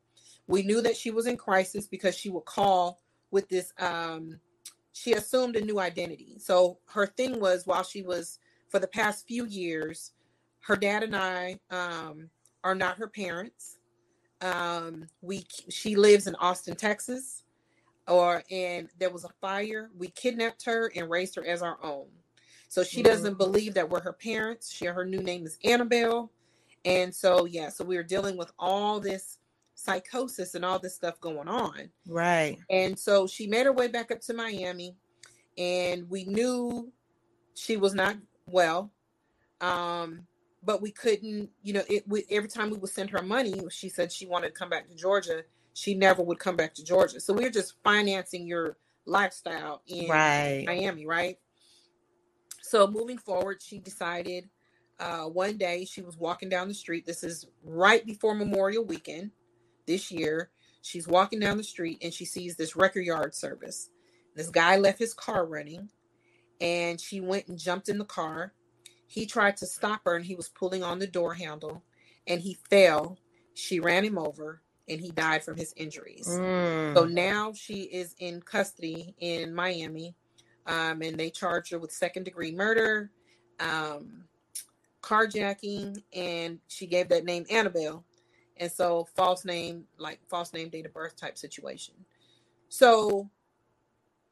We 0.47 0.63
knew 0.63 0.81
that 0.81 0.97
she 0.97 1.11
was 1.11 1.27
in 1.27 1.37
crisis 1.37 1.87
because 1.87 2.17
she 2.17 2.29
would 2.29 2.45
call 2.45 3.01
with 3.31 3.47
this 3.49 3.71
um 3.79 4.39
she 4.93 5.13
assumed 5.13 5.55
a 5.55 5.65
new 5.65 5.79
identity. 5.79 6.37
So 6.39 6.77
her 6.85 7.07
thing 7.07 7.39
was 7.39 7.65
while 7.65 7.83
she 7.83 8.03
was 8.03 8.39
for 8.73 8.79
the 8.79 8.87
past 8.87 9.27
few 9.27 9.45
years, 9.45 10.13
her 10.61 10.75
dad 10.75 11.03
and 11.03 11.15
I 11.15 11.59
um 11.69 12.29
are 12.63 12.73
not 12.73 12.97
her 12.97 13.07
parents. 13.07 13.77
Um, 14.41 15.05
we 15.21 15.45
she 15.69 15.95
lives 15.95 16.25
in 16.25 16.33
Austin, 16.35 16.75
Texas, 16.75 17.43
or 18.07 18.43
and 18.49 18.89
there 18.97 19.11
was 19.11 19.25
a 19.25 19.29
fire. 19.39 19.91
We 19.95 20.07
kidnapped 20.07 20.65
her 20.65 20.91
and 20.95 21.07
raised 21.07 21.35
her 21.35 21.45
as 21.45 21.61
our 21.61 21.77
own. 21.83 22.07
So 22.67 22.83
she 22.83 23.03
mm-hmm. 23.03 23.11
doesn't 23.11 23.37
believe 23.37 23.75
that 23.75 23.87
we're 23.87 24.01
her 24.01 24.11
parents. 24.11 24.73
She 24.73 24.87
her 24.87 25.05
new 25.05 25.21
name 25.21 25.45
is 25.45 25.59
Annabelle, 25.63 26.31
and 26.83 27.13
so 27.13 27.45
yeah, 27.45 27.69
so 27.69 27.85
we 27.85 27.95
were 27.95 28.01
dealing 28.01 28.37
with 28.37 28.51
all 28.57 28.99
this 28.99 29.37
psychosis 29.75 30.55
and 30.55 30.65
all 30.65 30.79
this 30.79 30.95
stuff 30.95 31.21
going 31.21 31.47
on. 31.47 31.91
Right. 32.07 32.57
And 32.71 32.97
so 32.97 33.27
she 33.27 33.45
made 33.45 33.67
her 33.67 33.71
way 33.71 33.87
back 33.87 34.09
up 34.09 34.21
to 34.21 34.33
Miami, 34.33 34.95
and 35.59 36.09
we 36.09 36.23
knew 36.25 36.91
she 37.53 37.77
was 37.77 37.93
not 37.93 38.15
well. 38.45 38.91
Um, 39.61 40.27
but 40.63 40.81
we 40.81 40.91
couldn't, 40.91 41.49
you 41.61 41.73
know, 41.73 41.83
it 41.89 42.03
we, 42.07 42.25
every 42.29 42.49
time 42.49 42.69
we 42.69 42.77
would 42.77 42.89
send 42.89 43.09
her 43.09 43.21
money, 43.21 43.53
she 43.69 43.89
said 43.89 44.11
she 44.11 44.25
wanted 44.25 44.49
to 44.49 44.53
come 44.53 44.69
back 44.69 44.87
to 44.89 44.95
Georgia. 44.95 45.43
She 45.73 45.93
never 45.93 46.21
would 46.21 46.39
come 46.39 46.55
back 46.55 46.73
to 46.75 46.83
Georgia. 46.83 47.19
So 47.19 47.33
we 47.33 47.45
are 47.45 47.49
just 47.49 47.75
financing 47.83 48.47
your 48.47 48.77
lifestyle 49.05 49.81
in 49.87 50.09
right. 50.09 50.63
Miami, 50.65 51.05
right? 51.05 51.37
So 52.61 52.87
moving 52.87 53.17
forward, 53.17 53.61
she 53.61 53.79
decided 53.79 54.49
uh, 54.99 55.23
one 55.23 55.57
day 55.57 55.85
she 55.85 56.01
was 56.01 56.17
walking 56.17 56.49
down 56.49 56.67
the 56.67 56.73
street. 56.73 57.05
This 57.05 57.23
is 57.23 57.45
right 57.63 58.05
before 58.05 58.35
Memorial 58.35 58.85
Weekend 58.85 59.31
this 59.85 60.11
year. 60.11 60.49
She's 60.81 61.07
walking 61.07 61.39
down 61.39 61.57
the 61.57 61.63
street 61.63 61.99
and 62.01 62.13
she 62.13 62.25
sees 62.25 62.55
this 62.55 62.75
record 62.75 63.05
yard 63.05 63.35
service. 63.35 63.89
This 64.35 64.49
guy 64.49 64.77
left 64.77 64.99
his 64.99 65.13
car 65.13 65.45
running 65.45 65.89
and 66.63 66.99
she 66.99 67.21
went 67.21 67.47
and 67.47 67.59
jumped 67.59 67.89
in 67.89 67.99
the 67.99 68.05
car 68.05 68.53
he 69.13 69.27
tried 69.27 69.57
to 69.57 69.67
stop 69.67 70.01
her 70.05 70.15
and 70.15 70.25
he 70.25 70.33
was 70.33 70.49
pulling 70.49 70.81
on 70.83 70.97
the 70.97 71.05
door 71.05 71.35
handle 71.35 71.83
and 72.25 72.41
he 72.41 72.57
fell. 72.67 73.19
She 73.53 73.79
ran 73.79 74.03
him 74.03 74.17
over 74.17 74.63
and 74.89 74.99
he 74.99 75.11
died 75.11 75.43
from 75.43 75.55
his 75.55 75.71
injuries. 75.77 76.27
Mm. 76.27 76.95
So 76.95 77.05
now 77.05 77.53
she 77.53 77.83
is 77.83 78.15
in 78.17 78.41
custody 78.41 79.13
in 79.19 79.53
Miami 79.53 80.15
um, 80.65 81.03
and 81.03 81.15
they 81.15 81.29
charged 81.29 81.71
her 81.73 81.77
with 81.77 81.91
second 81.91 82.23
degree 82.23 82.51
murder, 82.51 83.11
um, 83.59 84.23
carjacking, 85.03 86.01
and 86.11 86.57
she 86.67 86.87
gave 86.87 87.07
that 87.09 87.23
name 87.23 87.45
Annabelle, 87.51 88.03
and 88.57 88.71
so 88.71 89.07
false 89.15 89.45
name, 89.45 89.83
like 89.99 90.19
false 90.27 90.53
name, 90.53 90.69
date 90.69 90.87
of 90.87 90.93
birth 90.93 91.15
type 91.15 91.37
situation. 91.37 91.93
So 92.69 93.29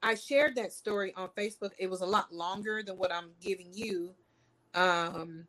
I 0.04 0.16
shared 0.16 0.56
that 0.56 0.74
story 0.74 1.14
on 1.16 1.30
Facebook. 1.38 1.72
It 1.78 1.89
was 1.89 2.02
a 2.02 2.06
lot 2.06 2.34
longer 2.34 2.82
than 2.84 2.97
what 2.97 3.14
I'm 3.14 3.32
giving 3.39 3.70
you. 3.74 4.14
Um, 4.74 5.45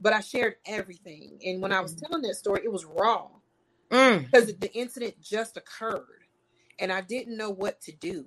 but 0.00 0.12
I 0.12 0.20
shared 0.20 0.56
everything. 0.66 1.38
And 1.44 1.60
when 1.60 1.72
I 1.72 1.80
was 1.80 1.94
mm. 1.94 2.02
telling 2.02 2.22
that 2.22 2.36
story, 2.36 2.60
it 2.64 2.72
was 2.72 2.84
raw 2.84 3.28
mm. 3.90 4.24
because 4.24 4.54
the 4.54 4.72
incident 4.72 5.20
just 5.20 5.56
occurred 5.56 6.24
and 6.78 6.92
I 6.92 7.00
didn't 7.00 7.36
know 7.36 7.50
what 7.50 7.80
to 7.82 7.92
do. 7.92 8.26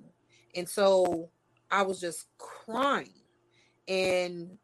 And 0.54 0.68
so 0.68 1.30
I 1.70 1.82
was 1.82 2.00
just 2.00 2.26
crying 2.38 3.22
and 3.88 4.58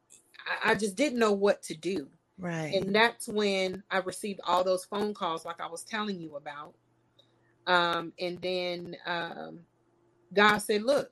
I, 0.64 0.72
I 0.72 0.74
just 0.74 0.96
didn't 0.96 1.18
know 1.18 1.32
what 1.32 1.62
to 1.64 1.74
do. 1.74 2.08
Right. 2.38 2.74
And 2.74 2.94
that's 2.94 3.26
when 3.26 3.82
I 3.90 3.98
received 3.98 4.40
all 4.46 4.62
those 4.62 4.84
phone 4.84 5.14
calls, 5.14 5.44
like 5.44 5.60
I 5.60 5.68
was 5.68 5.82
telling 5.82 6.20
you 6.20 6.36
about. 6.36 6.74
Um, 7.66 8.12
and 8.18 8.40
then 8.40 8.96
um, 9.06 9.60
God 10.32 10.58
said, 10.58 10.82
Look, 10.82 11.10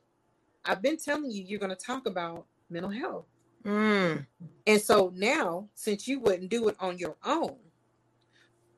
I've 0.65 0.83
been 0.83 0.97
telling 0.97 1.31
you, 1.31 1.45
you're 1.45 1.61
going 1.61 1.75
to 1.75 1.77
talk 1.77 2.07
about 2.07 2.47
mental 2.69 2.91
health. 2.91 3.27
Mm. 3.65 4.27
And 4.67 4.81
so 4.81 5.13
now, 5.15 5.69
since 5.75 6.07
you 6.07 6.21
wouldn't 6.21 6.51
do 6.51 6.69
it 6.69 6.77
on 6.81 6.99
your 6.99 7.17
own, 7.25 7.57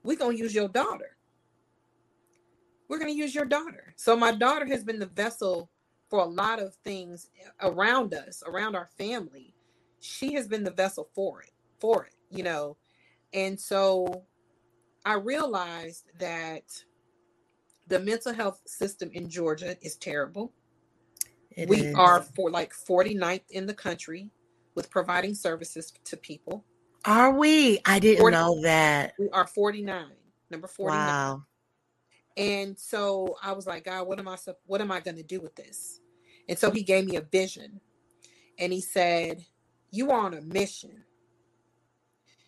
we're 0.03 0.16
going 0.16 0.36
to 0.36 0.43
use 0.43 0.55
your 0.55 0.68
daughter. 0.68 1.16
We're 2.89 2.99
going 2.99 3.12
to 3.12 3.18
use 3.18 3.34
your 3.34 3.45
daughter. 3.45 3.93
So 3.97 4.16
my 4.16 4.32
daughter 4.32 4.64
has 4.66 4.84
been 4.84 4.99
the 4.99 5.07
vessel 5.07 5.70
for 6.09 6.20
a 6.20 6.26
lot 6.26 6.61
of 6.61 6.74
things 6.76 7.28
around 7.61 8.14
us, 8.14 8.43
around 8.47 8.74
our 8.76 8.89
family. 8.97 9.55
She 10.01 10.32
has 10.34 10.49
been 10.49 10.64
the 10.64 10.70
vessel 10.70 11.09
for 11.14 11.43
it, 11.43 11.51
for 11.78 12.07
it, 12.07 12.14
you 12.30 12.43
know. 12.43 12.76
And 13.34 13.61
so 13.61 14.24
I 15.05 15.14
realized 15.14 16.05
that 16.18 16.64
the 17.89 17.99
mental 17.99 18.32
health 18.32 18.61
system 18.66 19.11
in 19.12 19.28
Georgia 19.28 19.76
is 19.82 19.97
terrible. 19.97 20.53
It 21.51 21.68
we 21.68 21.86
is. 21.86 21.95
are 21.95 22.22
for 22.22 22.51
like 22.51 22.72
49th 22.72 23.43
in 23.51 23.66
the 23.66 23.74
country 23.74 24.30
with 24.74 24.91
providing 24.91 25.34
services 25.34 25.93
to 26.05 26.16
people. 26.16 26.64
Are 27.05 27.32
we? 27.32 27.80
I 27.84 27.99
didn't 27.99 28.20
40, 28.20 28.36
know 28.36 28.61
that. 28.62 29.14
We 29.18 29.28
are 29.30 29.47
49, 29.47 30.07
number 30.51 30.68
49. 30.68 31.07
Wow. 31.07 31.43
And 32.36 32.78
so 32.78 33.36
I 33.43 33.53
was 33.53 33.66
like, 33.66 33.84
God, 33.84 34.07
what 34.07 34.20
am 34.20 34.28
I 34.28 34.36
what 34.66 34.80
am 34.80 34.93
I 34.93 35.01
going 35.01 35.16
to 35.16 35.24
do 35.24 35.41
with 35.41 35.57
this? 35.57 36.01
And 36.49 36.59
so 36.59 36.70
he 36.70 36.82
gave 36.82 37.07
me 37.07 37.16
a 37.16 37.20
vision. 37.20 37.80
And 38.59 38.72
he 38.72 38.80
said, 38.80 39.45
You 39.91 40.11
are 40.11 40.20
on 40.20 40.34
a 40.34 40.41
mission. 40.41 41.05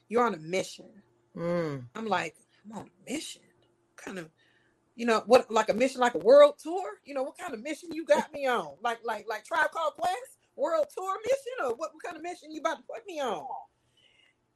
You're 0.09 0.25
on 0.25 0.35
a 0.35 0.39
mission. 0.39 0.91
Mm. 1.37 1.85
I'm 1.95 2.07
like, 2.07 2.37
I'm 2.65 2.79
on 2.79 2.87
a 2.87 3.13
mission. 3.13 3.43
kind 3.97 4.19
of 4.19 4.29
you 5.01 5.07
know 5.07 5.23
what 5.25 5.51
like 5.51 5.71
a 5.71 5.73
mission 5.73 5.99
like 5.99 6.15
a 6.15 6.19
world 6.19 6.57
tour? 6.63 6.99
You 7.07 7.15
know 7.15 7.23
what 7.23 7.39
kind 7.39 7.55
of 7.55 7.63
mission 7.63 7.89
you 7.91 8.05
got 8.05 8.31
me 8.35 8.47
on? 8.47 8.75
Like 8.83 8.99
like 9.03 9.25
like 9.27 9.47
tribe 9.47 9.71
called 9.71 9.95
quest? 9.95 10.37
World 10.57 10.89
tour 10.95 11.17
mission? 11.25 11.65
Or 11.65 11.69
what, 11.71 11.95
what 11.95 12.03
kind 12.05 12.19
of 12.19 12.23
mission 12.23 12.53
you 12.53 12.61
about 12.61 12.77
to 12.77 12.83
put 12.83 13.07
me 13.07 13.19
on? 13.19 13.43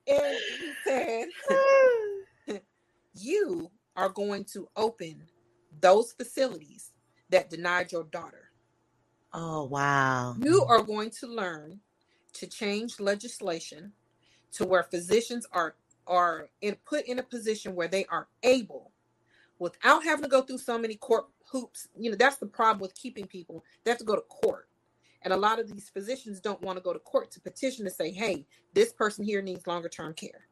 And 0.07 0.37
he 0.61 0.73
said 0.87 2.61
you 3.15 3.71
are 3.97 4.11
going 4.11 4.45
to 4.53 4.69
open 4.77 5.23
those 5.81 6.13
facilities 6.13 6.93
that 7.31 7.49
denied 7.49 7.91
your 7.91 8.05
daughter. 8.05 8.51
Oh 9.33 9.65
wow. 9.65 10.37
You 10.39 10.63
are 10.67 10.83
going 10.83 11.09
to 11.21 11.27
learn 11.27 11.81
to 12.35 12.47
change 12.47 13.01
legislation 13.01 13.93
to 14.53 14.67
where 14.67 14.83
physicians 14.83 15.47
are 15.53 15.75
are 16.07 16.51
in, 16.61 16.77
put 16.85 17.07
in 17.07 17.19
a 17.19 17.23
position 17.23 17.75
where 17.75 17.89
they 17.89 18.05
are 18.11 18.29
able 18.43 18.91
without 19.59 20.05
having 20.05 20.23
to 20.25 20.29
go 20.29 20.43
through 20.43 20.59
so 20.59 20.79
many 20.79 20.97
court 20.97 21.27
hoops. 21.51 21.89
You 21.99 22.11
know, 22.11 22.17
that's 22.17 22.37
the 22.37 22.47
problem 22.47 22.81
with 22.81 22.95
keeping 22.95 23.27
people. 23.27 23.65
They 23.85 23.91
have 23.91 23.99
to 23.99 24.05
go 24.05 24.17
to 24.17 24.23
court. 24.23 24.69
And 25.23 25.33
a 25.33 25.37
lot 25.37 25.59
of 25.59 25.71
these 25.73 25.89
physicians 25.89 26.41
don't 26.41 26.61
want 26.61 26.77
to 26.77 26.83
go 26.83 26.93
to 26.93 26.99
court 26.99 27.31
to 27.33 27.41
petition 27.41 27.85
to 27.87 27.91
say, 27.91 28.11
hey, 28.11 28.47
this 28.75 28.93
person 28.93 29.25
here 29.25 29.41
needs 29.41 29.67
longer 29.67 29.89
term 29.89 30.13
care. 30.13 30.49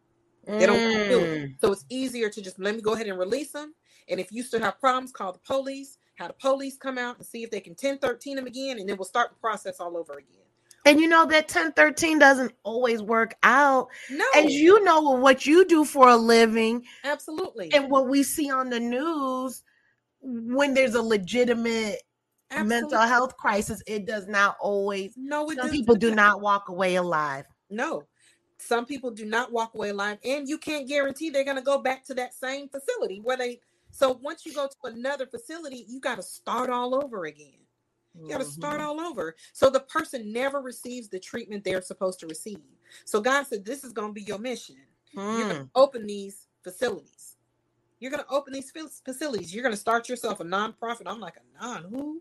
They 0.46 0.66
don't 0.66 0.78
mm. 0.78 1.08
do 1.08 1.20
it. 1.20 1.50
Mm. 1.50 1.60
So 1.60 1.72
it's 1.72 1.84
easier 1.88 2.28
to 2.30 2.42
just 2.42 2.58
let 2.58 2.74
me 2.74 2.80
go 2.80 2.94
ahead 2.94 3.06
and 3.06 3.18
release 3.18 3.52
them. 3.52 3.74
And 4.08 4.18
if 4.18 4.32
you 4.32 4.42
still 4.42 4.60
have 4.60 4.80
problems, 4.80 5.12
call 5.12 5.32
the 5.32 5.38
police, 5.40 5.98
have 6.14 6.28
the 6.28 6.34
police 6.34 6.76
come 6.76 6.98
out 6.98 7.18
and 7.18 7.26
see 7.26 7.42
if 7.42 7.50
they 7.50 7.60
can 7.60 7.72
1013 7.72 8.36
them 8.36 8.46
again, 8.46 8.78
and 8.78 8.88
then 8.88 8.96
we'll 8.96 9.04
start 9.04 9.30
the 9.30 9.36
process 9.36 9.78
all 9.78 9.96
over 9.96 10.14
again. 10.14 10.42
And 10.84 11.00
you 11.00 11.06
know 11.06 11.26
that 11.26 11.44
1013 11.44 12.18
doesn't 12.18 12.52
always 12.64 13.02
work 13.02 13.34
out. 13.42 13.88
No. 14.10 14.24
As 14.34 14.52
you 14.52 14.82
know 14.84 15.00
what 15.00 15.46
you 15.46 15.64
do 15.66 15.84
for 15.84 16.08
a 16.08 16.16
living. 16.16 16.84
Absolutely. 17.04 17.72
And 17.72 17.90
what 17.90 18.08
we 18.08 18.22
see 18.22 18.50
on 18.50 18.68
the 18.68 18.80
news 18.80 19.62
when 20.22 20.74
there's 20.74 20.94
a 20.94 21.02
legitimate 21.02 22.02
Absolutely. 22.50 22.80
mental 22.80 23.00
health 23.00 23.36
crisis, 23.36 23.82
it 23.86 24.06
does 24.06 24.26
not 24.28 24.56
always. 24.60 25.14
No, 25.16 25.48
it 25.50 25.58
some 25.58 25.70
people 25.70 25.94
do 25.94 26.14
not 26.14 26.40
walk 26.40 26.68
away 26.68 26.96
alive. 26.96 27.44
No. 27.70 28.04
Some 28.58 28.86
people 28.86 29.10
do 29.10 29.24
not 29.24 29.50
walk 29.50 29.74
away 29.74 29.88
alive, 29.88 30.18
and 30.24 30.48
you 30.48 30.56
can't 30.56 30.86
guarantee 30.86 31.30
they're 31.30 31.44
going 31.44 31.56
to 31.56 31.62
go 31.62 31.78
back 31.78 32.04
to 32.04 32.14
that 32.14 32.32
same 32.32 32.68
facility 32.68 33.20
where 33.20 33.36
they. 33.36 33.60
So 33.90 34.18
once 34.22 34.46
you 34.46 34.54
go 34.54 34.68
to 34.68 34.92
another 34.92 35.26
facility, 35.26 35.84
you 35.88 36.00
got 36.00 36.16
to 36.16 36.22
start 36.22 36.70
all 36.70 36.94
over 36.94 37.24
again. 37.24 37.61
You 38.20 38.28
got 38.28 38.40
to 38.40 38.44
start 38.44 38.80
mm-hmm. 38.80 38.88
all 38.88 39.00
over. 39.00 39.34
So 39.52 39.70
the 39.70 39.80
person 39.80 40.32
never 40.32 40.60
receives 40.60 41.08
the 41.08 41.18
treatment 41.18 41.64
they're 41.64 41.82
supposed 41.82 42.20
to 42.20 42.26
receive. 42.26 42.58
So 43.04 43.20
God 43.20 43.46
said, 43.46 43.64
This 43.64 43.84
is 43.84 43.92
going 43.92 44.08
to 44.08 44.14
be 44.14 44.22
your 44.22 44.38
mission. 44.38 44.76
Mm. 45.16 45.38
You're 45.38 45.48
going 45.48 45.64
to 45.64 45.70
open 45.74 46.06
these 46.06 46.48
facilities. 46.62 47.36
You're 48.00 48.10
going 48.10 48.24
to 48.24 48.30
open 48.30 48.52
these 48.52 48.72
facilities. 49.04 49.54
You're 49.54 49.62
going 49.62 49.74
to 49.74 49.80
start 49.80 50.08
yourself 50.08 50.40
a 50.40 50.44
nonprofit. 50.44 51.02
I'm 51.06 51.20
like, 51.20 51.36
a 51.36 51.62
non 51.62 51.84
who? 51.84 52.20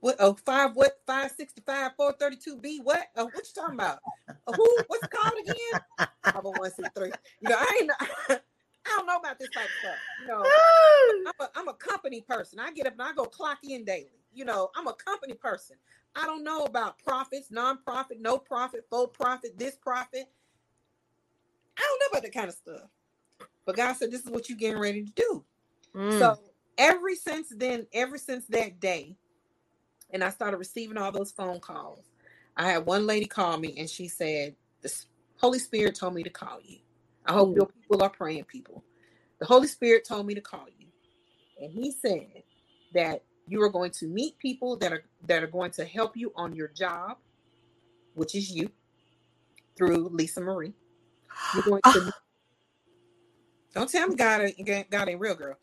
What? 0.00 0.16
Oh, 0.20 0.34
five, 0.44 0.76
what? 0.76 1.00
565, 1.06 1.92
432B, 1.98 2.76
what? 2.84 3.08
Oh, 3.16 3.24
what 3.24 3.34
you 3.34 3.42
talking 3.54 3.74
about? 3.74 3.98
Uh, 4.28 4.52
who? 4.54 4.78
What's 4.86 5.04
it 5.04 5.10
called 5.10 5.34
again? 5.42 6.08
501c3. 6.24 7.12
You 7.40 7.48
know, 7.48 7.56
I 7.58 7.78
ain't. 7.80 7.90
I 8.86 8.96
don't 8.96 9.06
know 9.06 9.16
about 9.16 9.38
this 9.38 9.50
type 9.50 9.64
of 9.64 9.70
stuff. 9.80 9.96
You 10.22 10.28
know, 10.28 10.44
I'm 11.26 11.46
a, 11.46 11.50
I'm 11.56 11.68
a 11.68 11.74
company 11.74 12.22
person. 12.22 12.58
I 12.58 12.72
get 12.72 12.86
up 12.86 12.94
and 12.94 13.02
I 13.02 13.12
go 13.12 13.24
clock 13.24 13.58
in 13.62 13.84
daily 13.84 14.18
you 14.38 14.44
know, 14.44 14.70
I'm 14.76 14.86
a 14.86 14.94
company 14.94 15.34
person. 15.34 15.76
I 16.14 16.24
don't 16.24 16.44
know 16.44 16.64
about 16.64 16.98
profits, 16.98 17.50
non-profit, 17.50 18.20
no 18.20 18.38
profit, 18.38 18.86
full 18.88 19.08
profit, 19.08 19.58
this 19.58 19.76
profit. 19.76 20.24
I 21.76 21.82
don't 21.82 22.00
know 22.00 22.06
about 22.18 22.22
that 22.22 22.34
kind 22.34 22.48
of 22.48 22.54
stuff. 22.54 22.88
But 23.66 23.76
God 23.76 23.94
said, 23.94 24.10
this 24.10 24.22
is 24.22 24.30
what 24.30 24.48
you're 24.48 24.56
getting 24.56 24.80
ready 24.80 25.04
to 25.04 25.12
do. 25.12 25.44
Mm. 25.94 26.18
So 26.18 26.38
ever 26.78 27.14
since 27.20 27.52
then, 27.54 27.86
ever 27.92 28.16
since 28.16 28.46
that 28.46 28.80
day, 28.80 29.16
and 30.10 30.24
I 30.24 30.30
started 30.30 30.56
receiving 30.56 30.96
all 30.96 31.12
those 31.12 31.32
phone 31.32 31.60
calls, 31.60 32.04
I 32.56 32.70
had 32.70 32.86
one 32.86 33.06
lady 33.06 33.26
call 33.26 33.58
me 33.58 33.74
and 33.78 33.90
she 33.90 34.08
said, 34.08 34.54
the 34.82 34.92
Holy 35.36 35.58
Spirit 35.58 35.96
told 35.96 36.14
me 36.14 36.22
to 36.22 36.30
call 36.30 36.60
you. 36.62 36.78
I 37.26 37.32
hope 37.32 37.54
your 37.54 37.66
people 37.66 38.02
are 38.02 38.08
praying 38.08 38.44
people. 38.44 38.82
The 39.38 39.46
Holy 39.46 39.68
Spirit 39.68 40.04
told 40.04 40.26
me 40.26 40.34
to 40.34 40.40
call 40.40 40.66
you. 40.78 40.86
And 41.60 41.72
he 41.72 41.92
said 41.92 42.42
that 42.94 43.22
you 43.48 43.62
are 43.62 43.70
going 43.70 43.90
to 43.92 44.06
meet 44.06 44.38
people 44.38 44.76
that 44.76 44.92
are 44.92 45.04
that 45.26 45.42
are 45.42 45.48
going 45.48 45.70
to 45.72 45.84
help 45.84 46.16
you 46.16 46.32
on 46.36 46.54
your 46.54 46.68
job, 46.68 47.16
which 48.14 48.34
is 48.34 48.50
you, 48.50 48.70
through 49.76 50.08
Lisa 50.08 50.40
Marie. 50.40 50.74
You're 51.54 51.62
going 51.62 51.82
to 51.82 51.90
ah. 52.06 52.10
don't 53.74 53.90
tell 53.90 54.08
me 54.08 54.16
God 54.16 54.42
ain't, 54.42 54.90
God 54.90 55.08
ain't 55.08 55.20
real, 55.20 55.34
girl. 55.34 55.56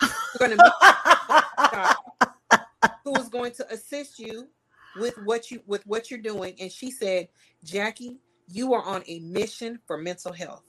You're 0.00 0.10
going 0.38 0.56
to 0.56 0.64
meet 0.64 2.60
who 3.04 3.16
is 3.16 3.28
going 3.28 3.52
to 3.52 3.72
assist 3.72 4.18
you 4.18 4.48
with 4.96 5.14
what 5.24 5.50
you 5.50 5.62
with 5.66 5.86
what 5.86 6.10
you're 6.10 6.20
doing. 6.20 6.54
And 6.60 6.70
she 6.70 6.90
said, 6.90 7.28
Jackie, 7.64 8.18
you 8.48 8.74
are 8.74 8.82
on 8.82 9.02
a 9.06 9.20
mission 9.20 9.80
for 9.86 9.96
mental 9.96 10.32
health. 10.32 10.62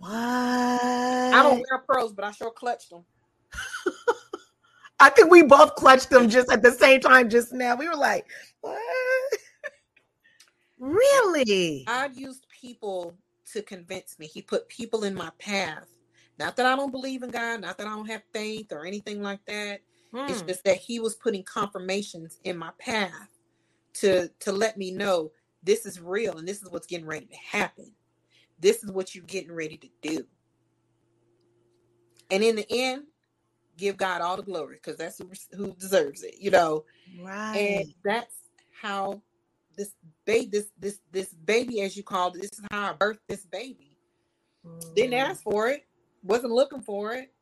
What? 0.00 0.10
I 0.10 1.42
don't 1.42 1.62
wear 1.70 1.84
pearls, 1.86 2.14
but 2.14 2.24
I 2.24 2.30
sure 2.30 2.50
clutched 2.50 2.88
them. 2.88 3.04
I 5.00 5.10
think 5.10 5.30
we 5.30 5.42
both 5.42 5.74
clutched 5.74 6.08
them 6.08 6.30
just 6.30 6.50
at 6.50 6.62
the 6.62 6.72
same 6.72 7.00
time 7.00 7.28
just 7.28 7.52
now. 7.52 7.76
We 7.76 7.86
were 7.86 7.96
like, 7.96 8.26
what? 8.62 8.80
really? 10.78 11.84
God 11.86 12.16
used 12.16 12.46
people 12.48 13.14
to 13.52 13.60
convince 13.60 14.18
me. 14.18 14.26
He 14.26 14.40
put 14.40 14.70
people 14.70 15.04
in 15.04 15.14
my 15.14 15.30
path. 15.38 15.86
Not 16.38 16.56
that 16.56 16.64
I 16.64 16.76
don't 16.76 16.92
believe 16.92 17.22
in 17.22 17.30
God, 17.30 17.60
not 17.60 17.76
that 17.76 17.86
I 17.86 17.90
don't 17.90 18.08
have 18.08 18.22
faith 18.32 18.72
or 18.72 18.86
anything 18.86 19.20
like 19.20 19.44
that. 19.46 19.80
Hmm. 20.14 20.30
It's 20.30 20.40
just 20.40 20.64
that 20.64 20.78
he 20.78 20.98
was 20.98 21.14
putting 21.14 21.42
confirmations 21.42 22.38
in 22.44 22.56
my 22.56 22.70
path 22.78 23.28
to 23.92 24.28
to 24.40 24.52
let 24.52 24.78
me 24.78 24.92
know 24.92 25.30
this 25.62 25.84
is 25.84 26.00
real 26.00 26.38
and 26.38 26.48
this 26.48 26.62
is 26.62 26.70
what's 26.70 26.86
getting 26.86 27.06
ready 27.06 27.26
to 27.26 27.36
happen. 27.36 27.92
This 28.60 28.84
is 28.84 28.90
what 28.90 29.14
you're 29.14 29.24
getting 29.24 29.52
ready 29.52 29.76
to 29.78 29.88
do. 30.02 30.26
And 32.30 32.44
in 32.44 32.56
the 32.56 32.66
end, 32.70 33.04
give 33.76 33.96
God 33.96 34.20
all 34.20 34.36
the 34.36 34.42
glory 34.42 34.76
because 34.76 34.96
that's 34.96 35.18
who, 35.18 35.30
who 35.56 35.74
deserves 35.74 36.22
it, 36.22 36.34
you 36.38 36.50
know. 36.50 36.84
Right. 37.20 37.56
And 37.56 37.94
that's 38.04 38.34
how 38.80 39.22
this 39.76 39.92
baby, 40.24 40.46
this 40.46 40.66
this 40.78 41.00
this 41.10 41.32
baby, 41.32 41.80
as 41.80 41.96
you 41.96 42.02
called 42.02 42.36
it, 42.36 42.42
this 42.42 42.52
is 42.52 42.62
how 42.70 42.90
I 42.90 42.92
birthed 42.92 43.18
this 43.28 43.46
baby. 43.46 43.96
Mm. 44.66 44.94
Didn't 44.94 45.14
ask 45.14 45.42
for 45.42 45.68
it, 45.68 45.86
wasn't 46.22 46.52
looking 46.52 46.82
for 46.82 47.14
it, 47.14 47.32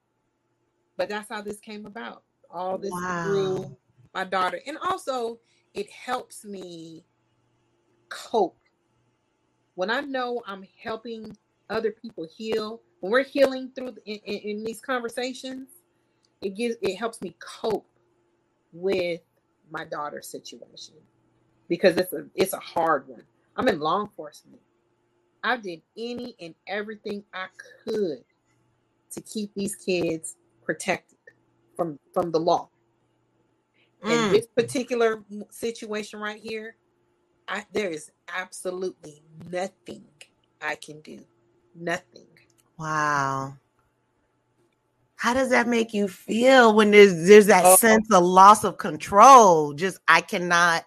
but 0.96 1.08
that's 1.08 1.28
how 1.28 1.42
this 1.42 1.58
came 1.58 1.84
about. 1.84 2.22
All 2.50 2.78
this 2.78 2.92
wow. 2.92 3.24
through 3.26 3.76
my 4.14 4.24
daughter, 4.24 4.60
and 4.66 4.78
also 4.88 5.40
it 5.74 5.90
helps 5.90 6.44
me 6.44 7.04
cope 8.08 8.57
when 9.78 9.90
I 9.90 10.00
know 10.00 10.42
I'm 10.44 10.66
helping 10.82 11.36
other 11.70 11.92
people 11.92 12.26
heal. 12.36 12.82
When 12.98 13.12
we're 13.12 13.22
healing 13.22 13.70
through 13.76 13.94
in, 14.06 14.16
in, 14.24 14.38
in 14.38 14.64
these 14.64 14.80
conversations, 14.80 15.68
it 16.42 16.56
gives 16.56 16.74
it 16.82 16.96
helps 16.96 17.22
me 17.22 17.36
cope 17.38 17.88
with 18.72 19.20
my 19.70 19.84
daughter's 19.84 20.26
situation 20.26 20.94
because 21.68 21.96
it's 21.96 22.12
a 22.12 22.26
it's 22.34 22.54
a 22.54 22.58
hard 22.58 23.06
one. 23.06 23.22
I'm 23.56 23.68
in 23.68 23.78
law 23.78 24.00
enforcement. 24.00 24.60
I 25.44 25.56
did 25.58 25.80
any 25.96 26.34
and 26.40 26.56
everything 26.66 27.22
I 27.32 27.46
could 27.84 28.24
to 29.12 29.20
keep 29.20 29.54
these 29.54 29.76
kids 29.76 30.38
protected 30.64 31.18
from 31.76 32.00
from 32.12 32.32
the 32.32 32.40
law. 32.40 32.68
Mm. 34.02 34.26
In 34.26 34.32
this 34.32 34.48
particular 34.48 35.22
situation 35.50 36.18
right 36.18 36.40
here, 36.42 36.74
I, 37.48 37.64
there 37.72 37.90
is 37.90 38.10
absolutely 38.34 39.22
nothing 39.50 40.04
I 40.60 40.74
can 40.74 41.00
do. 41.00 41.20
Nothing. 41.74 42.26
Wow. 42.78 43.56
How 45.16 45.34
does 45.34 45.50
that 45.50 45.66
make 45.66 45.92
you 45.92 46.06
feel 46.06 46.74
when 46.74 46.92
there's 46.92 47.26
there's 47.26 47.46
that 47.46 47.64
oh. 47.64 47.76
sense 47.76 48.08
of 48.12 48.22
loss 48.22 48.64
of 48.64 48.78
control? 48.78 49.72
Just 49.72 49.98
I 50.06 50.20
cannot 50.20 50.84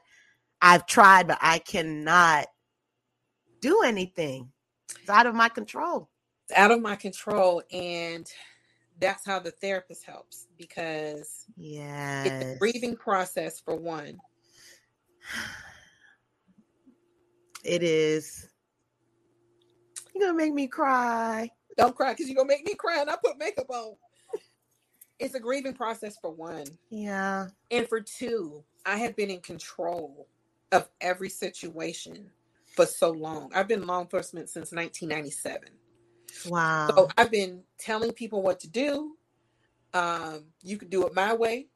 I've 0.62 0.86
tried, 0.86 1.28
but 1.28 1.40
I 1.42 1.60
cannot 1.60 2.48
do 3.60 3.82
anything. 3.84 4.52
It's 5.00 5.10
out 5.10 5.26
of 5.26 5.36
my 5.36 5.50
control. 5.50 6.10
It's 6.48 6.58
out 6.58 6.72
of 6.72 6.82
my 6.82 6.96
control. 6.96 7.64
And 7.72 8.32
that's 9.00 9.26
how 9.26 9.40
the 9.40 9.52
therapist 9.52 10.06
helps 10.06 10.48
because 10.58 11.46
yeah, 11.58 12.24
it's 12.24 12.46
a 12.46 12.60
grieving 12.60 12.96
process 12.96 13.60
for 13.60 13.76
one. 13.76 14.20
It 17.64 17.84
is. 17.84 18.48
You're 20.14 20.28
gonna 20.28 20.38
make 20.38 20.54
me 20.54 20.68
cry. 20.68 21.50
Don't 21.78 21.96
cry 21.96 22.14
because 22.14 22.28
you're 22.28 22.36
gonna 22.36 22.48
make 22.48 22.66
me 22.66 22.76
cry 22.76 23.02
and 23.02 23.10
I 23.10 23.16
put 23.24 23.38
makeup 23.38 23.70
on. 23.70 23.96
It's 25.20 25.36
a 25.36 25.40
grieving 25.40 25.74
process 25.74 26.18
for 26.20 26.32
one. 26.32 26.66
Yeah. 26.90 27.48
And 27.70 27.88
for 27.88 28.02
two, 28.02 28.64
I 28.86 28.98
have 28.98 29.16
been 29.16 29.30
in 29.30 29.40
control 29.40 30.28
of 30.72 30.90
every 31.00 31.30
situation 31.30 32.32
for 32.76 32.86
so 32.86 33.12
long. 33.12 33.52
I've 33.54 33.68
been 33.68 33.86
law 33.86 34.02
enforcement 34.02 34.50
since 34.50 34.72
1997. 34.72 35.70
Wow. 36.48 36.88
So 36.88 37.08
I've 37.18 37.32
been 37.32 37.62
telling 37.78 38.12
people 38.14 38.42
what 38.42 38.60
to 38.62 38.70
do. 38.70 39.16
Um, 39.94 40.46
you 40.64 40.78
can 40.78 40.90
do 40.90 41.06
it 41.06 41.14
my 41.14 41.34
way 41.34 41.68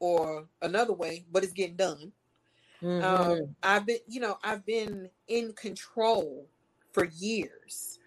or 0.00 0.48
another 0.62 0.92
way, 0.92 1.24
but 1.30 1.44
it's 1.44 1.52
getting 1.52 1.76
done. 1.76 2.12
Mm-hmm. 2.82 3.04
Um, 3.04 3.56
I've 3.62 3.86
been, 3.86 3.98
you 4.08 4.20
know, 4.20 4.38
I've 4.44 4.64
been 4.64 5.10
in 5.28 5.52
control 5.54 6.48
for 6.92 7.04
years. 7.04 7.98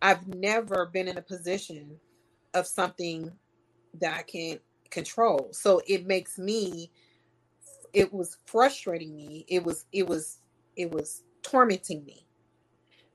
I've 0.00 0.26
never 0.28 0.86
been 0.86 1.08
in 1.08 1.18
a 1.18 1.22
position 1.22 1.96
of 2.54 2.66
something 2.66 3.32
that 4.00 4.16
I 4.16 4.22
can't 4.22 4.60
control. 4.90 5.48
So 5.52 5.80
it 5.86 6.06
makes 6.06 6.38
me 6.38 6.90
it 7.92 8.12
was 8.12 8.38
frustrating 8.46 9.16
me. 9.16 9.44
It 9.48 9.64
was 9.64 9.86
it 9.92 10.06
was 10.06 10.38
it 10.76 10.90
was 10.90 11.22
tormenting 11.42 12.04
me 12.04 12.26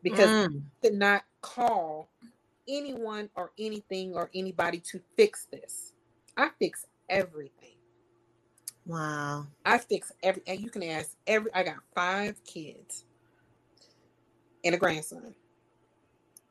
because 0.02 0.30
mm. 0.30 0.46
I 0.46 0.88
did 0.88 0.96
not 0.96 1.24
call 1.42 2.10
anyone 2.68 3.30
or 3.36 3.52
anything 3.60 4.14
or 4.14 4.30
anybody 4.34 4.80
to 4.92 5.02
fix 5.16 5.46
this. 5.52 5.94
I 6.38 6.50
fix 6.60 6.86
everything. 7.10 7.73
Wow. 8.86 9.48
I 9.66 9.78
fix 9.78 10.12
every, 10.22 10.42
and 10.46 10.60
you 10.60 10.70
can 10.70 10.84
ask 10.84 11.16
every, 11.26 11.54
I 11.54 11.64
got 11.64 11.78
five 11.96 12.44
kids 12.44 13.06
and 14.64 14.76
a 14.76 14.78
grandson. 14.78 15.34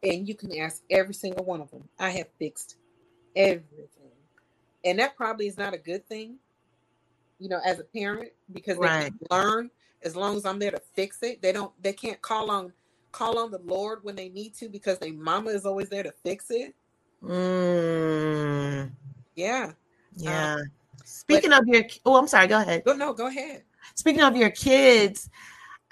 And 0.03 0.27
you 0.27 0.35
can 0.35 0.57
ask 0.59 0.83
every 0.91 1.15
single 1.15 1.45
one 1.45 1.61
of 1.61 1.71
them. 1.71 1.89
I 1.99 2.11
have 2.11 2.29
fixed 2.39 2.77
everything. 3.37 3.89
And 4.85 4.99
that 4.99 5.17
probably 5.17 5.47
is 5.47 5.59
not 5.59 5.75
a 5.75 5.79
good 5.79 6.07
thing, 6.09 6.37
you 7.39 7.49
know, 7.49 7.61
as 7.65 7.79
a 7.79 7.85
parent, 7.85 8.33
because 8.53 8.79
they 8.79 8.87
right. 8.87 9.13
learn 9.31 9.71
as 10.03 10.17
long 10.17 10.37
as 10.37 10.45
I'm 10.45 10.59
there 10.59 10.73
to 10.73 10.83
fix 10.95 11.23
it. 11.23 11.41
They 11.41 11.53
don't, 11.53 11.73
they 11.83 11.93
can't 11.93 12.21
call 12.21 12.51
on, 12.51 12.73
call 13.13 13.39
on 13.39 13.51
the 13.51 13.61
Lord 13.65 14.01
when 14.03 14.17
they 14.17 14.29
need 14.29 14.55
to 14.55 14.69
because 14.69 14.99
their 14.99 15.13
mama 15.13 15.51
is 15.51 15.67
always 15.67 15.89
there 15.89 16.03
to 16.03 16.13
fix 16.25 16.47
it. 16.51 16.75
Mm. 17.23 18.91
Yeah. 19.37 19.73
Yeah. 20.17 20.55
Um, 20.55 20.63
Speaking 21.05 21.51
but, 21.51 21.63
of 21.63 21.69
your, 21.69 21.85
oh, 22.05 22.17
I'm 22.17 22.27
sorry. 22.29 22.47
Go 22.47 22.61
ahead. 22.61 22.85
Go 22.85 22.95
no, 22.95 23.13
go 23.13 23.27
ahead. 23.29 23.63
Speaking 23.95 24.23
of 24.23 24.37
your 24.37 24.51
kids, 24.51 25.29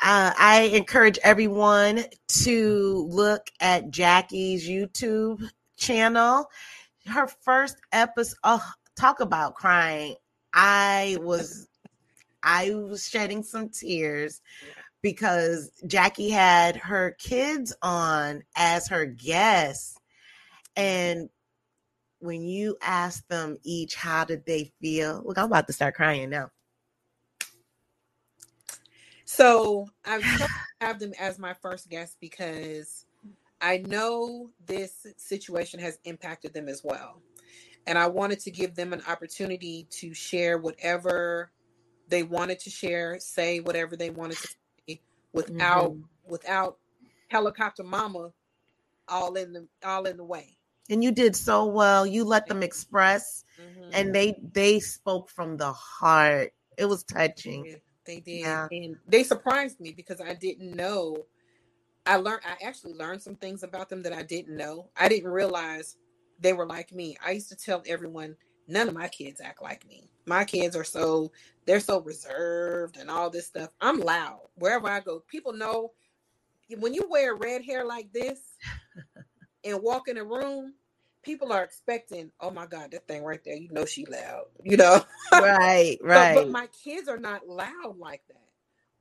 uh, 0.03 0.33
I 0.39 0.71
encourage 0.73 1.19
everyone 1.23 2.05
to 2.45 3.07
look 3.11 3.51
at 3.61 3.91
Jackie's 3.91 4.69
YouTube 4.69 5.49
channel. 5.77 6.49
Her 7.07 7.27
first 7.27 7.77
episode, 7.93 8.37
oh, 8.45 8.65
talk 8.97 9.21
about 9.21 9.55
crying. 9.55 10.17
I 10.55 11.19
was, 11.21 11.69
I 12.43 12.75
was 12.75 13.07
shedding 13.07 13.43
some 13.43 13.69
tears 13.69 14.41
because 15.03 15.71
Jackie 15.87 16.31
had 16.31 16.77
her 16.77 17.17
kids 17.19 17.75
on 17.83 18.43
as 18.57 18.89
her 18.89 19.07
guests, 19.07 19.99
and 20.77 21.29
when 22.21 22.43
you 22.43 22.77
ask 22.83 23.27
them 23.29 23.57
each 23.63 23.95
how 23.95 24.25
did 24.25 24.45
they 24.47 24.71
feel 24.81 25.23
look 25.25 25.39
i'm 25.39 25.47
about 25.47 25.67
to 25.67 25.73
start 25.73 25.95
crying 25.95 26.31
now. 26.31 26.51
So 29.25 29.89
i 30.05 30.49
have 30.81 30.99
them 30.99 31.13
as 31.19 31.39
my 31.39 31.55
first 31.55 31.89
guest 31.89 32.17
because 32.21 33.07
i 33.61 33.79
know 33.79 34.51
this 34.67 35.07
situation 35.17 35.81
has 35.81 35.99
impacted 36.05 36.53
them 36.55 36.69
as 36.69 36.83
well. 36.85 37.21
And 37.87 37.97
i 37.97 38.07
wanted 38.07 38.41
to 38.41 38.51
give 38.51 38.75
them 38.75 38.93
an 38.93 39.03
opportunity 39.09 39.87
to 39.91 40.15
share 40.15 40.59
whatever 40.59 41.51
they 42.11 42.23
wanted 42.25 42.59
to 42.59 42.71
share 42.71 43.19
say 43.21 43.61
whatever 43.61 43.97
they 43.97 44.11
wanted 44.11 44.37
to 44.37 44.49
say 44.89 45.01
without 45.33 45.93
mm-hmm. 45.93 46.31
without 46.31 46.79
helicopter 47.29 47.85
mama 47.85 48.33
all 49.09 49.35
in 49.35 49.53
the 49.53 49.67
all 49.85 50.05
in 50.07 50.17
the 50.17 50.25
way 50.25 50.59
and 50.89 51.05
you 51.05 51.13
did 51.13 51.37
so 51.37 51.67
well. 51.67 52.07
You 52.07 52.25
let 52.25 52.47
them 52.47 52.63
express 52.63 53.45
mm-hmm. 53.61 53.91
and 53.93 54.15
they 54.15 54.41
they 54.53 54.81
spoke 54.81 55.29
from 55.29 55.57
the 55.57 55.73
heart. 55.73 56.53
It 56.79 56.87
was 56.87 57.05
touching. 57.05 57.77
they 58.07 58.21
did. 58.21 58.41
Yeah. 58.41 58.69
and 58.71 58.97
they 59.07 59.23
surprised 59.23 59.81
me 59.81 59.93
because 59.93 60.21
i 60.21 60.35
didn't 60.35 60.75
know. 60.75 61.27
I 62.07 62.17
learned 62.17 62.43
i 62.45 62.65
actually 62.65 62.95
learned 62.95 63.23
some 63.23 63.37
things 63.37 63.63
about 63.63 63.89
them 63.89 64.03
that 64.03 64.13
i 64.13 64.23
didn't 64.23 64.57
know. 64.57 64.89
I 64.97 65.09
didn't 65.09 65.31
realize 65.31 65.97
they 66.41 66.53
were 66.53 66.67
like 66.67 66.93
me. 66.93 67.17
I 67.25 67.33
used 67.33 67.51
to 67.51 67.57
tell 67.57 67.83
everyone 67.87 68.37
none 68.67 68.89
of 68.89 68.95
my 68.95 69.09
kids 69.09 69.41
act 69.41 69.63
like 69.63 69.87
me. 69.87 70.09
My 70.27 70.45
kids 70.45 70.75
are 70.75 70.85
so 70.85 71.31
they're 71.67 71.81
so 71.81 72.01
reserved 72.01 72.97
and 72.97 73.11
all 73.11 73.31
this 73.31 73.47
stuff. 73.47 73.71
I'm 73.81 74.01
loud. 74.01 74.41
Wherever 74.55 74.89
i 74.89 75.01
go 75.01 75.21
people 75.29 75.53
know 75.53 75.93
when 76.79 76.95
you 76.95 77.07
wear 77.11 77.35
red 77.35 77.65
hair 77.65 77.85
like 77.85 78.13
this 78.13 78.41
and 79.65 79.83
walk 79.83 80.09
in 80.09 80.19
a 80.19 80.25
room 80.25 80.75
people 81.23 81.53
are 81.53 81.63
expecting, 81.63 82.31
oh 82.41 82.51
my 82.51 82.67
God, 82.67 82.91
that 82.91 83.07
thing 83.07 83.25
right 83.25 83.43
there, 83.45 83.57
you 83.57 83.71
know 83.71 83.85
she 83.85 84.05
loud, 84.07 84.47
you 84.63 84.77
know? 84.77 85.03
right, 85.33 85.99
right. 86.03 86.35
But, 86.35 86.47
but, 86.47 86.51
my 86.51 86.69
kids 86.69 87.09
are 87.09 87.19
not 87.19 87.49
loud 87.49 87.97
like 87.99 88.23
that. 88.29 88.37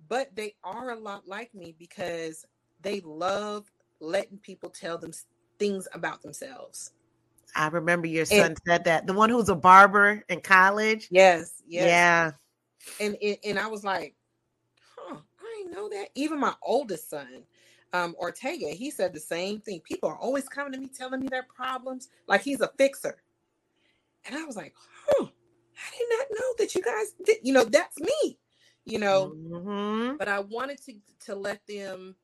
But 0.07 0.35
they 0.35 0.55
are 0.63 0.91
a 0.91 0.99
lot 0.99 1.27
like 1.27 1.53
me 1.53 1.75
because 1.77 2.45
they 2.81 3.01
love 3.01 3.71
letting 3.99 4.37
people 4.37 4.69
tell 4.69 4.97
them 4.97 5.11
things 5.59 5.87
about 5.93 6.21
themselves. 6.21 6.91
I 7.55 7.67
remember 7.67 8.07
your 8.07 8.25
son 8.25 8.51
and, 8.51 8.57
said 8.67 8.85
that. 8.85 9.07
The 9.07 9.13
one 9.13 9.29
who's 9.29 9.49
a 9.49 9.55
barber 9.55 10.23
in 10.29 10.41
college. 10.41 11.07
Yes, 11.11 11.61
yes. 11.67 11.87
Yeah. 11.87 12.31
And, 13.01 13.17
and 13.21 13.37
and 13.43 13.59
I 13.59 13.67
was 13.67 13.83
like, 13.83 14.15
huh, 14.95 15.17
I 15.39 15.57
didn't 15.57 15.73
know 15.75 15.89
that. 15.89 16.09
Even 16.15 16.39
my 16.39 16.53
oldest 16.61 17.09
son, 17.09 17.43
um, 17.93 18.15
Ortega, 18.19 18.69
he 18.69 18.91
said 18.91 19.13
the 19.13 19.19
same 19.19 19.59
thing. 19.61 19.79
People 19.81 20.09
are 20.09 20.17
always 20.17 20.47
coming 20.47 20.73
to 20.73 20.79
me 20.79 20.87
telling 20.87 21.21
me 21.21 21.27
their 21.27 21.43
problems, 21.43 22.09
like 22.27 22.41
he's 22.41 22.61
a 22.61 22.71
fixer. 22.77 23.17
And 24.25 24.35
I 24.35 24.43
was 24.45 24.55
like, 24.55 24.73
huh, 25.07 25.25
I 25.25 25.97
did 25.97 26.07
not 26.09 26.27
know 26.39 26.53
that 26.57 26.75
you 26.75 26.81
guys 26.81 27.13
did, 27.23 27.37
you 27.41 27.53
know, 27.53 27.63
that's 27.63 27.99
me, 27.99 28.37
you 28.85 28.99
know. 28.99 29.33
Mm-hmm. 29.35 30.17
But 30.17 30.27
I 30.27 30.41
wanted 30.41 30.83
to 30.85 30.93
to 31.25 31.35
let 31.35 31.65
them 31.67 32.15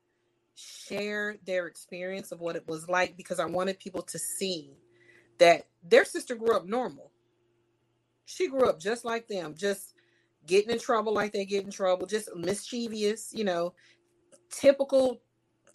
share 0.55 1.37
their 1.45 1.67
experience 1.67 2.31
of 2.31 2.39
what 2.39 2.55
it 2.55 2.67
was 2.67 2.87
like 2.87 3.17
because 3.17 3.39
I 3.39 3.45
wanted 3.45 3.79
people 3.79 4.01
to 4.03 4.17
see 4.19 4.71
that 5.37 5.67
their 5.83 6.05
sister 6.05 6.35
grew 6.35 6.55
up 6.55 6.65
normal. 6.65 7.11
She 8.25 8.47
grew 8.47 8.67
up 8.67 8.79
just 8.79 9.05
like 9.05 9.27
them, 9.27 9.53
just 9.55 9.93
getting 10.47 10.71
in 10.71 10.79
trouble 10.79 11.13
like 11.13 11.33
they 11.33 11.45
get 11.45 11.65
in 11.65 11.71
trouble, 11.71 12.07
just 12.07 12.33
mischievous, 12.35 13.31
you 13.33 13.43
know, 13.43 13.73
typical, 14.49 15.21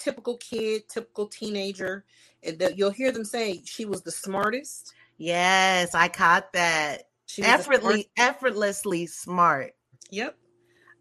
typical 0.01 0.36
kid, 0.38 0.88
typical 0.88 1.26
teenager. 1.26 2.05
And 2.42 2.62
you'll 2.74 2.90
hear 2.90 3.12
them 3.12 3.24
say 3.24 3.62
she 3.64 3.84
was 3.84 4.03
the 4.03 4.11
smartest. 4.11 4.94
Yes, 5.18 5.94
I 5.94 6.09
caught 6.09 6.53
that. 6.55 7.05
She 7.26 7.42
effortlessly, 7.42 8.11
effortlessly 8.16 9.07
smart. 9.07 9.74
Yep. 10.11 10.36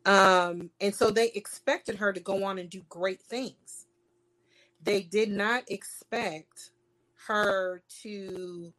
Um, 0.05 0.69
and 0.79 0.93
so 0.93 1.09
they 1.09 1.29
expected 1.29 1.95
her 1.95 2.13
to 2.13 2.19
go 2.19 2.43
on 2.43 2.59
and 2.59 2.69
do 2.69 2.81
great 2.89 3.21
things. 3.21 3.87
They 4.83 5.01
did 5.01 5.29
not 5.29 5.63
expect 5.69 6.71
her 7.27 7.81
to, 8.03 8.73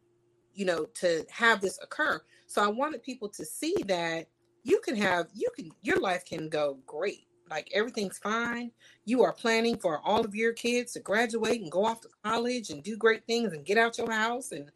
you 0.55 0.65
know, 0.65 0.87
to 0.95 1.25
have 1.31 1.61
this 1.61 1.79
occur. 1.83 2.21
So 2.47 2.63
I 2.63 2.69
wanted 2.69 3.03
people 3.03 3.29
to 3.31 3.45
see 3.45 3.75
that 3.87 4.29
you 4.63 4.81
can 4.81 4.97
have 4.97 5.29
you 5.35 5.49
can 5.57 5.71
your 5.83 6.01
life 6.01 6.25
can 6.25 6.49
go 6.49 6.79
great 6.87 7.27
like 7.51 7.69
everything's 7.75 8.19
fine. 8.19 8.71
You 9.05 9.25
are 9.25 9.33
planning 9.33 9.77
for 9.77 10.01
all 10.05 10.25
of 10.25 10.35
your 10.35 10.53
kids 10.53 10.93
to 10.93 11.01
graduate 11.01 11.61
and 11.61 11.71
go 11.71 11.85
off 11.85 12.01
to 12.03 12.09
college 12.25 12.71
and 12.71 12.83
do 12.83 12.97
great 12.97 13.27
things 13.27 13.53
and 13.53 13.67
get 13.67 13.77
out 13.77 13.99
your 13.99 14.11
house 14.11 14.53
and 14.53 14.71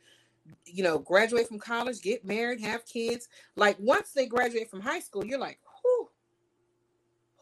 you 0.66 0.82
know 0.82 0.98
graduate 0.98 1.48
from 1.48 1.58
college 1.58 2.02
get 2.02 2.24
married 2.24 2.60
have 2.60 2.84
kids. 2.84 3.28
Like 3.54 3.76
once 3.78 4.12
they 4.12 4.26
graduate 4.26 4.70
from 4.70 4.80
high 4.80 5.00
school 5.00 5.24
you're 5.24 5.38
like 5.38 5.60
whew, 5.82 6.08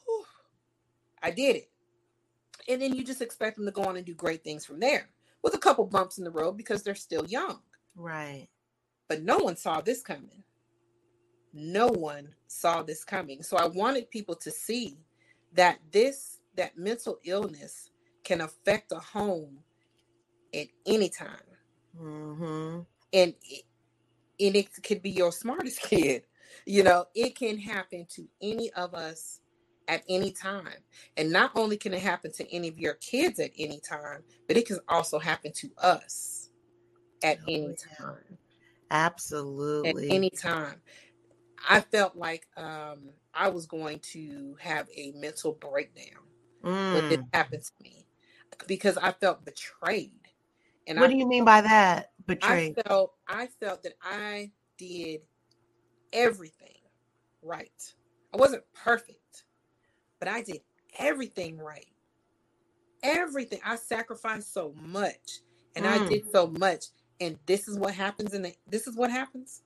whew, 0.05 0.25
i 1.23 1.31
did 1.31 1.57
it. 1.57 1.71
And 2.69 2.81
then 2.81 2.95
you 2.95 3.03
just 3.03 3.23
expect 3.23 3.57
them 3.57 3.65
to 3.65 3.73
go 3.73 3.85
on 3.85 3.97
and 3.97 4.07
do 4.07 4.15
great 4.15 4.45
things 4.45 4.67
from 4.67 4.79
there 4.79 5.09
with 5.43 5.55
a 5.55 5.59
couple 5.59 5.85
bumps 5.87 6.19
in 6.19 6.25
the 6.25 6.31
road 6.31 6.57
because 6.57 6.83
they're 6.83 6.95
still 6.95 7.27
young. 7.27 7.59
Right. 7.97 8.49
But 9.09 9.23
no 9.23 9.39
one 9.39 9.57
saw 9.57 9.81
this 9.81 10.01
coming. 10.03 10.45
No 11.53 11.89
one 11.89 12.29
saw 12.47 12.83
this 12.83 13.03
coming. 13.03 13.43
So 13.43 13.57
I 13.57 13.67
wanted 13.67 14.11
people 14.11 14.37
to 14.37 14.51
see 14.51 14.97
that 15.55 15.79
this 15.91 16.41
that 16.57 16.77
mental 16.77 17.19
illness 17.25 17.91
can 18.25 18.41
affect 18.41 18.93
a 18.93 18.99
home 18.99 19.59
at 20.55 20.67
any 20.87 21.09
time. 21.09 21.37
Mm-hmm. 21.99 22.81
And 23.13 23.35
it, 23.43 23.65
and 24.41 24.57
it 24.57 24.69
could 24.83 25.03
be 25.03 25.11
your 25.11 25.33
smartest 25.33 25.81
kid. 25.83 26.25
You 26.67 26.83
know, 26.83 27.07
it 27.15 27.35
can 27.37 27.59
happen 27.59 28.07
to 28.11 28.29
any 28.41 28.71
of 28.73 28.95
us 28.95 29.41
at 29.89 30.03
any 30.09 30.31
time. 30.31 30.69
And 31.17 31.31
not 31.31 31.53
only 31.55 31.77
can 31.77 31.95
it 31.95 32.03
happen 32.03 32.33
to 32.33 32.55
any 32.55 32.69
of 32.69 32.79
your 32.79 32.95
kids 32.95 33.41
at 33.41 33.51
any 33.59 33.81
time, 33.81 34.23
but 34.47 34.57
it 34.57 34.67
can 34.67 34.79
also 34.89 35.19
happen 35.19 35.53
to 35.53 35.71
us 35.79 36.51
at 37.23 37.39
oh, 37.43 37.53
any 37.53 37.75
time. 37.99 38.39
Absolutely. 38.91 40.09
At 40.09 40.15
any 40.15 40.31
time. 40.31 40.81
I 41.69 41.81
felt 41.81 42.17
like 42.17 42.47
um, 42.57 43.11
I 43.35 43.49
was 43.49 43.67
going 43.67 44.01
to 44.13 44.57
have 44.61 44.89
a 44.95 45.13
mental 45.13 45.53
breakdown 45.53 46.23
mm. 46.65 46.95
when 46.95 47.09
this 47.09 47.21
happened 47.33 47.63
to 47.63 47.73
me 47.83 48.07
because 48.67 48.97
I 48.97 49.13
felt 49.13 49.45
betrayed. 49.45 50.13
And 50.87 50.99
what 50.99 51.11
I, 51.11 51.13
do 51.13 51.19
you 51.19 51.27
mean 51.27 51.45
by 51.45 51.61
that? 51.61 52.13
Betrayed. 52.27 52.79
I 52.79 52.83
felt 52.83 53.15
I 53.29 53.47
felt 53.61 53.83
that 53.85 53.95
I 54.03 54.51
did 54.79 55.21
everything 56.13 56.81
right. 57.43 57.95
I 58.35 58.37
wasn't 58.37 58.65
perfect, 58.75 59.45
but 60.19 60.29
I 60.29 60.43
did 60.43 60.61
everything 60.99 61.59
right. 61.59 61.87
Everything. 63.03 63.61
I 63.65 63.77
sacrificed 63.77 64.53
so 64.53 64.75
much 64.81 65.41
and 65.77 65.85
mm. 65.85 65.89
I 65.89 66.09
did 66.09 66.31
so 66.33 66.49
much. 66.59 66.87
And 67.21 67.39
this 67.47 67.69
is 67.69 67.79
what 67.79 67.95
happens 67.95 68.35
in 68.35 68.43
the 68.43 68.55
this 68.69 68.87
is 68.87 68.97
what 68.97 69.11
happens 69.11 69.63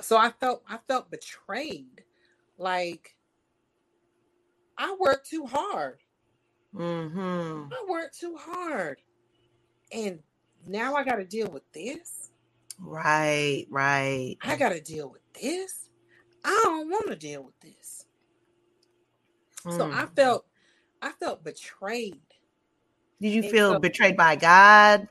so 0.00 0.16
I 0.16 0.30
felt 0.30 0.62
I 0.68 0.78
felt 0.88 1.10
betrayed. 1.10 2.04
Like 2.58 3.16
I 4.78 4.96
worked 4.98 5.28
too 5.28 5.46
hard. 5.46 5.98
Mm-hmm. 6.74 7.72
I 7.72 7.84
worked 7.88 8.18
too 8.18 8.36
hard. 8.38 9.00
And 9.92 10.20
now 10.66 10.94
I 10.94 11.04
gotta 11.04 11.24
deal 11.24 11.48
with 11.48 11.70
this. 11.72 12.30
Right, 12.78 13.66
right. 13.70 14.36
I 14.42 14.56
gotta 14.56 14.80
deal 14.80 15.10
with 15.10 15.22
this. 15.40 15.88
I 16.44 16.60
don't 16.64 16.88
want 16.88 17.08
to 17.08 17.16
deal 17.16 17.42
with 17.42 17.58
this. 17.60 18.06
Mm. 19.66 19.76
So 19.76 19.90
I 19.90 20.04
mm. 20.04 20.16
felt 20.16 20.46
I 21.02 21.12
felt 21.12 21.44
betrayed. 21.44 22.20
Did 23.20 23.32
you 23.32 23.42
feel 23.42 23.78
betrayed 23.78 24.16
by 24.16 24.36
God, 24.36 25.08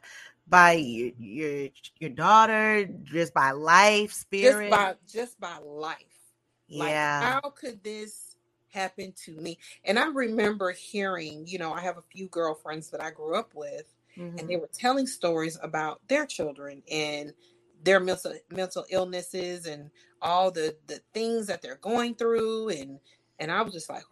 by 0.49 0.73
your 0.73 1.11
your, 1.17 1.69
your 1.99 2.09
daughter, 2.09 2.87
just 3.03 3.33
by 3.33 3.51
life, 3.51 4.13
spirit, 4.13 4.69
just 4.69 4.71
by 4.71 4.95
just 5.07 5.39
by 5.39 5.57
life. 5.63 5.97
Yeah. 6.67 7.19
Like, 7.23 7.43
how 7.43 7.49
could 7.49 7.83
this 7.83 8.35
happen 8.71 9.13
to 9.25 9.31
me? 9.39 9.57
And 9.83 9.97
I 9.97 10.07
remember 10.07 10.71
hearing, 10.71 11.45
you 11.47 11.57
know, 11.57 11.73
I 11.73 11.81
have 11.81 11.97
a 11.97 12.03
few 12.11 12.27
girlfriends 12.27 12.89
that 12.91 13.01
I 13.01 13.11
grew 13.11 13.35
up 13.35 13.53
with, 13.55 13.85
mm-hmm. 14.17 14.37
and 14.37 14.47
they 14.47 14.53
mm-hmm. 14.53 14.61
were 14.61 14.69
telling 14.73 15.07
stories 15.07 15.57
about 15.61 16.01
their 16.07 16.25
children 16.25 16.83
and 16.91 17.33
their 17.83 17.99
mental 17.99 18.33
mental 18.51 18.85
illnesses 18.89 19.65
and 19.65 19.89
all 20.21 20.51
the 20.51 20.75
the 20.87 20.99
things 21.13 21.47
that 21.47 21.61
they're 21.61 21.77
going 21.77 22.13
through 22.15 22.69
and 22.69 22.99
and 23.39 23.51
I 23.51 23.61
was 23.61 23.71
just 23.71 23.89
like, 23.89 24.03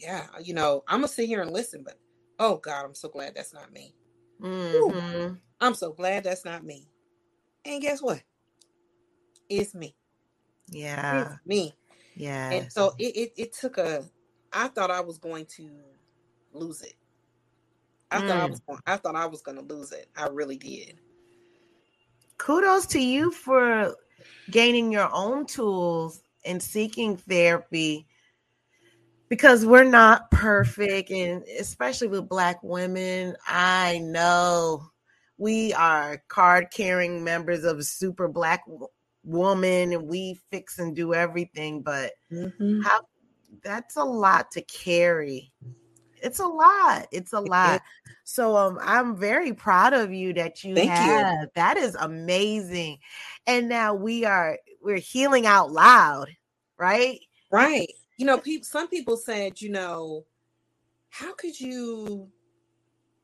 yeah, 0.00 0.26
you 0.42 0.54
know, 0.54 0.84
I'm 0.88 0.98
gonna 0.98 1.08
sit 1.08 1.26
here 1.26 1.42
and 1.42 1.50
listen, 1.50 1.82
but 1.82 1.98
oh 2.38 2.56
God, 2.56 2.84
I'm 2.84 2.94
so 2.94 3.08
glad 3.08 3.34
that's 3.34 3.54
not 3.54 3.72
me. 3.72 3.94
Mm-hmm. 4.40 5.34
I'm 5.60 5.74
so 5.74 5.92
glad 5.92 6.24
that's 6.24 6.44
not 6.44 6.64
me. 6.64 6.88
And 7.64 7.80
guess 7.80 8.02
what? 8.02 8.22
It's 9.48 9.74
me. 9.74 9.94
Yeah. 10.68 11.22
It's 11.22 11.46
me. 11.46 11.74
Yeah. 12.16 12.50
And 12.50 12.72
so 12.72 12.94
it, 12.98 13.16
it, 13.16 13.32
it 13.36 13.52
took 13.52 13.78
a 13.78 14.04
I 14.52 14.68
thought 14.68 14.90
I 14.90 15.00
was 15.00 15.18
going 15.18 15.46
to 15.56 15.68
lose 16.52 16.82
it. 16.82 16.94
I 18.10 18.20
mm. 18.20 18.28
thought 18.28 18.40
I 18.40 18.46
mm. 18.46 18.50
was 18.50 18.80
I 18.86 18.96
thought 18.96 19.16
I 19.16 19.26
was 19.26 19.42
gonna 19.42 19.62
lose 19.62 19.92
it. 19.92 20.08
I 20.16 20.28
really 20.28 20.56
did. 20.56 20.98
Kudos 22.38 22.86
to 22.86 23.00
you 23.00 23.30
for 23.30 23.94
gaining 24.50 24.92
your 24.92 25.08
own 25.12 25.46
tools 25.46 26.20
and 26.44 26.62
seeking 26.62 27.16
therapy 27.16 28.06
because 29.34 29.66
we're 29.66 29.82
not 29.82 30.30
perfect 30.30 31.10
and 31.10 31.42
especially 31.58 32.06
with 32.06 32.28
black 32.28 32.62
women 32.62 33.34
i 33.48 33.98
know 33.98 34.80
we 35.38 35.72
are 35.72 36.22
card 36.28 36.68
carrying 36.70 37.24
members 37.24 37.64
of 37.64 37.78
a 37.78 37.82
super 37.82 38.28
black 38.28 38.62
woman 39.24 39.92
and 39.92 40.06
we 40.06 40.38
fix 40.52 40.78
and 40.78 40.94
do 40.94 41.12
everything 41.14 41.82
but 41.82 42.12
mm-hmm. 42.30 42.80
how 42.82 43.00
that's 43.62 43.96
a 43.96 44.04
lot 44.04 44.50
to 44.52 44.62
carry. 44.62 45.52
It's 46.22 46.38
a 46.38 46.46
lot. 46.46 47.06
It's 47.12 47.32
a 47.32 47.40
lot. 47.40 47.82
so 48.26 48.56
um 48.56 48.78
i'm 48.82 49.16
very 49.16 49.52
proud 49.52 49.92
of 49.92 50.10
you 50.12 50.32
that 50.32 50.64
you 50.64 50.74
Thank 50.74 50.90
have. 50.90 51.42
You. 51.42 51.48
that 51.56 51.76
is 51.76 51.96
amazing. 51.96 52.98
And 53.46 53.68
now 53.68 53.94
we 53.94 54.24
are 54.24 54.58
we're 54.80 54.96
healing 54.96 55.44
out 55.46 55.72
loud 55.72 56.28
right? 56.78 57.20
Right 57.50 57.88
you 58.16 58.26
know, 58.26 58.38
people 58.38 58.64
some 58.64 58.88
people 58.88 59.16
said, 59.16 59.60
you 59.60 59.70
know, 59.70 60.24
how 61.10 61.34
could 61.34 61.58
you 61.58 62.28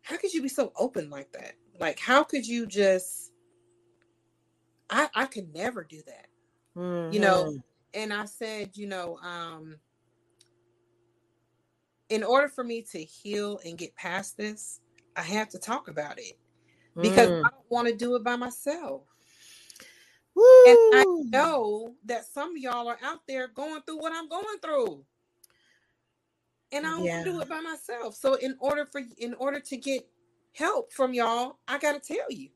how 0.02 0.16
could 0.16 0.32
you 0.32 0.42
be 0.42 0.48
so 0.48 0.72
open 0.76 1.10
like 1.10 1.32
that? 1.32 1.54
Like 1.78 1.98
how 1.98 2.24
could 2.24 2.46
you 2.46 2.66
just 2.66 3.32
I 4.88 5.08
I 5.14 5.26
could 5.26 5.54
never 5.54 5.84
do 5.84 6.00
that. 6.06 6.26
Mm-hmm. 6.76 7.12
You 7.12 7.20
know, 7.20 7.44
mm-hmm. 7.44 7.58
and 7.94 8.12
I 8.12 8.24
said, 8.24 8.70
you 8.74 8.86
know, 8.86 9.18
um 9.22 9.76
in 12.08 12.24
order 12.24 12.48
for 12.48 12.64
me 12.64 12.82
to 12.82 12.98
heal 12.98 13.60
and 13.64 13.78
get 13.78 13.94
past 13.94 14.36
this, 14.36 14.80
I 15.16 15.22
have 15.22 15.48
to 15.50 15.58
talk 15.58 15.88
about 15.88 16.18
it 16.18 16.38
because 17.00 17.28
mm. 17.28 17.38
I 17.38 17.50
don't 17.50 17.70
want 17.70 17.88
to 17.88 17.94
do 17.94 18.16
it 18.16 18.24
by 18.24 18.36
myself. 18.36 19.02
Woo. 20.40 20.64
And 20.66 20.78
I 20.94 21.04
know 21.28 21.94
that 22.06 22.24
some 22.24 22.52
of 22.52 22.56
y'all 22.56 22.88
are 22.88 22.98
out 23.02 23.20
there 23.28 23.48
going 23.48 23.82
through 23.82 23.98
what 23.98 24.12
I'm 24.14 24.28
going 24.28 24.58
through. 24.62 25.04
And 26.72 26.86
I 26.86 26.90
don't 26.90 27.04
yeah. 27.04 27.16
want 27.16 27.26
to 27.26 27.32
do 27.32 27.40
it 27.40 27.48
by 27.48 27.60
myself. 27.60 28.14
So 28.14 28.34
in 28.34 28.56
order 28.58 28.86
for 28.86 29.02
in 29.18 29.34
order 29.34 29.60
to 29.60 29.76
get 29.76 30.08
help 30.52 30.92
from 30.92 31.12
y'all, 31.12 31.58
I 31.68 31.78
gotta 31.78 31.98
tell 31.98 32.30
you. 32.30 32.48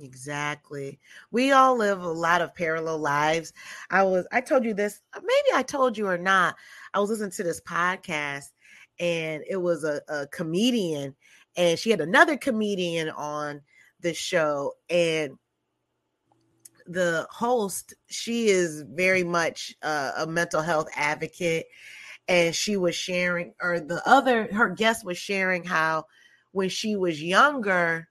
Exactly. 0.00 0.98
We 1.30 1.52
all 1.52 1.76
live 1.76 2.00
a 2.00 2.08
lot 2.08 2.40
of 2.40 2.54
parallel 2.54 2.98
lives. 2.98 3.52
I 3.90 4.04
was 4.04 4.26
I 4.32 4.40
told 4.40 4.64
you 4.64 4.72
this, 4.72 5.02
uh, 5.14 5.20
maybe 5.20 5.56
I 5.58 5.62
told 5.62 5.98
you 5.98 6.06
or 6.06 6.18
not. 6.18 6.56
I 6.94 7.00
was 7.00 7.10
listening 7.10 7.32
to 7.32 7.42
this 7.42 7.60
podcast 7.60 8.46
and 8.98 9.42
it 9.48 9.56
was 9.56 9.84
a, 9.84 10.00
a 10.08 10.26
comedian 10.28 11.14
and 11.56 11.78
she 11.78 11.90
had 11.90 12.00
another 12.00 12.36
comedian 12.38 13.10
on 13.10 13.60
the 14.00 14.14
show 14.14 14.74
and 14.88 15.36
the 16.88 17.26
host, 17.30 17.94
she 18.08 18.48
is 18.48 18.82
very 18.88 19.24
much 19.24 19.74
uh, 19.82 20.12
a 20.18 20.26
mental 20.26 20.62
health 20.62 20.88
advocate. 20.96 21.66
And 22.28 22.54
she 22.54 22.76
was 22.76 22.94
sharing, 22.94 23.54
or 23.62 23.80
the 23.80 24.02
other, 24.06 24.48
her 24.52 24.68
guest 24.68 25.04
was 25.04 25.18
sharing 25.18 25.64
how 25.64 26.04
when 26.52 26.68
she 26.68 26.96
was 26.96 27.22
younger, 27.22 28.08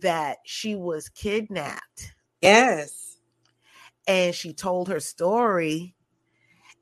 that 0.00 0.38
she 0.44 0.76
was 0.76 1.08
kidnapped. 1.08 2.12
Yes. 2.42 3.16
and 4.06 4.34
she 4.34 4.52
told 4.52 4.88
her 4.88 5.00
story 5.00 5.94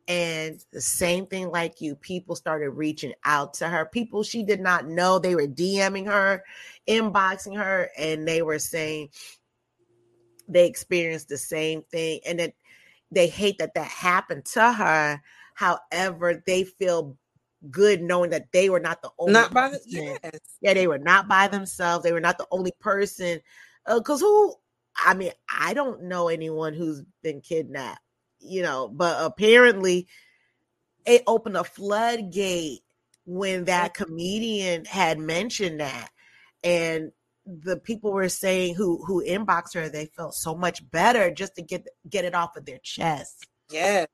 and 0.06 0.62
the 0.72 0.80
same 0.80 1.26
thing 1.26 1.50
like 1.50 1.80
you 1.80 1.94
people 1.96 2.36
started 2.36 2.70
reaching 2.70 3.14
out 3.24 3.54
to 3.54 3.68
her 3.68 3.86
people 3.86 4.22
she 4.22 4.42
did 4.42 4.60
not 4.60 4.86
know 4.86 5.18
they 5.18 5.34
were 5.34 5.46
dming 5.46 6.06
her 6.06 6.42
inboxing 6.86 7.56
her 7.56 7.88
and 7.96 8.28
they 8.28 8.42
were 8.42 8.58
saying 8.58 9.08
they 10.48 10.66
experienced 10.66 11.28
the 11.28 11.38
same 11.38 11.82
thing 11.90 12.20
and 12.26 12.38
that 12.38 12.54
they 13.10 13.28
hate 13.28 13.58
that 13.58 13.74
that 13.74 13.86
happened 13.86 14.44
to 14.44 14.72
her 14.72 15.20
however 15.54 16.42
they 16.46 16.64
feel 16.64 17.16
good 17.70 18.02
knowing 18.02 18.30
that 18.30 18.50
they 18.52 18.68
were 18.68 18.80
not 18.80 19.00
the 19.00 19.10
only 19.18 19.32
not 19.32 19.52
by 19.54 19.68
the 19.68 19.80
yes. 19.86 20.18
yeah 20.60 20.74
they 20.74 20.86
were 20.86 20.98
not 20.98 21.28
by 21.28 21.48
themselves 21.48 22.04
they 22.04 22.12
were 22.12 22.20
not 22.20 22.36
the 22.36 22.46
only 22.50 22.72
person 22.80 23.40
because 23.86 24.22
uh, 24.22 24.26
who 24.26 24.54
i 25.04 25.14
mean 25.14 25.32
i 25.48 25.72
don't 25.72 26.02
know 26.02 26.28
anyone 26.28 26.74
who's 26.74 27.02
been 27.22 27.40
kidnapped 27.40 28.00
you 28.44 28.62
know, 28.62 28.88
but 28.88 29.16
apparently 29.24 30.06
it 31.06 31.22
opened 31.26 31.56
a 31.56 31.64
floodgate 31.64 32.80
when 33.26 33.64
that 33.64 33.94
comedian 33.94 34.84
had 34.84 35.18
mentioned 35.18 35.80
that. 35.80 36.10
And 36.62 37.10
the 37.46 37.76
people 37.76 38.12
were 38.12 38.28
saying 38.28 38.74
who 38.74 39.04
who 39.04 39.22
inboxed 39.24 39.74
her, 39.74 39.88
they 39.88 40.06
felt 40.06 40.34
so 40.34 40.54
much 40.54 40.88
better 40.90 41.30
just 41.30 41.56
to 41.56 41.62
get 41.62 41.86
get 42.08 42.24
it 42.24 42.34
off 42.34 42.56
of 42.56 42.64
their 42.64 42.78
chest. 42.78 43.46
Yeah. 43.70 44.06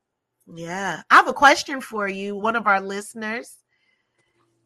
Yeah. 0.53 1.03
I 1.11 1.15
have 1.15 1.29
a 1.29 1.33
question 1.33 1.81
for 1.81 2.09
you. 2.09 2.37
One 2.37 2.57
of 2.57 2.67
our 2.67 2.81
listeners, 2.81 3.57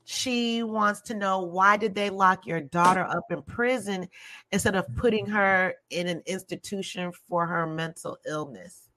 she 0.04 0.62
wants 0.62 1.02
to 1.02 1.14
know 1.14 1.42
why 1.42 1.76
did 1.76 1.94
they 1.94 2.10
lock 2.10 2.46
your 2.46 2.60
daughter 2.60 3.04
up 3.04 3.24
in 3.30 3.42
prison 3.42 4.08
instead 4.52 4.76
of 4.76 4.86
putting 4.96 5.26
her 5.26 5.74
in 5.90 6.06
an 6.06 6.22
institution 6.26 7.12
for 7.28 7.46
her 7.46 7.66
mental 7.66 8.18
illness? 8.26 8.88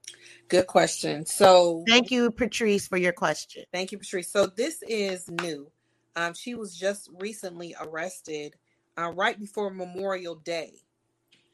Good 0.48 0.66
question. 0.66 1.26
So, 1.26 1.84
thank 1.86 2.10
you, 2.10 2.30
Patrice, 2.30 2.88
for 2.88 2.96
your 2.96 3.12
question. 3.12 3.64
Thank 3.72 3.92
you, 3.92 3.98
Patrice. 3.98 4.30
So, 4.30 4.46
this 4.46 4.82
is 4.88 5.28
new. 5.30 5.70
Um, 6.16 6.32
she 6.32 6.54
was 6.54 6.74
just 6.74 7.10
recently 7.20 7.74
arrested 7.78 8.56
uh, 8.98 9.12
right 9.12 9.38
before 9.38 9.70
Memorial 9.70 10.36
Day 10.36 10.82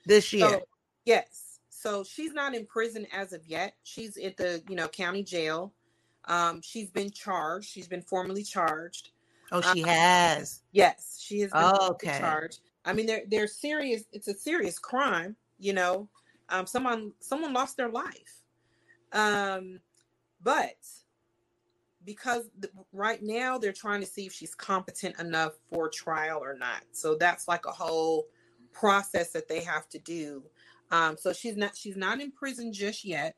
this 0.07 0.33
year. 0.33 0.49
So, 0.49 0.63
yes. 1.05 1.61
So, 1.69 2.03
she's 2.03 2.33
not 2.33 2.55
in 2.55 2.67
prison 2.67 3.07
as 3.13 3.33
of 3.33 3.47
yet. 3.47 3.75
She's 3.83 4.17
at 4.17 4.37
the 4.37 4.63
you 4.69 4.77
know 4.77 4.89
county 4.89 5.23
jail. 5.23 5.73
Um, 6.27 6.63
she's 6.63 6.91
been 6.91 7.11
charged. 7.11 7.69
She's 7.69 7.89
been 7.89 8.03
formally 8.03 8.43
charged. 8.43 9.11
Oh, 9.53 9.61
she 9.61 9.83
um, 9.83 9.89
has. 9.89 10.63
Yes, 10.73 11.23
she 11.23 11.41
has 11.41 11.51
been 11.51 11.63
oh, 11.63 11.91
okay. 11.91 12.19
charged. 12.19 12.61
I 12.85 12.93
mean, 12.93 13.07
they're 13.07 13.25
they're 13.29 13.47
serious. 13.47 14.05
It's 14.13 14.29
a 14.29 14.35
serious 14.35 14.79
crime. 14.79 15.37
You 15.59 15.75
know, 15.75 16.09
um, 16.49 16.67
someone 16.67 17.13
someone 17.21 17.53
lost 17.53 17.77
their 17.77 17.91
life. 17.91 18.43
Um, 19.13 19.81
but 20.43 20.77
because 22.05 22.45
the, 22.59 22.71
right 22.93 23.23
now 23.23 23.59
they're 23.59 23.73
trying 23.73 24.01
to 24.01 24.07
see 24.07 24.27
if 24.27 24.33
she's 24.33 24.55
competent 24.55 25.19
enough 25.19 25.53
for 25.71 25.89
trial 25.89 26.41
or 26.43 26.57
not. 26.57 26.83
So 26.93 27.17
that's 27.17 27.49
like 27.49 27.67
a 27.67 27.71
whole 27.73 28.27
process 28.73 29.31
that 29.31 29.49
they 29.49 29.63
have 29.63 29.89
to 29.91 29.99
do. 29.99 30.43
Um, 30.91 31.17
so 31.17 31.33
she's 31.33 31.57
not 31.57 31.77
she's 31.77 31.97
not 31.97 32.21
in 32.21 32.31
prison 32.31 32.73
just 32.73 33.05
yet. 33.05 33.37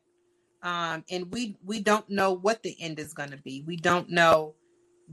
Um, 0.62 1.04
and 1.10 1.32
we 1.32 1.56
we 1.64 1.80
don't 1.80 2.08
know 2.08 2.32
what 2.32 2.62
the 2.62 2.76
end 2.80 2.98
is 2.98 3.12
going 3.12 3.30
to 3.30 3.36
be. 3.36 3.62
We 3.66 3.76
don't 3.76 4.10
know 4.10 4.54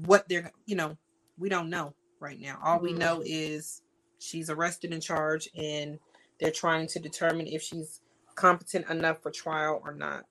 what 0.05 0.27
they're 0.27 0.51
you 0.65 0.75
know 0.75 0.97
we 1.37 1.49
don't 1.49 1.69
know 1.69 1.93
right 2.19 2.39
now. 2.39 2.59
All 2.63 2.79
we 2.79 2.93
know 2.93 3.19
mm. 3.19 3.25
is 3.25 3.81
she's 4.19 4.49
arrested 4.49 4.93
and 4.93 5.01
charged, 5.01 5.49
and 5.57 5.99
they're 6.39 6.51
trying 6.51 6.87
to 6.87 6.99
determine 6.99 7.47
if 7.47 7.61
she's 7.61 8.01
competent 8.35 8.89
enough 8.89 9.21
for 9.21 9.31
trial 9.31 9.81
or 9.83 9.93
not. 9.93 10.25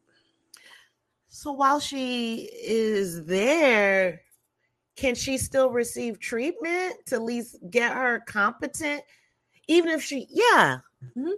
So 1.34 1.50
while 1.50 1.80
she 1.80 2.50
is 2.62 3.24
there, 3.24 4.20
can 4.96 5.14
she 5.14 5.38
still 5.38 5.70
receive 5.70 6.20
treatment 6.20 6.96
to 7.06 7.14
at 7.14 7.22
least 7.22 7.56
get 7.70 7.94
her 7.94 8.20
competent? 8.26 9.02
Even 9.66 9.92
if 9.92 10.02
she, 10.02 10.26
yeah. 10.28 10.80
Mm-hmm. 11.16 11.30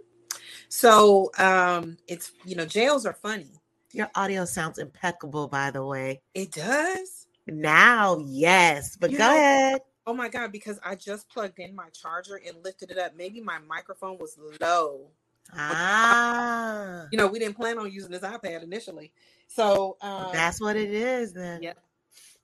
So 0.67 1.31
um 1.37 1.95
it's 2.09 2.33
you 2.43 2.57
know, 2.57 2.65
jails 2.65 3.05
are 3.05 3.13
funny. 3.13 3.47
Your 3.93 4.11
audio 4.15 4.43
sounds 4.43 4.79
impeccable, 4.79 5.47
by 5.47 5.71
the 5.71 5.85
way. 5.85 6.21
It 6.33 6.51
does? 6.51 7.27
Now, 7.47 8.17
yes. 8.17 8.97
But 8.97 9.11
you 9.11 9.17
go 9.17 9.29
know, 9.29 9.37
ahead. 9.37 9.81
Oh 10.05 10.13
my 10.13 10.27
god, 10.27 10.51
because 10.51 10.77
I 10.83 10.95
just 10.95 11.29
plugged 11.29 11.59
in 11.59 11.73
my 11.73 11.87
charger 11.91 12.41
and 12.45 12.61
lifted 12.65 12.91
it 12.91 12.97
up. 12.97 13.15
Maybe 13.15 13.39
my 13.39 13.59
microphone 13.59 14.17
was 14.17 14.37
low. 14.59 15.07
Ah. 15.53 17.05
You 17.13 17.17
know, 17.17 17.27
we 17.27 17.39
didn't 17.39 17.55
plan 17.55 17.79
on 17.79 17.89
using 17.89 18.11
this 18.11 18.23
iPad 18.23 18.61
initially. 18.61 19.13
So 19.47 19.97
um, 20.01 20.29
that's 20.33 20.59
what 20.59 20.75
it 20.75 20.91
is 20.91 21.33
then. 21.33 21.63
Yeah. 21.63 21.73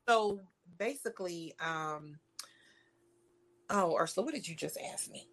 So 0.07 0.39
basically, 0.77 1.53
um, 1.59 2.17
oh, 3.69 3.97
Ursula, 3.97 4.25
what 4.25 4.33
did 4.33 4.47
you 4.47 4.55
just 4.55 4.77
ask 4.93 5.09
me? 5.11 5.27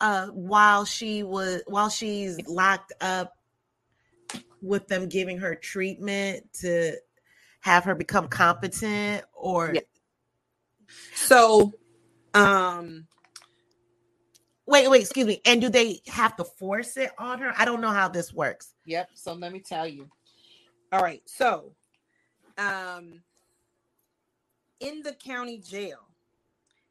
Uh, 0.00 0.28
while 0.28 0.84
she 0.84 1.22
was 1.22 1.62
while 1.66 1.88
she's 1.88 2.40
locked 2.46 2.92
up 3.00 3.34
with 4.62 4.86
them 4.86 5.08
giving 5.08 5.38
her 5.38 5.54
treatment 5.54 6.50
to 6.52 6.96
have 7.60 7.84
her 7.84 7.94
become 7.94 8.28
competent 8.28 9.24
or 9.34 9.72
yeah. 9.74 9.80
so 11.14 11.72
um 12.34 13.06
wait 14.66 14.88
wait 14.88 15.02
excuse 15.02 15.26
me 15.26 15.40
and 15.44 15.60
do 15.60 15.68
they 15.68 16.00
have 16.06 16.34
to 16.36 16.44
force 16.44 16.96
it 16.96 17.10
on 17.18 17.40
her 17.40 17.52
i 17.58 17.64
don't 17.64 17.80
know 17.80 17.90
how 17.90 18.08
this 18.08 18.32
works 18.32 18.74
yep 18.86 19.08
so 19.14 19.34
let 19.34 19.52
me 19.52 19.60
tell 19.60 19.86
you 19.86 20.08
all 20.92 21.02
right. 21.02 21.22
So, 21.26 21.72
um, 22.58 23.22
in 24.80 25.02
the 25.02 25.14
county 25.14 25.58
jail, 25.58 26.00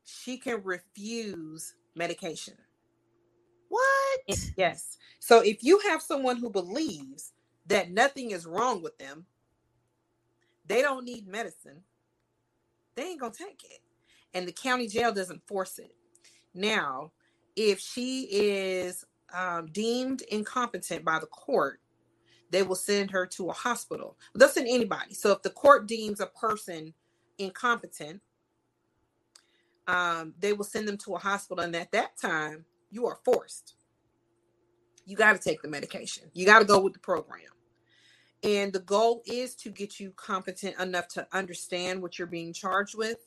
she 0.06 0.38
can 0.38 0.64
refuse 0.64 1.76
medication. 1.96 2.56
What? 3.70 4.52
Yes. 4.58 4.98
So 5.20 5.42
if 5.42 5.64
you 5.64 5.80
have 5.90 6.02
someone 6.02 6.38
who 6.38 6.50
believes 6.50 7.34
that 7.68 7.92
nothing 7.92 8.32
is 8.32 8.46
wrong 8.46 8.82
with 8.82 8.98
them, 8.98 9.26
they 10.66 10.82
don't 10.82 11.06
need 11.06 11.28
medicine, 11.28 11.84
they 12.96 13.04
ain't 13.04 13.20
going 13.20 13.34
to 13.34 13.38
take 13.38 13.64
it. 13.66 13.80
And 14.34 14.48
the 14.48 14.52
county 14.54 14.88
jail 14.88 15.14
doesn't 15.14 15.48
force 15.48 15.80
it. 15.80 15.94
Now, 16.54 17.12
if 17.56 17.80
she 17.80 18.24
is 18.32 19.06
um, 19.34 19.68
deemed 19.68 20.24
incompetent 20.32 21.06
by 21.06 21.20
the 21.20 21.28
court, 21.28 21.80
they 22.52 22.64
will 22.64 22.76
send 22.76 23.12
her 23.12 23.26
to 23.26 23.50
a 23.50 23.54
hospital. 23.54 24.18
They'll 24.36 24.50
send 24.50 24.68
anybody. 24.68 25.14
So 25.14 25.32
if 25.32 25.42
the 25.42 25.50
court 25.50 25.88
deems 25.88 26.20
a 26.20 26.28
person 26.28 26.94
incompetent, 27.38 28.22
um, 29.88 30.34
they 30.40 30.54
will 30.54 30.66
send 30.66 30.88
them 30.88 30.98
to 31.00 31.16
a 31.16 31.20
hospital. 31.20 31.64
And 31.64 31.76
at 31.76 31.92
that 31.92 32.18
time, 32.18 32.66
you 32.92 33.08
are 33.08 33.18
forced. 33.26 33.76
You 35.06 35.16
got 35.16 35.34
to 35.34 35.40
take 35.40 35.62
the 35.62 35.68
medication. 35.68 36.30
You 36.34 36.46
got 36.46 36.60
to 36.60 36.66
go 36.66 36.80
with 36.80 36.94
the 36.94 37.00
program. 37.00 37.42
And 38.44 38.74
the 38.74 38.80
goal 38.80 39.22
is 39.26 39.56
to 39.56 39.70
get 39.70 40.00
you 40.00 40.12
competent 40.16 40.80
enough 40.80 41.08
to 41.10 41.28
understand 41.32 42.02
what 42.02 42.18
you're 42.20 42.28
being 42.28 42.54
charged 42.54 42.98
with. 42.98 43.18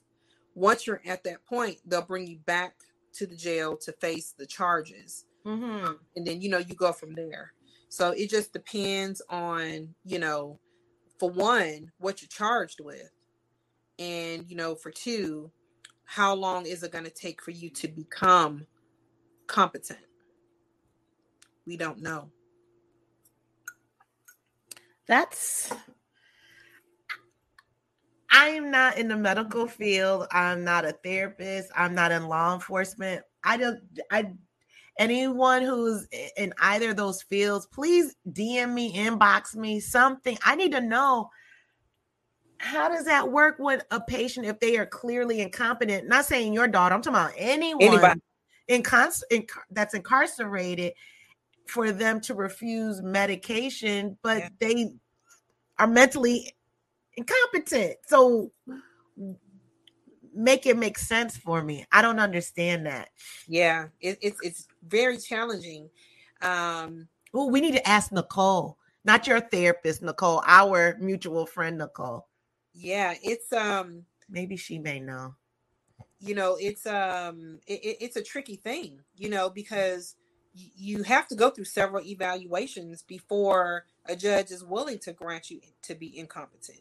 Once 0.54 0.86
you're 0.86 1.02
at 1.06 1.24
that 1.24 1.44
point, 1.44 1.78
they'll 1.86 2.02
bring 2.02 2.26
you 2.26 2.38
back 2.46 2.74
to 3.14 3.26
the 3.26 3.36
jail 3.36 3.76
to 3.76 3.92
face 3.92 4.34
the 4.36 4.46
charges. 4.46 5.24
Mm-hmm. 5.46 5.92
And 6.16 6.26
then, 6.26 6.40
you 6.42 6.48
know, 6.48 6.58
you 6.58 6.74
go 6.74 6.92
from 6.92 7.14
there. 7.14 7.53
So 7.94 8.10
it 8.10 8.28
just 8.28 8.52
depends 8.52 9.22
on, 9.30 9.94
you 10.04 10.18
know, 10.18 10.58
for 11.20 11.30
one, 11.30 11.92
what 11.98 12.20
you're 12.20 12.28
charged 12.28 12.80
with. 12.82 13.08
And, 14.00 14.50
you 14.50 14.56
know, 14.56 14.74
for 14.74 14.90
two, 14.90 15.52
how 16.04 16.34
long 16.34 16.66
is 16.66 16.82
it 16.82 16.90
going 16.90 17.04
to 17.04 17.10
take 17.10 17.40
for 17.40 17.52
you 17.52 17.70
to 17.70 17.86
become 17.86 18.66
competent? 19.46 20.00
We 21.68 21.76
don't 21.76 22.02
know. 22.02 22.32
That's 25.06 25.72
I'm 28.28 28.72
not 28.72 28.98
in 28.98 29.06
the 29.06 29.16
medical 29.16 29.68
field. 29.68 30.26
I'm 30.32 30.64
not 30.64 30.84
a 30.84 30.96
therapist. 31.04 31.70
I'm 31.76 31.94
not 31.94 32.10
in 32.10 32.26
law 32.26 32.54
enforcement. 32.54 33.22
I 33.44 33.56
don't 33.56 33.78
I 34.10 34.32
anyone 34.98 35.62
who's 35.62 36.06
in 36.36 36.52
either 36.60 36.90
of 36.90 36.96
those 36.96 37.22
fields, 37.22 37.66
please 37.66 38.14
DM 38.30 38.72
me, 38.72 38.94
inbox 38.94 39.54
me 39.54 39.80
something. 39.80 40.38
I 40.44 40.54
need 40.54 40.72
to 40.72 40.80
know 40.80 41.30
how 42.58 42.88
does 42.88 43.04
that 43.04 43.30
work 43.30 43.56
with 43.58 43.84
a 43.90 44.00
patient 44.00 44.46
if 44.46 44.58
they 44.60 44.76
are 44.76 44.86
clearly 44.86 45.40
incompetent? 45.40 46.08
Not 46.08 46.24
saying 46.24 46.52
your 46.52 46.68
daughter, 46.68 46.94
I'm 46.94 47.02
talking 47.02 47.16
about 47.16 47.32
anyone 47.36 47.82
Anybody. 47.82 48.20
In, 48.68 48.82
in, 49.30 49.46
that's 49.70 49.94
incarcerated 49.94 50.94
for 51.66 51.92
them 51.92 52.20
to 52.22 52.34
refuse 52.34 53.02
medication, 53.02 54.16
but 54.22 54.38
yeah. 54.38 54.48
they 54.60 54.92
are 55.78 55.86
mentally 55.86 56.54
incompetent. 57.16 57.96
So 58.06 58.50
make 60.34 60.66
it 60.66 60.76
make 60.76 60.98
sense 60.98 61.36
for 61.36 61.62
me. 61.62 61.86
I 61.92 62.02
don't 62.02 62.18
understand 62.18 62.86
that. 62.86 63.08
Yeah, 63.46 63.86
it, 64.00 64.18
it's 64.20 64.38
it's 64.42 64.66
very 64.88 65.18
challenging. 65.18 65.90
Um, 66.42 67.08
oh, 67.32 67.48
we 67.48 67.60
need 67.60 67.74
to 67.74 67.88
ask 67.88 68.12
Nicole 68.12 68.78
Not 69.04 69.26
your 69.26 69.40
therapist, 69.40 70.02
Nicole, 70.02 70.42
our 70.46 70.96
mutual 71.00 71.46
friend, 71.46 71.78
Nicole. 71.78 72.26
Yeah, 72.74 73.14
it's 73.22 73.52
um 73.52 74.04
maybe 74.28 74.56
she 74.56 74.78
may 74.78 75.00
know. 75.00 75.34
You 76.20 76.34
know, 76.34 76.56
it's 76.60 76.86
um 76.86 77.60
it, 77.66 77.98
it's 78.00 78.16
a 78.16 78.22
tricky 78.22 78.56
thing, 78.56 79.00
you 79.16 79.28
know, 79.28 79.50
because 79.50 80.16
you 80.54 81.02
have 81.02 81.28
to 81.28 81.34
go 81.34 81.50
through 81.50 81.64
several 81.64 82.04
evaluations 82.06 83.02
before 83.02 83.86
a 84.06 84.16
judge 84.16 84.50
is 84.50 84.64
willing 84.64 84.98
to 85.00 85.12
grant 85.12 85.50
you 85.50 85.60
to 85.82 85.94
be 85.94 86.16
incompetent. 86.16 86.80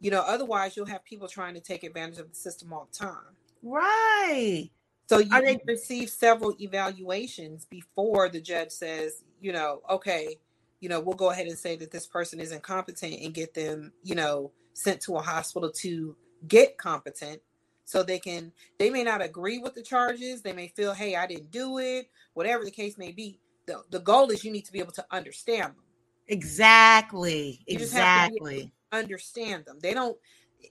You 0.00 0.10
know, 0.10 0.22
otherwise 0.26 0.76
you'll 0.76 0.86
have 0.86 1.04
people 1.04 1.28
trying 1.28 1.54
to 1.54 1.60
take 1.60 1.84
advantage 1.84 2.18
of 2.18 2.28
the 2.28 2.34
system 2.34 2.72
all 2.72 2.88
the 2.90 2.98
time. 2.98 3.36
Right. 3.62 4.70
So 5.08 5.18
you 5.18 5.28
they- 5.28 5.60
receive 5.66 6.10
several 6.10 6.54
evaluations 6.60 7.66
before 7.66 8.28
the 8.28 8.40
judge 8.40 8.70
says, 8.70 9.22
you 9.40 9.52
know, 9.52 9.82
okay, 9.90 10.38
you 10.80 10.88
know, 10.88 11.00
we'll 11.00 11.16
go 11.16 11.30
ahead 11.30 11.46
and 11.46 11.58
say 11.58 11.76
that 11.76 11.90
this 11.90 12.06
person 12.06 12.40
is 12.40 12.50
incompetent 12.52 13.20
and 13.22 13.34
get 13.34 13.54
them, 13.54 13.92
you 14.02 14.14
know, 14.14 14.52
sent 14.74 15.00
to 15.02 15.16
a 15.16 15.22
hospital 15.22 15.70
to 15.70 16.16
get 16.48 16.78
competent 16.78 17.40
so 17.84 18.02
they 18.02 18.18
can 18.18 18.52
they 18.78 18.90
may 18.90 19.04
not 19.04 19.22
agree 19.22 19.58
with 19.58 19.74
the 19.74 19.82
charges. 19.82 20.42
They 20.42 20.52
may 20.52 20.68
feel 20.68 20.92
hey 20.92 21.14
i 21.14 21.26
didn't 21.26 21.50
do 21.50 21.78
it 21.78 22.08
whatever 22.34 22.64
the 22.64 22.70
case 22.70 22.96
may 22.98 23.12
be. 23.12 23.38
The, 23.66 23.82
the 23.90 24.00
goal 24.00 24.30
is 24.30 24.44
you 24.44 24.50
need 24.50 24.64
to 24.64 24.72
be 24.72 24.80
able 24.80 24.92
to 24.92 25.06
understand 25.10 25.74
them. 25.74 25.84
Exactly. 26.28 27.60
Exactly. 27.66 28.72
understand 28.90 29.64
them. 29.66 29.78
They 29.80 29.94
don't 29.94 30.16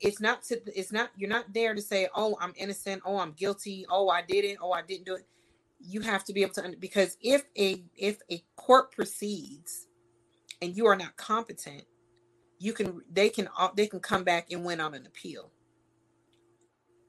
it's 0.02 0.22
not 0.22 0.44
to 0.44 0.62
it's 0.78 0.92
not 0.92 1.12
you're 1.18 1.30
not 1.30 1.54
there 1.54 1.76
to 1.76 1.82
say 1.82 2.08
oh 2.16 2.38
i'm 2.42 2.54
innocent 2.58 3.02
oh 3.06 3.20
i'm 3.20 3.32
guilty 3.34 3.86
oh 3.89 4.10
i 4.10 4.22
didn't 4.22 4.58
oh 4.62 4.72
i 4.72 4.82
didn't 4.82 5.06
do 5.06 5.16
it 5.16 5.28
you 5.80 6.02
have 6.02 6.24
to 6.24 6.34
be 6.34 6.42
able 6.44 6.54
to 6.54 6.76
because 6.80 7.18
if 7.22 7.44
a 7.58 7.84
if 7.96 8.20
a 8.32 8.44
court 8.56 8.92
proceeds 8.92 9.88
and 10.62 10.78
you 10.78 10.86
are 10.88 10.96
not 10.96 11.16
competent 11.18 11.84
you 12.60 12.74
can 12.74 13.02
they 13.12 13.30
can 13.30 13.50
uh, 13.58 13.70
they 13.76 13.88
can 13.88 14.00
come 14.00 14.24
back 14.24 14.52
and 14.52 14.66
win 14.66 14.80
on 14.82 14.94
an 14.94 15.06
appeal 15.06 15.52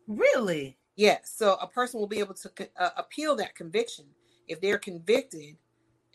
Really? 0.06 0.78
Yes. 0.96 1.32
So 1.36 1.56
a 1.60 1.66
person 1.66 2.00
will 2.00 2.08
be 2.08 2.18
able 2.18 2.34
to 2.34 2.50
uh, 2.78 2.90
appeal 2.96 3.36
that 3.36 3.54
conviction 3.54 4.06
if 4.48 4.60
they're 4.60 4.78
convicted. 4.78 5.56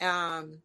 Um, 0.02 0.60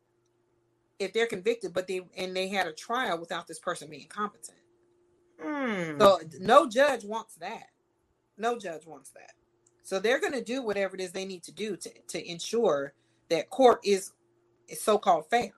if 0.99 1.13
they're 1.13 1.27
convicted, 1.27 1.75
but 1.75 1.89
they 1.89 2.03
and 2.17 2.37
they 2.37 2.49
had 2.49 2.69
a 2.69 2.73
trial 2.73 3.19
without 3.19 3.49
this 3.49 3.59
person 3.61 3.91
being 3.91 4.09
competent. 4.09 4.59
Mm. 5.45 6.01
So 6.01 6.21
no 6.41 6.69
judge 6.69 7.05
wants 7.05 7.35
that. 7.37 7.67
No 8.37 8.59
judge 8.59 8.87
wants 8.87 9.11
that. 9.11 9.33
So 9.83 9.99
they're 9.99 10.21
going 10.21 10.33
to 10.33 10.43
do 10.43 10.63
whatever 10.63 10.95
it 10.95 11.01
is 11.01 11.13
they 11.13 11.25
need 11.25 11.43
to 11.45 11.53
do 11.53 11.77
to 11.77 11.91
to 12.09 12.31
ensure 12.31 12.95
that 13.31 13.51
court 13.51 13.81
is 13.85 14.13
is 14.69 14.81
so 14.81 14.99
called 14.99 15.29
fair. 15.29 15.53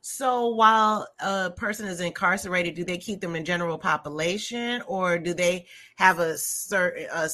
So 0.00 0.48
while 0.48 1.06
a 1.20 1.50
person 1.50 1.86
is 1.86 2.00
incarcerated, 2.00 2.74
do 2.74 2.84
they 2.84 2.98
keep 2.98 3.20
them 3.20 3.36
in 3.36 3.44
general 3.44 3.78
population, 3.78 4.82
or 4.86 5.16
do 5.18 5.32
they 5.32 5.66
have 5.96 6.18
a 6.18 6.36
certain 6.36 7.06
a, 7.12 7.28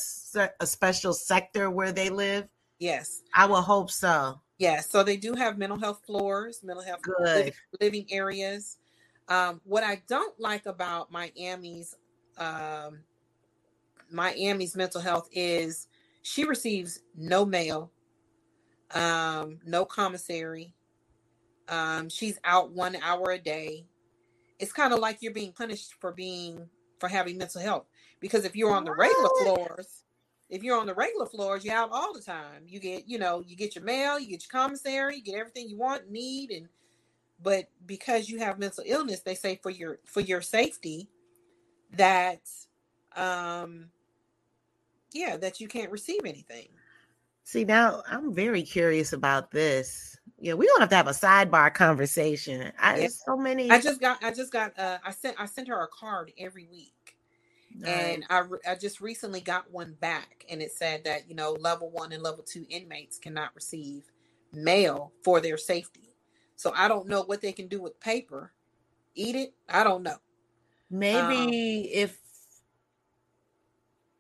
a 0.61 0.67
special 0.67 1.15
sector 1.15 1.71
where 1.71 1.93
they 1.93 2.11
live? 2.11 2.47
Yes, 2.79 3.23
I 3.35 3.47
will 3.47 3.63
hope 3.63 3.91
so. 3.91 4.41
Yes, 4.59 4.91
so 4.91 5.03
they 5.03 5.17
do 5.17 5.35
have 5.35 5.57
mental 5.57 5.79
health 5.79 6.03
floors, 6.05 6.61
mental 6.63 6.85
health 6.85 7.01
Good. 7.03 7.53
living 7.81 8.07
areas. 8.11 8.79
Um, 9.29 9.61
what 9.65 9.85
I 9.85 10.03
don't 10.09 10.39
like 10.41 10.67
about 10.67 11.13
Miami's 11.13 11.97
um, 12.39 13.01
Miami's 14.11 14.77
mental 14.77 15.01
health 15.01 15.29
is 15.33 15.89
she 16.23 16.45
receives 16.45 17.01
no 17.17 17.45
mail, 17.45 17.91
um, 18.95 19.59
no 19.67 19.85
commissary, 19.85 20.75
um, 21.69 22.09
she's 22.09 22.39
out 22.45 22.73
one 22.73 22.97
hour 23.03 23.31
a 23.31 23.39
day. 23.39 23.87
It's 24.59 24.73
kind 24.73 24.93
of 24.93 24.99
like 24.99 25.19
you're 25.21 25.33
being 25.33 25.53
punished 25.53 25.95
for 26.01 26.13
being 26.13 26.69
for 26.99 27.09
having 27.09 27.39
mental 27.39 27.61
health. 27.61 27.87
Because 28.21 28.45
if 28.45 28.57
you're 28.57 28.73
on 28.73 28.85
the 28.85 28.95
regular 28.95 29.29
floors, 29.43 30.05
if 30.49 30.63
you're 30.63 30.79
on 30.79 30.87
the 30.87 30.95
regular 30.95 31.27
floors, 31.27 31.65
you're 31.65 31.75
out 31.75 31.91
all 31.93 32.13
the 32.13 32.21
time. 32.21 32.63
You 32.67 32.81
get, 32.81 33.09
you 33.09 33.19
know, 33.19 33.45
you 33.47 33.55
get 33.55 33.77
your 33.77 33.85
mail, 33.85 34.19
you 34.19 34.27
get 34.27 34.43
your 34.43 34.61
commissary, 34.61 35.17
you 35.17 35.23
get 35.23 35.37
everything 35.37 35.69
you 35.69 35.79
want, 35.79 36.11
need, 36.11 36.51
and 36.51 36.69
but 37.43 37.69
because 37.87 38.29
you 38.29 38.39
have 38.39 38.59
mental 38.59 38.85
illness, 38.87 39.21
they 39.21 39.35
say 39.35 39.59
for 39.63 39.71
your 39.71 39.99
for 40.05 40.21
your 40.21 40.41
safety 40.41 41.09
that 41.93 42.43
um 43.17 43.91
yeah, 45.13 45.37
that 45.37 45.61
you 45.61 45.69
can't 45.69 45.91
receive 45.91 46.21
anything. 46.25 46.69
See, 47.45 47.65
now 47.65 48.03
I'm 48.11 48.35
very 48.35 48.63
curious 48.63 49.15
about 49.15 49.51
this 49.51 50.19
yeah, 50.41 50.55
we 50.55 50.67
don't 50.67 50.81
have 50.81 50.89
to 50.91 50.97
have 50.97 51.09
a 51.09 51.13
sidebar 51.13 51.73
conversation. 51.75 52.73
I 52.79 52.99
yeah. 52.99 53.09
so 53.09 53.37
many. 53.37 53.71
I 53.71 53.81
just 53.81 54.01
got. 54.01 54.23
I 54.23 54.33
just 54.33 54.53
got. 54.53 54.79
Uh, 54.79 54.99
I 55.05 55.11
sent. 55.11 55.37
I 55.39 55.47
sent 55.47 55.69
her 55.69 55.83
a 55.83 55.89
card 55.89 56.33
every 56.39 56.69
week, 56.71 57.17
nice. 57.75 57.91
and 57.91 58.25
I. 58.31 58.43
I 58.71 58.75
just 58.77 59.01
recently 59.01 59.41
got 59.41 59.71
one 59.73 59.97
back, 60.01 60.45
and 60.49 60.63
it 60.63 60.73
said 60.73 61.05
that 61.05 61.29
you 61.29 61.35
know 61.35 61.57
level 61.59 61.91
one 61.91 62.13
and 62.13 62.23
level 62.23 62.45
two 62.45 62.65
inmates 62.69 63.19
cannot 63.19 63.51
receive 63.55 64.05
mail 64.53 65.13
for 65.25 65.41
their 65.41 65.57
safety. 65.57 66.08
So 66.59 66.73
I 66.75 66.89
don't 66.89 67.07
know 67.07 67.23
what 67.23 67.41
they 67.41 67.53
can 67.53 67.69
do 67.69 67.81
with 67.81 68.01
paper. 68.01 68.53
Eat 69.15 69.37
it. 69.37 69.55
I 69.69 69.85
don't 69.85 70.03
know. 70.03 70.17
Maybe 70.91 71.37
um, 71.37 71.51
if 72.03 72.19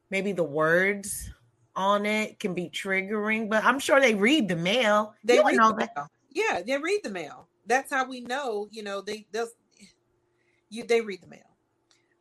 maybe 0.09 0.30
the 0.30 0.45
words 0.45 1.32
on 1.74 2.07
it 2.07 2.39
can 2.39 2.55
be 2.55 2.70
triggering, 2.70 3.51
but 3.51 3.64
I'm 3.64 3.80
sure 3.80 4.01
they 4.01 4.14
read 4.14 4.47
the 4.47 4.55
mail. 4.55 5.14
They 5.24 5.34
you 5.34 5.47
read 5.47 5.57
know 5.57 5.70
the 5.70 5.78
that. 5.78 5.97
Mail. 5.97 6.07
Yeah, 6.30 6.62
they 6.64 6.78
read 6.78 7.01
the 7.03 7.11
mail. 7.11 7.49
That's 7.66 7.91
how 7.91 8.09
we 8.09 8.20
know, 8.20 8.68
you 8.70 8.84
know, 8.84 9.01
they 9.01 9.26
they 9.32 9.45
you 10.70 10.84
they 10.84 11.01
read 11.01 11.20
the 11.20 11.26
mail. 11.26 11.57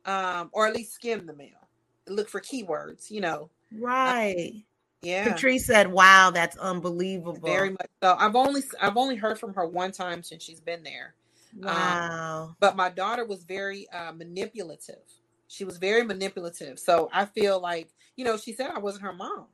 Um, 0.04 0.50
or 0.52 0.66
at 0.66 0.74
least 0.74 0.94
skim 0.94 1.26
the 1.26 1.34
mail. 1.36 1.68
Look 2.08 2.28
for 2.28 2.40
keywords, 2.40 3.08
you 3.08 3.20
know. 3.20 3.50
Right. 3.72 4.64
Yeah. 5.02 5.30
Patrice 5.30 5.66
said, 5.66 5.90
Wow, 5.90 6.30
that's 6.30 6.56
unbelievable. 6.56 7.38
Very 7.44 7.70
much 7.70 7.86
so. 8.02 8.16
I've 8.18 8.34
only 8.34 8.62
I've 8.80 8.96
only 8.96 9.16
heard 9.16 9.38
from 9.38 9.54
her 9.54 9.66
one 9.66 9.92
time 9.92 10.22
since 10.22 10.42
she's 10.42 10.60
been 10.60 10.82
there. 10.82 11.14
Um, 11.62 11.66
wow. 11.66 12.42
Um, 12.42 12.56
but 12.60 12.76
my 12.76 12.88
daughter 12.88 13.24
was 13.24 13.44
very 13.44 13.88
uh, 13.90 14.12
manipulative. 14.12 15.02
She 15.46 15.64
was 15.64 15.78
very 15.78 16.04
manipulative. 16.04 16.78
So 16.78 17.08
I 17.12 17.26
feel 17.26 17.60
like 17.60 17.90
you 18.16 18.24
know, 18.24 18.36
she 18.36 18.52
said 18.52 18.70
I 18.74 18.78
wasn't 18.78 19.04
her 19.04 19.12
mom. 19.12 19.46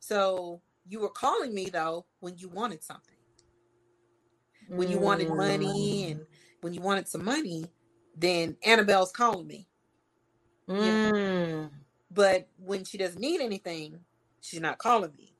So 0.00 0.62
you 0.88 1.00
were 1.00 1.10
calling 1.10 1.54
me 1.54 1.68
though 1.68 2.06
when 2.20 2.38
you 2.38 2.48
wanted 2.48 2.82
something. 2.82 3.14
When 4.68 4.90
you 4.90 4.98
wanted 4.98 5.28
money 5.28 6.06
mm. 6.06 6.10
and 6.10 6.26
when 6.60 6.74
you 6.74 6.80
wanted 6.80 7.06
some 7.06 7.24
money, 7.24 7.66
then 8.16 8.56
Annabelle's 8.64 9.12
calling 9.12 9.46
me. 9.46 9.68
Mm. 10.68 11.70
But 12.10 12.48
when 12.58 12.84
she 12.84 12.98
doesn't 12.98 13.20
need 13.20 13.40
anything, 13.40 14.00
she's 14.46 14.60
not 14.60 14.78
calling 14.78 15.12
me. 15.16 15.34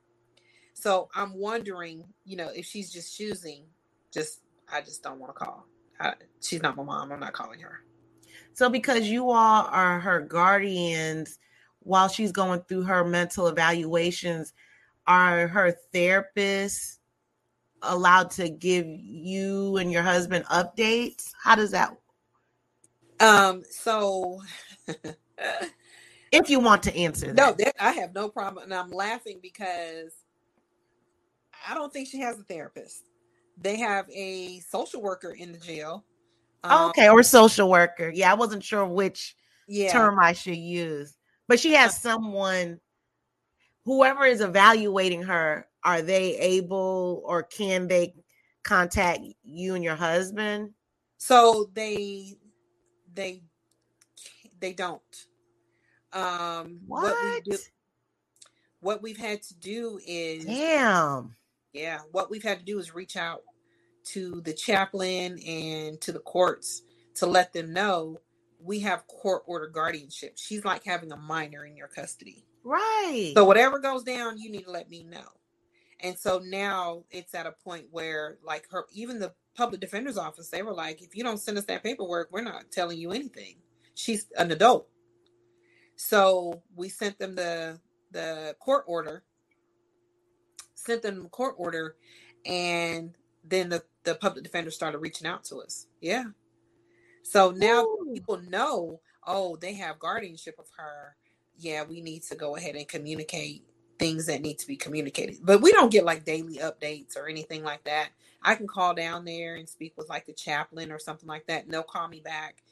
So 0.75 1.09
I'm 1.15 1.35
wondering, 1.35 2.05
you 2.25 2.37
know, 2.37 2.49
if 2.49 2.67
she's 2.67 2.93
just 2.93 3.17
choosing, 3.17 3.65
just 4.13 4.41
I 4.71 4.81
just 4.81 5.03
don't 5.03 5.19
want 5.19 5.35
to 5.35 5.45
call. 5.45 5.67
I, 5.99 6.15
she's 6.41 6.63
not 6.63 6.77
my 6.77 6.83
mom. 6.83 7.13
I'm 7.13 7.21
not 7.21 7.33
calling 7.33 7.61
her. 7.61 7.81
So 8.53 8.69
because 8.69 9.07
you 9.07 9.31
all 9.31 9.67
are 9.71 10.01
her 10.01 10.21
guardians, 10.21 11.39
while 11.81 12.09
she's 12.09 12.33
going 12.33 12.61
through 12.63 12.83
her 12.83 13.05
mental 13.05 13.47
evaluations, 13.47 14.53
are 15.07 15.47
her 15.47 15.77
therapists 15.95 16.99
allowed 17.83 18.31
to 18.33 18.49
give 18.49 18.87
you 18.87 19.77
and 19.77 19.93
your 19.93 20.03
husband 20.03 20.45
updates? 20.47 21.31
How 21.43 21.55
does 21.55 21.71
that? 21.71 21.97
Um. 23.21 23.63
So, 23.71 24.43
if 26.37 26.51
you 26.51 26.61
want 26.61 26.83
to 26.85 26.97
answer 26.97 27.33
that, 27.33 27.59
no, 27.59 27.73
I 27.81 27.93
have 27.93 28.15
no 28.15 28.29
problem, 28.29 28.65
and 28.65 28.75
I'm 28.75 28.91
laughing 28.91 29.39
because 29.43 30.13
I 31.69 31.75
don't 31.75 31.93
think 31.93 32.09
she 32.09 32.21
has 32.21 32.39
a 32.39 32.43
therapist. 32.43 33.03
They 33.59 33.77
have 33.79 34.09
a 34.11 34.61
social 34.61 35.03
worker 35.03 35.31
in 35.31 35.53
the 35.53 35.59
jail. 35.59 36.05
Um, 36.63 36.91
okay, 36.91 37.09
or 37.09 37.23
social 37.23 37.71
worker. 37.71 38.11
Yeah, 38.15 38.31
I 38.31 38.35
wasn't 38.35 38.65
sure 38.65 38.85
which 38.85 39.37
yeah. 39.69 39.93
term 39.93 40.19
I 40.19 40.33
should 40.33 40.57
use. 40.57 41.17
But 41.49 41.61
she 41.61 41.73
has 41.75 42.01
someone, 42.01 42.81
whoever 43.85 44.25
is 44.25 44.41
evaluating 44.41 45.23
her, 45.23 45.67
are 45.85 46.03
they 46.03 46.37
able 46.39 47.23
or 47.25 47.45
can 47.45 47.87
they 47.87 48.15
contact 48.65 49.21
you 49.45 49.75
and 49.75 49.85
your 49.85 49.95
husband? 49.95 50.71
So 51.19 51.71
they 51.73 52.37
they 53.15 53.43
they 54.61 54.73
don't. 54.73 55.03
Um 56.13 56.81
what, 56.87 57.03
what 57.03 57.25
we 57.25 57.41
do 57.53 57.59
what 58.81 59.03
we've 59.03 59.17
had 59.19 59.43
to 59.43 59.55
do 59.55 59.99
is 60.07 60.45
damn. 60.45 61.35
Yeah, 61.73 62.01
what 62.13 62.31
we've 62.31 62.43
had 62.43 62.61
to 62.61 62.65
do 62.65 62.79
is 62.79 62.95
reach 62.95 63.17
out 63.17 63.43
to 64.13 64.41
the 64.43 64.53
chaplain 64.53 65.39
and 65.41 66.01
to 66.01 66.13
the 66.13 66.21
courts 66.21 66.83
to 67.17 67.27
let 67.27 67.53
them 67.53 67.73
know 67.73 68.19
we 68.61 68.81
have 68.81 69.07
court 69.07 69.43
order 69.47 69.67
guardianship. 69.69 70.35
She's 70.37 70.65
like 70.65 70.85
having 70.85 71.13
a 71.13 71.17
minor 71.17 71.65
in 71.65 71.77
your 71.77 71.89
custody. 71.89 72.45
Right. 72.65 73.33
So 73.35 73.45
whatever 73.45 73.79
goes 73.79 74.03
down, 74.03 74.39
you 74.39 74.51
need 74.51 74.65
to 74.65 74.71
let 74.71 74.89
me 74.89 75.05
know. 75.05 75.29
And 76.01 76.19
so 76.19 76.41
now 76.45 77.05
it's 77.11 77.35
at 77.35 77.47
a 77.47 77.53
point 77.53 77.87
where, 77.91 78.39
like, 78.45 78.67
her, 78.71 78.87
even 78.93 79.19
the 79.19 79.33
public 79.55 79.81
defender's 79.81 80.19
office, 80.19 80.51
they 80.51 80.63
were 80.63 80.75
like, 80.75 81.01
if 81.01 81.17
you 81.17 81.25
don't 81.25 81.41
send 81.41 81.57
us 81.59 81.65
that 81.67 81.83
paperwork, 81.83 82.29
we're 82.31 82.43
not 82.43 82.71
telling 82.71 82.99
you 82.99 83.13
anything. 83.13 83.57
She's 83.95 84.27
an 84.37 84.51
adult. 84.51 84.89
So 85.97 86.63
we 86.75 86.89
sent 86.89 87.19
them 87.19 87.35
the 87.35 87.81
the 88.13 88.55
court 88.61 88.85
order, 88.87 89.25
sent 90.75 91.03
them 91.03 91.23
the 91.25 91.29
court 91.29 91.55
order, 91.59 91.97
and 92.45 93.15
then 93.45 93.69
the, 93.69 93.83
the 94.05 94.15
public 94.15 94.45
defender 94.45 94.71
started 94.71 94.99
reaching 94.99 95.27
out 95.27 95.45
to 95.45 95.57
us. 95.57 95.87
Yeah. 96.01 96.25
So 97.23 97.51
now 97.51 97.83
Ooh. 97.83 98.11
people 98.15 98.39
know, 98.49 99.01
oh, 99.27 99.57
they 99.57 99.75
have 99.75 99.99
guardianship 99.99 100.57
of 100.59 100.67
her. 100.77 101.17
Yeah, 101.59 101.85
we 101.85 102.01
need 102.01 102.23
to 102.25 102.37
go 102.37 102.57
ahead 102.57 102.77
and 102.77 102.87
communicate 102.87 103.65
things 103.99 104.27
that 104.27 104.43
need 104.43 104.59
to 104.59 104.67
be 104.67 104.77
communicated. 104.77 105.39
But 105.43 105.63
we 105.63 105.73
don't 105.73 105.91
get 105.91 106.05
like 106.05 106.25
daily 106.25 106.59
updates 106.59 107.17
or 107.17 107.29
anything 107.29 107.65
like 107.65 107.85
that. 107.85 108.11
I 108.43 108.55
can 108.55 108.67
call 108.69 108.95
down 108.95 109.25
there 109.25 109.57
and 109.57 109.69
speak 109.69 109.95
with 109.97 110.09
like 110.09 110.27
the 110.27 110.33
chaplain 110.33 110.93
or 110.93 110.99
something 110.99 111.29
like 111.29 111.47
that, 111.47 111.65
and 111.65 111.73
they'll 111.73 111.83
call 111.83 112.07
me 112.09 112.21
back. 112.21 112.63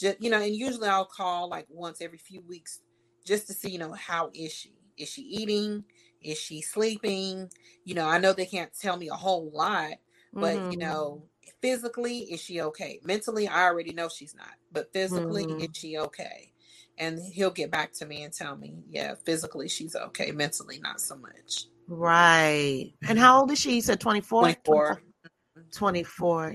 Just 0.00 0.22
you 0.22 0.30
know, 0.30 0.40
and 0.40 0.54
usually 0.54 0.88
I'll 0.88 1.04
call 1.04 1.48
like 1.48 1.66
once 1.68 2.00
every 2.00 2.18
few 2.18 2.40
weeks 2.40 2.80
just 3.26 3.46
to 3.48 3.52
see, 3.52 3.70
you 3.70 3.78
know, 3.78 3.92
how 3.92 4.30
is 4.34 4.52
she? 4.52 4.72
Is 4.96 5.08
she 5.08 5.22
eating? 5.22 5.84
Is 6.22 6.38
she 6.38 6.62
sleeping? 6.62 7.50
You 7.84 7.94
know, 7.94 8.06
I 8.06 8.18
know 8.18 8.32
they 8.32 8.46
can't 8.46 8.72
tell 8.78 8.96
me 8.96 9.08
a 9.08 9.14
whole 9.14 9.50
lot, 9.50 9.92
but 10.32 10.56
mm-hmm. 10.56 10.72
you 10.72 10.78
know, 10.78 11.24
physically, 11.60 12.20
is 12.20 12.40
she 12.40 12.60
okay? 12.60 13.00
Mentally, 13.04 13.48
I 13.48 13.64
already 13.64 13.92
know 13.92 14.08
she's 14.08 14.34
not, 14.34 14.54
but 14.72 14.92
physically, 14.92 15.46
mm-hmm. 15.46 15.60
is 15.60 15.70
she 15.74 15.98
okay? 15.98 16.52
And 16.98 17.18
he'll 17.18 17.50
get 17.50 17.70
back 17.70 17.92
to 17.94 18.06
me 18.06 18.22
and 18.24 18.32
tell 18.32 18.56
me, 18.56 18.82
yeah, 18.88 19.14
physically 19.24 19.68
she's 19.68 19.96
okay, 19.96 20.32
mentally 20.32 20.78
not 20.82 21.00
so 21.00 21.16
much. 21.16 21.66
Right. 21.88 22.92
And 23.08 23.18
how 23.18 23.40
old 23.40 23.50
is 23.50 23.58
she? 23.58 23.76
You 23.76 23.82
said 23.82 24.00
24? 24.00 24.42
24. 24.42 24.74
24. 24.86 25.09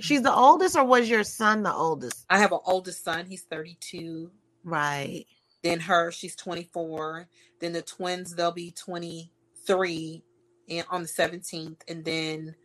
She's 0.01 0.21
the 0.21 0.33
oldest, 0.33 0.75
or 0.75 0.83
was 0.83 1.09
your 1.09 1.23
son 1.23 1.63
the 1.63 1.73
oldest? 1.73 2.25
I 2.29 2.37
have 2.39 2.51
an 2.51 2.59
oldest 2.65 3.03
son. 3.03 3.25
He's 3.25 3.43
32. 3.43 4.31
Right. 4.63 5.25
Then 5.63 5.79
her, 5.79 6.11
she's 6.11 6.35
24. 6.35 7.27
Then 7.59 7.73
the 7.73 7.81
twins, 7.81 8.35
they'll 8.35 8.51
be 8.51 8.71
23 8.71 10.23
and 10.69 10.85
on 10.89 11.01
the 11.03 11.07
17th. 11.07 11.77
And 11.87 12.03
then 12.03 12.55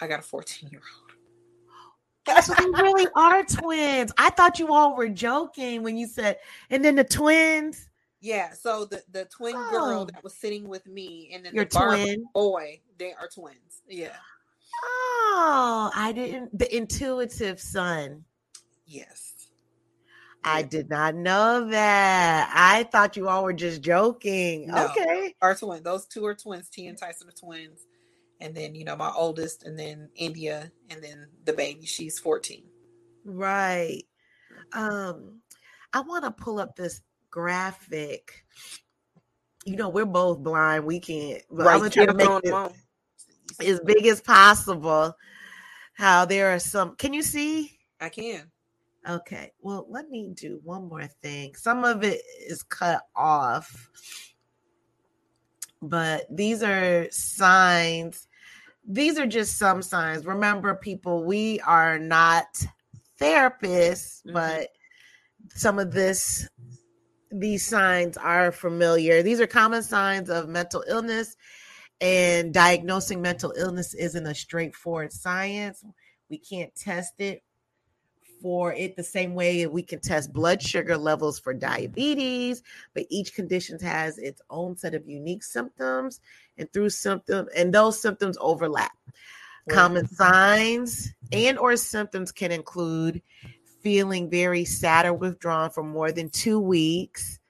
I 0.00 0.06
got 0.06 0.20
a 0.20 0.22
14 0.22 0.70
year 0.70 0.80
old. 0.80 2.44
so 2.44 2.54
they 2.54 2.64
really 2.64 3.06
are 3.14 3.44
twins. 3.44 4.12
I 4.18 4.30
thought 4.30 4.58
you 4.58 4.72
all 4.72 4.96
were 4.96 5.08
joking 5.08 5.82
when 5.82 5.96
you 5.96 6.06
said, 6.06 6.38
and 6.70 6.84
then 6.84 6.96
the 6.96 7.04
twins. 7.04 7.88
Yeah, 8.20 8.52
so 8.52 8.86
the 8.86 9.02
the 9.12 9.26
twin 9.26 9.54
oh. 9.56 9.70
girl 9.70 10.04
that 10.06 10.24
was 10.24 10.34
sitting 10.34 10.66
with 10.66 10.86
me, 10.86 11.30
and 11.32 11.44
then 11.44 11.54
your 11.54 11.64
the 11.64 11.70
twin 11.70 12.24
boy, 12.34 12.80
they 12.98 13.12
are 13.12 13.28
twins. 13.32 13.82
Yeah. 13.88 14.16
Oh, 14.84 15.90
I 15.94 16.12
didn't. 16.12 16.58
The 16.58 16.74
intuitive 16.74 17.60
son. 17.60 18.24
Yes. 18.86 19.48
I 20.44 20.62
did 20.62 20.88
not 20.88 21.16
know 21.16 21.68
that. 21.70 22.52
I 22.54 22.84
thought 22.84 23.16
you 23.16 23.28
all 23.28 23.42
were 23.42 23.52
just 23.52 23.82
joking. 23.82 24.68
No, 24.68 24.86
okay. 24.86 25.34
Our 25.42 25.56
twins. 25.56 25.82
Those 25.82 26.06
two 26.06 26.24
are 26.24 26.34
twins. 26.34 26.68
T 26.68 26.86
and 26.86 26.96
Tyson 26.96 27.28
are 27.28 27.32
twins. 27.32 27.80
And 28.40 28.54
then, 28.54 28.74
you 28.74 28.84
know, 28.84 28.96
my 28.96 29.10
oldest, 29.10 29.64
and 29.64 29.78
then 29.78 30.08
India, 30.14 30.70
and 30.90 31.02
then 31.02 31.26
the 31.44 31.52
baby. 31.52 31.84
She's 31.86 32.18
14. 32.18 32.62
Right. 33.24 34.04
Um, 34.72 35.40
I 35.92 36.00
want 36.00 36.24
to 36.24 36.30
pull 36.30 36.60
up 36.60 36.76
this 36.76 37.00
graphic. 37.30 38.44
You 39.64 39.76
know, 39.76 39.88
we're 39.88 40.04
both 40.06 40.38
blind. 40.38 40.84
We 40.84 41.00
can't. 41.00 41.42
Right. 41.50 41.74
I'm 41.74 41.78
gonna 41.80 41.90
try 41.90 42.06
to 42.06 42.14
make 42.14 42.28
it 42.44 42.72
as 43.60 43.80
big 43.80 44.06
as 44.06 44.20
possible. 44.20 45.14
How 45.94 46.24
there 46.24 46.54
are 46.54 46.58
some. 46.58 46.96
Can 46.96 47.14
you 47.14 47.22
see? 47.22 47.78
I 48.00 48.08
can. 48.08 48.50
Okay, 49.08 49.52
well, 49.60 49.86
let 49.88 50.10
me 50.10 50.32
do 50.34 50.60
one 50.64 50.88
more 50.88 51.06
thing. 51.06 51.54
Some 51.54 51.84
of 51.84 52.02
it 52.02 52.20
is 52.44 52.64
cut 52.64 53.02
off, 53.14 53.88
but 55.80 56.26
these 56.28 56.60
are 56.62 57.06
signs. 57.12 58.26
These 58.84 59.16
are 59.16 59.26
just 59.26 59.58
some 59.58 59.80
signs. 59.80 60.26
Remember, 60.26 60.74
people, 60.74 61.22
we 61.22 61.60
are 61.60 62.00
not 62.00 62.46
therapists, 63.20 64.22
mm-hmm. 64.22 64.32
but 64.32 64.70
some 65.54 65.78
of 65.78 65.92
this, 65.92 66.48
these 67.30 67.64
signs 67.64 68.16
are 68.16 68.50
familiar. 68.50 69.22
These 69.22 69.40
are 69.40 69.46
common 69.46 69.84
signs 69.84 70.30
of 70.30 70.48
mental 70.48 70.84
illness, 70.88 71.36
and 72.00 72.52
diagnosing 72.52 73.22
mental 73.22 73.52
illness 73.56 73.94
isn't 73.94 74.26
a 74.26 74.34
straightforward 74.34 75.12
science. 75.12 75.84
We 76.28 76.38
can't 76.38 76.74
test 76.74 77.14
it 77.20 77.42
for 78.42 78.72
it 78.74 78.96
the 78.96 79.02
same 79.02 79.34
way 79.34 79.66
we 79.66 79.82
can 79.82 80.00
test 80.00 80.32
blood 80.32 80.62
sugar 80.62 80.96
levels 80.96 81.38
for 81.38 81.54
diabetes, 81.54 82.62
but 82.94 83.06
each 83.08 83.34
condition 83.34 83.78
has 83.80 84.18
its 84.18 84.42
own 84.50 84.76
set 84.76 84.94
of 84.94 85.08
unique 85.08 85.42
symptoms, 85.42 86.20
and 86.58 86.70
through 86.72 86.90
symptom 86.90 87.48
and 87.56 87.72
those 87.72 88.00
symptoms 88.00 88.36
overlap. 88.40 88.92
Common 89.68 90.06
signs 90.06 91.12
and 91.32 91.58
or 91.58 91.76
symptoms 91.76 92.30
can 92.30 92.52
include 92.52 93.20
feeling 93.80 94.30
very 94.30 94.64
sad 94.64 95.06
or 95.06 95.12
withdrawn 95.12 95.70
for 95.70 95.82
more 95.82 96.12
than 96.12 96.30
two 96.30 96.60
weeks. 96.60 97.40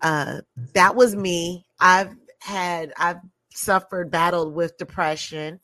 Uh, 0.00 0.40
that 0.74 0.94
was 0.94 1.16
me. 1.16 1.66
I've 1.80 2.14
had 2.38 2.92
I've 2.96 3.18
suffered 3.58 4.10
battled 4.10 4.54
with 4.54 4.78
depression, 4.78 5.60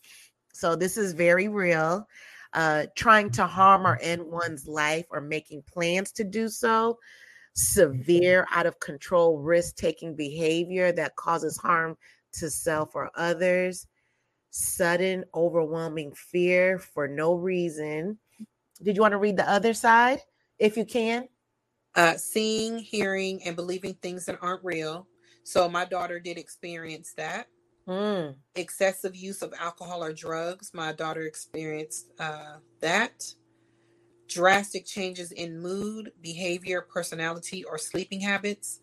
so 0.53 0.77
this 0.77 0.97
is 0.97 1.13
very 1.13 1.49
real 1.49 2.07
uh, 2.55 2.87
trying 2.95 3.31
to 3.31 3.47
harm 3.47 3.87
or 3.87 3.99
end 4.01 4.23
one's 4.25 4.67
life 4.67 5.07
or 5.11 5.21
making 5.21 5.63
plans 5.63 6.13
to 6.13 6.25
do 6.25 6.49
so, 6.49 6.99
severe 7.55 8.47
out 8.53 8.67
of 8.67 8.79
control 8.81 9.39
risk 9.39 9.77
taking 9.77 10.15
behavior 10.15 10.93
that 10.93 11.17
causes 11.17 11.57
harm 11.57 11.97
to 12.33 12.49
self 12.49 12.95
or 12.95 13.11
others, 13.17 13.87
sudden 14.51 15.25
overwhelming 15.35 16.13
fear 16.15 16.79
for 16.79 17.09
no 17.09 17.35
reason. 17.35 18.19
Did 18.83 18.97
you 18.97 19.03
want 19.03 19.13
to 19.13 19.19
read 19.19 19.37
the 19.37 19.51
other 19.51 19.75
side 19.75 20.21
if 20.59 20.77
you 20.77 20.85
can? 20.85 21.29
Uh, 21.97 22.17
seeing, 22.17 22.79
hearing, 22.79 23.41
and 23.45 23.55
believing 23.55 23.95
things 23.95 24.27
that 24.27 24.39
aren't 24.41 24.65
real. 24.65 25.07
So 25.45 25.69
my 25.69 25.85
daughter 25.85 26.19
did 26.19 26.39
experience 26.39 27.13
that. 27.17 27.47
Mm. 27.87 28.35
Excessive 28.55 29.15
use 29.15 29.43
of 29.43 29.53
alcohol 29.61 30.03
or 30.03 30.13
drugs. 30.13 30.73
My 30.75 30.93
daughter 30.93 31.23
experienced 31.23 32.13
uh, 32.19 32.57
that. 32.81 33.35
Drastic 34.27 34.87
changes 34.87 35.33
in 35.33 35.61
mood, 35.61 36.13
behavior, 36.23 36.81
personality, 36.81 37.63
or 37.63 37.77
sleeping 37.77 38.21
habits. 38.21 38.81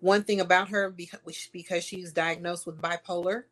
One 0.00 0.24
thing 0.24 0.40
about 0.40 0.68
her, 0.70 0.90
because 1.52 1.84
she's 1.84 2.12
diagnosed 2.12 2.66
with 2.66 2.82
bipolar, 2.82 3.44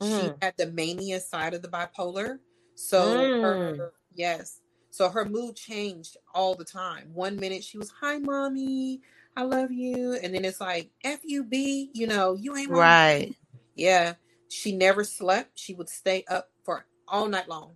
mm. 0.00 0.20
she 0.20 0.32
had 0.40 0.54
the 0.56 0.68
mania 0.68 1.20
side 1.20 1.52
of 1.52 1.60
the 1.60 1.68
bipolar. 1.68 2.38
So, 2.74 3.18
mm. 3.18 3.42
her, 3.42 3.92
yes. 4.14 4.62
So 4.90 5.10
her 5.10 5.26
mood 5.26 5.56
changed 5.56 6.16
all 6.34 6.54
the 6.54 6.64
time. 6.64 7.10
One 7.12 7.36
minute 7.36 7.62
she 7.62 7.76
was, 7.76 7.92
Hi, 8.00 8.18
mommy. 8.18 9.02
I 9.36 9.42
love 9.42 9.70
you. 9.70 10.14
And 10.14 10.34
then 10.34 10.46
it's 10.46 10.60
like, 10.60 10.90
F 11.04 11.20
U 11.24 11.44
B, 11.44 11.90
you 11.92 12.06
know, 12.06 12.32
you 12.34 12.56
ain't 12.56 12.70
right. 12.70 13.34
Yeah. 13.74 14.14
She 14.48 14.72
never 14.72 15.04
slept. 15.04 15.58
She 15.58 15.74
would 15.74 15.88
stay 15.88 16.24
up 16.28 16.50
for 16.64 16.86
all 17.06 17.28
night 17.28 17.48
long, 17.48 17.72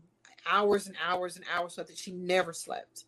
hours 0.50 0.86
and 0.86 0.96
hours 1.06 1.36
and 1.36 1.44
hours, 1.54 1.74
so 1.74 1.82
that 1.82 1.98
she 1.98 2.12
never 2.12 2.52
slept. 2.52 3.04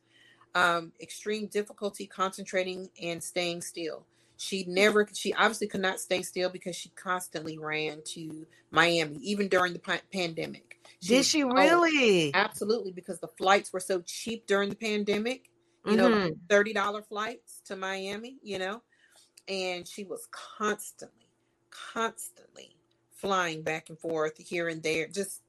Um, 0.54 0.92
extreme 1.00 1.46
difficulty 1.46 2.06
concentrating 2.06 2.88
and 3.02 3.22
staying 3.22 3.62
still. 3.62 4.06
She 4.36 4.64
never, 4.68 5.08
she 5.12 5.32
obviously 5.32 5.68
could 5.68 5.80
not 5.80 6.00
stay 6.00 6.22
still 6.22 6.50
because 6.50 6.76
she 6.76 6.90
constantly 6.90 7.58
ran 7.58 8.02
to 8.06 8.46
Miami, 8.70 9.16
even 9.16 9.48
during 9.48 9.72
the 9.72 9.78
p- 9.78 9.92
pandemic. 10.12 10.78
She 11.00 11.16
Did 11.16 11.24
she 11.24 11.44
really? 11.44 12.32
absolutely, 12.34 12.92
because 12.92 13.20
the 13.20 13.28
flights 13.28 13.72
were 13.72 13.80
so 13.80 14.00
cheap 14.02 14.46
during 14.46 14.70
the 14.70 14.76
pandemic. 14.76 15.50
You 15.84 15.96
mm-hmm. 15.96 15.96
know, 15.98 16.30
thirty 16.48 16.72
dollar 16.72 17.02
flights 17.02 17.60
to 17.66 17.76
Miami. 17.76 18.38
You 18.42 18.58
know, 18.58 18.82
and 19.48 19.86
she 19.86 20.04
was 20.04 20.26
constantly, 20.30 21.28
constantly 21.70 22.74
flying 23.24 23.62
back 23.62 23.88
and 23.88 23.98
forth 23.98 24.36
here 24.36 24.68
and 24.68 24.82
there, 24.82 25.08
just 25.08 25.40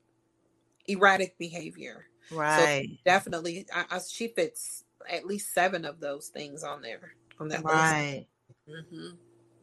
erratic 0.88 1.38
behavior. 1.38 2.06
Right. 2.32 2.88
So 2.88 2.96
definitely, 3.04 3.66
I, 3.74 3.86
I, 3.92 4.00
she 4.00 4.30
fits 4.30 4.86
at 5.10 5.26
least 5.26 5.54
seven 5.54 5.84
of 5.84 6.00
those 6.00 6.30
things 6.30 6.64
on 6.64 6.82
there 6.82 7.14
on 7.40 7.50
that 7.50 7.64
right. 7.64 8.26
Mm-hmm. 8.68 9.16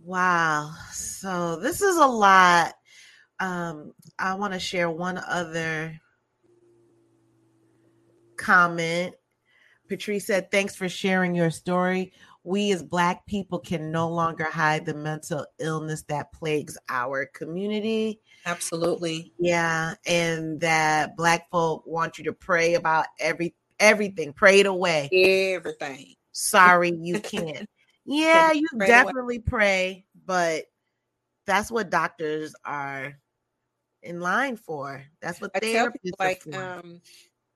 Wow. 0.05 0.73
So 0.93 1.57
this 1.57 1.81
is 1.81 1.97
a 1.97 2.07
lot. 2.07 2.75
Um, 3.41 3.95
I 4.19 4.35
want 4.35 4.53
to 4.53 4.61
share 4.61 4.91
one 4.91 5.19
other 5.19 5.99
comment. 8.37 9.15
Patrice 9.89 10.27
said, 10.27 10.51
"Thanks 10.51 10.77
for 10.77 10.89
sharing 10.89 11.35
your 11.35 11.51
story. 11.51 12.13
We 12.45 12.73
as 12.73 12.83
black 12.83 13.25
people 13.27 13.59
can 13.59 13.93
no 13.93 14.09
longer 14.09 14.45
hide 14.45 14.85
the 14.85 14.95
mental 14.95 15.47
illness 15.59 16.03
that 16.09 16.33
plagues 16.33 16.77
our 16.89 17.27
community. 17.27 18.21
Absolutely. 18.47 19.33
Yeah 19.39 19.95
and 20.07 20.61
that 20.61 21.17
black 21.17 21.49
folk 21.51 21.87
want 21.87 22.19
you 22.19 22.25
to 22.25 22.33
pray 22.33 22.75
about 22.75 23.07
every 23.21 23.55
everything. 23.79 24.33
Pray 24.33 24.61
it 24.61 24.67
away. 24.67 25.09
Everything. 25.13 26.15
Sorry 26.33 26.93
you 27.01 27.21
can't. 27.21 27.69
Yeah 28.05 28.51
you 28.51 28.67
pray 28.77 28.89
definitely 28.89 29.37
away. 29.37 29.45
pray 29.47 30.05
but 30.27 30.65
that's 31.47 31.71
what 31.71 31.89
doctors 31.89 32.53
are 32.65 33.17
in 34.03 34.19
line 34.19 34.57
for. 34.57 35.05
That's 35.21 35.41
what 35.41 35.53
they 35.61 35.81
like 36.19 36.43
um 36.53 37.01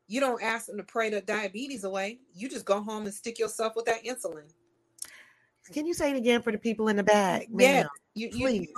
you 0.06 0.20
don't 0.20 0.40
ask 0.40 0.66
them 0.66 0.76
to 0.76 0.84
pray 0.84 1.10
the 1.10 1.20
diabetes 1.20 1.82
away. 1.82 2.20
You 2.32 2.48
just 2.48 2.64
go 2.64 2.80
home 2.80 3.06
and 3.06 3.12
stick 3.12 3.40
yourself 3.40 3.74
with 3.74 3.86
that 3.86 4.04
insulin 4.04 4.44
can 5.72 5.86
you 5.86 5.94
say 5.94 6.10
it 6.10 6.16
again 6.16 6.42
for 6.42 6.52
the 6.52 6.58
people 6.58 6.88
in 6.88 6.96
the 6.96 7.02
back? 7.02 7.46
Yeah, 7.50 7.84
you, 8.14 8.30
please. 8.30 8.68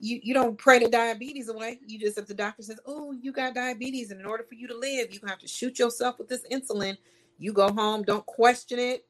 You, 0.00 0.18
you, 0.22 0.34
don't 0.34 0.58
pray 0.58 0.80
the 0.80 0.88
diabetes 0.88 1.48
away. 1.48 1.78
You 1.86 1.98
just 1.98 2.18
if 2.18 2.26
the 2.26 2.34
doctor 2.34 2.62
says, 2.62 2.80
"Oh, 2.86 3.12
you 3.12 3.32
got 3.32 3.54
diabetes," 3.54 4.10
and 4.10 4.20
in 4.20 4.26
order 4.26 4.42
for 4.42 4.54
you 4.54 4.66
to 4.66 4.76
live, 4.76 5.12
you 5.12 5.20
have 5.26 5.38
to 5.38 5.46
shoot 5.46 5.78
yourself 5.78 6.18
with 6.18 6.28
this 6.28 6.44
insulin. 6.50 6.96
You 7.38 7.52
go 7.52 7.72
home, 7.72 8.02
don't 8.02 8.26
question 8.26 8.78
it, 8.78 9.06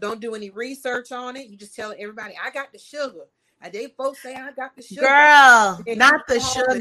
don't 0.00 0.20
do 0.20 0.34
any 0.34 0.50
research 0.50 1.10
on 1.10 1.36
it. 1.36 1.48
You 1.48 1.56
just 1.56 1.74
tell 1.74 1.92
everybody, 1.98 2.34
"I 2.42 2.50
got 2.50 2.72
the 2.72 2.78
sugar." 2.78 3.26
And 3.60 3.72
they 3.72 3.88
folks 3.88 4.22
say, 4.22 4.34
"I 4.34 4.52
got 4.52 4.76
the 4.76 4.82
sugar." 4.82 5.00
Girl, 5.02 5.82
not 5.96 6.26
the 6.28 6.38
sugar. 6.38 6.80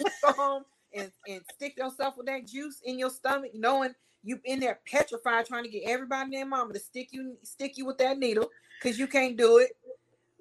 go 0.22 0.32
home 0.32 0.64
and, 0.92 1.10
and 1.26 1.40
stick 1.54 1.76
yourself 1.76 2.16
with 2.16 2.26
that 2.26 2.46
juice 2.46 2.80
in 2.84 2.98
your 2.98 3.10
stomach, 3.10 3.52
knowing 3.54 3.94
you 4.24 4.40
in 4.44 4.58
there 4.58 4.80
petrified, 4.90 5.46
trying 5.46 5.64
to 5.64 5.70
get 5.70 5.82
everybody 5.84 6.24
in 6.24 6.30
their 6.30 6.46
mama 6.46 6.72
to 6.72 6.80
stick 6.80 7.08
you 7.12 7.36
stick 7.42 7.76
you 7.76 7.86
with 7.86 7.98
that 7.98 8.18
needle 8.18 8.48
because 8.82 8.98
you 8.98 9.06
can't 9.06 9.36
do 9.36 9.58
it, 9.58 9.76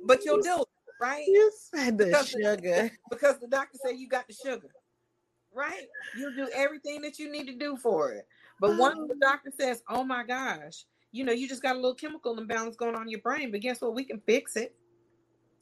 but 0.05 0.23
you'll 0.23 0.41
do 0.41 0.61
it, 0.61 0.67
right? 1.01 1.25
You 1.27 1.51
said 1.73 1.97
the 1.97 2.05
because 2.05 2.29
sugar. 2.29 2.57
The, 2.57 2.91
because 3.09 3.39
the 3.39 3.47
doctor 3.47 3.77
said 3.85 3.97
you 3.97 4.07
got 4.07 4.27
the 4.27 4.33
sugar, 4.33 4.69
right? 5.53 5.87
You'll 6.17 6.35
do 6.35 6.49
everything 6.53 7.01
that 7.01 7.19
you 7.19 7.31
need 7.31 7.45
to 7.47 7.55
do 7.55 7.77
for 7.77 8.11
it. 8.11 8.25
But 8.59 8.71
oh. 8.71 8.77
once 8.77 8.99
the 9.07 9.15
doctor 9.19 9.51
says, 9.57 9.83
oh 9.89 10.03
my 10.03 10.23
gosh, 10.23 10.85
you 11.11 11.23
know, 11.23 11.33
you 11.33 11.47
just 11.47 11.61
got 11.61 11.75
a 11.75 11.79
little 11.79 11.95
chemical 11.95 12.37
imbalance 12.39 12.75
going 12.75 12.95
on 12.95 13.03
in 13.03 13.09
your 13.09 13.21
brain, 13.21 13.51
but 13.51 13.61
guess 13.61 13.81
what? 13.81 13.93
We 13.93 14.05
can 14.05 14.21
fix 14.25 14.55
it. 14.55 14.75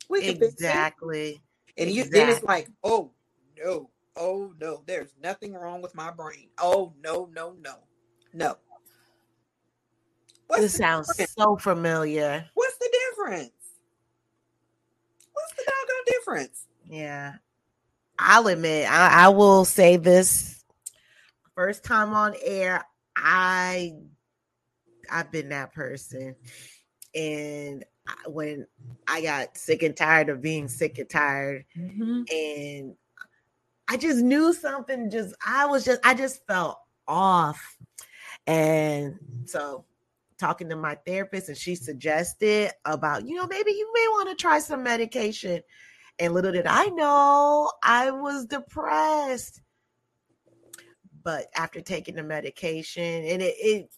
We 0.09 0.21
can 0.21 0.43
exactly. 0.43 1.41
And 1.77 1.89
you 1.89 2.03
exactly. 2.03 2.19
then 2.19 2.29
it's 2.29 2.43
like, 2.43 2.69
oh 2.83 3.11
no, 3.57 3.89
oh 4.15 4.53
no, 4.59 4.83
there's 4.85 5.13
nothing 5.21 5.53
wrong 5.53 5.81
with 5.81 5.95
my 5.95 6.11
brain. 6.11 6.49
Oh 6.57 6.93
no, 7.03 7.29
no, 7.33 7.55
no, 7.61 7.79
no. 8.33 8.57
What's 10.47 10.63
this 10.63 10.75
sounds 10.75 11.07
difference? 11.07 11.33
so 11.37 11.55
familiar. 11.57 12.45
What's 12.53 12.77
the 12.77 12.89
difference? 13.09 13.51
What's 15.33 15.53
the 15.53 15.63
doggone 15.65 16.05
difference? 16.05 16.67
Yeah. 16.85 17.35
I'll 18.19 18.47
admit, 18.47 18.91
I, 18.91 19.25
I 19.25 19.29
will 19.29 19.65
say 19.65 19.97
this 19.97 20.63
first 21.55 21.83
time 21.83 22.13
on 22.13 22.35
air, 22.43 22.83
I 23.15 23.93
I've 25.11 25.31
been 25.31 25.49
that 25.49 25.73
person. 25.73 26.35
And 27.13 27.83
when 28.25 28.65
I 29.07 29.21
got 29.21 29.57
sick 29.57 29.83
and 29.83 29.95
tired 29.95 30.29
of 30.29 30.41
being 30.41 30.67
sick 30.67 30.97
and 30.97 31.09
tired, 31.09 31.65
mm-hmm. 31.77 32.23
and 32.31 32.95
I 33.87 33.97
just 33.97 34.19
knew 34.19 34.53
something 34.53 35.09
just 35.09 35.35
I 35.45 35.65
was 35.65 35.83
just 35.85 35.99
I 36.03 36.13
just 36.13 36.45
felt 36.47 36.79
off. 37.07 37.77
And 38.47 39.17
so 39.45 39.85
talking 40.37 40.69
to 40.69 40.75
my 40.75 40.95
therapist 41.05 41.49
and 41.49 41.57
she 41.57 41.75
suggested 41.75 42.71
about, 42.85 43.27
you 43.27 43.35
know, 43.35 43.47
maybe 43.47 43.71
you 43.71 43.91
may 43.93 44.07
want 44.09 44.29
to 44.29 44.35
try 44.35 44.59
some 44.59 44.83
medication. 44.83 45.61
And 46.19 46.33
little 46.33 46.51
did 46.51 46.67
I 46.67 46.85
know 46.87 47.71
I 47.83 48.11
was 48.11 48.45
depressed. 48.45 49.61
But 51.23 51.47
after 51.55 51.81
taking 51.81 52.15
the 52.15 52.23
medication, 52.23 53.03
and 53.03 53.41
it, 53.43 53.55
it 53.59 53.89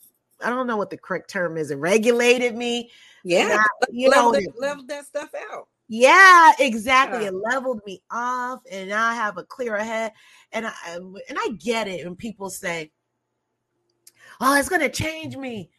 I 0.43 0.49
don't 0.49 0.67
know 0.67 0.75
what 0.75 0.89
the 0.89 0.97
correct 0.97 1.29
term 1.29 1.57
is, 1.57 1.71
it 1.71 1.75
regulated 1.75 2.53
me. 2.53 2.91
Yeah, 3.23 3.59
I, 3.61 3.85
you 3.91 4.09
leveled 4.09 4.33
know, 4.33 4.41
that, 4.41 4.59
leveled 4.59 4.87
that 4.89 5.05
stuff 5.05 5.29
out. 5.51 5.69
Yeah, 5.87 6.51
exactly. 6.59 7.21
Yeah. 7.21 7.27
It 7.27 7.35
leveled 7.35 7.81
me 7.85 8.01
off, 8.11 8.59
and 8.69 8.89
now 8.89 9.07
I 9.07 9.13
have 9.13 9.37
a 9.37 9.43
clearer 9.43 9.79
head. 9.79 10.11
And 10.51 10.67
I 10.67 10.73
and 10.95 11.37
I 11.37 11.49
get 11.57 11.87
it 11.87 12.05
when 12.05 12.17
people 12.17 12.49
say, 12.49 12.91
"Oh, 14.43 14.55
it's 14.57 14.69
going 14.69 14.81
to 14.81 14.89
change 14.89 15.37
me." 15.37 15.69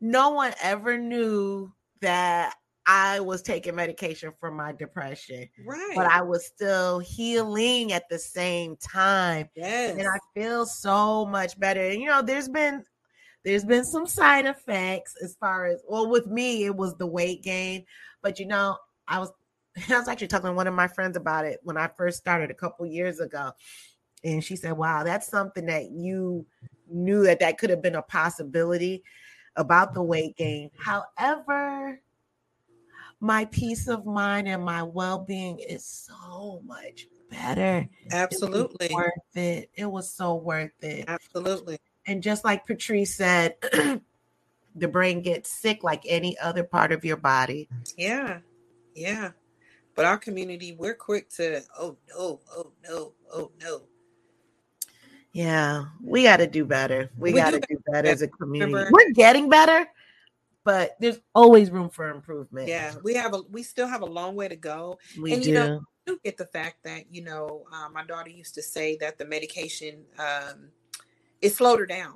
no 0.00 0.30
one 0.30 0.52
ever 0.62 0.98
knew 0.98 1.72
that 2.00 2.54
I 2.86 3.20
was 3.20 3.42
taking 3.42 3.74
medication 3.74 4.32
for 4.40 4.50
my 4.50 4.72
depression. 4.72 5.48
Right. 5.66 5.92
But 5.94 6.06
I 6.06 6.22
was 6.22 6.46
still 6.46 7.00
healing 7.00 7.92
at 7.92 8.08
the 8.08 8.18
same 8.18 8.76
time. 8.76 9.48
Yes. 9.54 9.96
And 9.98 10.08
I 10.08 10.18
feel 10.34 10.64
so 10.64 11.26
much 11.26 11.58
better. 11.58 11.82
And 11.82 12.00
you 12.00 12.08
know, 12.08 12.22
there's 12.22 12.48
been 12.48 12.84
there's 13.44 13.64
been 13.64 13.84
some 13.84 14.06
side 14.06 14.46
effects 14.46 15.14
as 15.22 15.36
far 15.38 15.66
as 15.66 15.82
well 15.88 16.08
with 16.08 16.26
me 16.26 16.64
it 16.64 16.74
was 16.74 16.96
the 16.96 17.06
weight 17.06 17.42
gain, 17.42 17.84
but 18.22 18.38
you 18.38 18.46
know, 18.46 18.76
I 19.06 19.18
was 19.18 19.32
I 19.90 19.98
was 19.98 20.08
actually 20.08 20.28
talking 20.28 20.48
to 20.48 20.54
one 20.54 20.66
of 20.66 20.74
my 20.74 20.88
friends 20.88 21.16
about 21.16 21.44
it 21.44 21.60
when 21.62 21.76
I 21.76 21.88
first 21.88 22.18
started 22.18 22.50
a 22.50 22.54
couple 22.54 22.86
years 22.86 23.20
ago. 23.20 23.52
And 24.24 24.42
she 24.42 24.56
said, 24.56 24.72
"Wow, 24.72 25.04
that's 25.04 25.28
something 25.28 25.66
that 25.66 25.90
you 25.90 26.46
knew 26.90 27.24
that 27.24 27.40
that 27.40 27.58
could 27.58 27.70
have 27.70 27.82
been 27.82 27.94
a 27.94 28.02
possibility." 28.02 29.02
about 29.58 29.92
the 29.92 30.02
weight 30.02 30.36
gain. 30.36 30.70
However, 30.78 32.00
my 33.20 33.44
peace 33.46 33.88
of 33.88 34.06
mind 34.06 34.48
and 34.48 34.64
my 34.64 34.84
well-being 34.84 35.58
is 35.58 35.84
so 35.84 36.62
much 36.64 37.08
better. 37.30 37.88
Absolutely. 38.10 38.86
It 38.86 38.92
worth 38.92 39.36
it. 39.36 39.70
It 39.74 39.86
was 39.86 40.10
so 40.10 40.36
worth 40.36 40.72
it. 40.80 41.04
Absolutely. 41.08 41.78
And 42.06 42.22
just 42.22 42.44
like 42.44 42.66
Patrice 42.66 43.14
said, 43.14 43.56
the 44.76 44.88
brain 44.88 45.20
gets 45.20 45.50
sick 45.50 45.82
like 45.82 46.04
any 46.06 46.38
other 46.38 46.62
part 46.62 46.92
of 46.92 47.04
your 47.04 47.16
body. 47.16 47.68
Yeah. 47.98 48.38
Yeah. 48.94 49.32
But 49.96 50.04
our 50.04 50.16
community, 50.16 50.76
we're 50.78 50.94
quick 50.94 51.28
to, 51.30 51.60
oh 51.76 51.96
no, 52.08 52.40
oh 52.56 52.72
no, 52.88 53.12
oh 53.34 53.50
no. 53.60 53.82
Yeah, 55.38 55.84
we 56.02 56.24
got 56.24 56.38
to 56.38 56.48
do 56.48 56.64
better. 56.64 57.12
We, 57.16 57.32
we 57.32 57.38
got 57.38 57.52
to 57.52 57.60
do, 57.60 57.76
do 57.76 57.82
better 57.92 58.08
as 58.08 58.22
a 58.22 58.26
community. 58.26 58.72
Remember, 58.72 58.90
We're 58.92 59.12
getting 59.12 59.48
better, 59.48 59.86
but 60.64 60.96
there's 60.98 61.20
always 61.32 61.70
room 61.70 61.90
for 61.90 62.10
improvement. 62.10 62.66
Yeah, 62.66 62.94
we 63.04 63.14
have 63.14 63.34
a 63.34 63.42
we 63.48 63.62
still 63.62 63.86
have 63.86 64.02
a 64.02 64.06
long 64.06 64.34
way 64.34 64.48
to 64.48 64.56
go. 64.56 64.98
We 65.16 65.32
and, 65.32 65.40
do. 65.40 65.48
You 65.50 65.54
know, 65.54 65.80
do 66.06 66.18
get 66.24 66.38
the 66.38 66.46
fact 66.46 66.82
that 66.82 67.04
you 67.12 67.22
know 67.22 67.66
um, 67.72 67.92
my 67.92 68.04
daughter 68.04 68.30
used 68.30 68.56
to 68.56 68.62
say 68.62 68.96
that 68.96 69.16
the 69.16 69.26
medication 69.26 70.02
um, 70.18 70.70
it 71.40 71.50
slowed 71.50 71.78
her 71.78 71.86
down. 71.86 72.14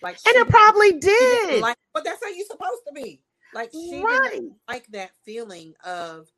Like 0.00 0.18
and 0.24 0.36
it 0.36 0.48
probably 0.48 0.92
did. 0.92 1.60
Like, 1.60 1.76
but 1.92 2.04
that's 2.04 2.22
how 2.22 2.30
you're 2.30 2.46
supposed 2.46 2.82
to 2.86 2.94
be. 2.94 3.20
Like 3.52 3.72
she 3.72 4.00
right. 4.00 4.30
didn't 4.30 4.52
like 4.68 4.86
that 4.92 5.10
feeling 5.24 5.74
of 5.84 6.28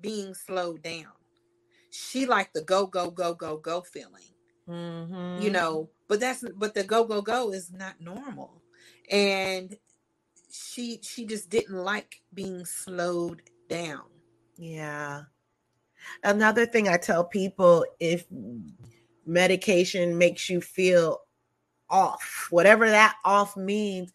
being 0.00 0.34
slowed 0.34 0.84
down. 0.84 1.10
She 1.90 2.26
liked 2.26 2.54
the 2.54 2.62
go 2.62 2.86
go 2.86 3.10
go 3.10 3.34
go 3.34 3.56
go 3.56 3.80
feeling. 3.80 4.22
Mm-hmm. 4.68 5.42
You 5.42 5.50
know, 5.50 5.90
but 6.08 6.20
that's 6.20 6.44
but 6.56 6.74
the 6.74 6.84
go 6.84 7.04
go 7.04 7.22
go 7.22 7.52
is 7.52 7.72
not 7.72 8.00
normal. 8.00 8.62
And 9.10 9.76
she 10.50 11.00
she 11.02 11.24
just 11.24 11.48
didn't 11.48 11.76
like 11.76 12.20
being 12.34 12.64
slowed 12.64 13.42
down. 13.68 14.04
Yeah. 14.56 15.22
Another 16.22 16.66
thing 16.66 16.88
I 16.88 16.96
tell 16.96 17.24
people 17.24 17.84
if 18.00 18.26
medication 19.26 20.16
makes 20.18 20.48
you 20.48 20.60
feel 20.60 21.20
off, 21.90 22.48
whatever 22.50 22.88
that 22.88 23.16
off 23.24 23.56
means, 23.56 24.12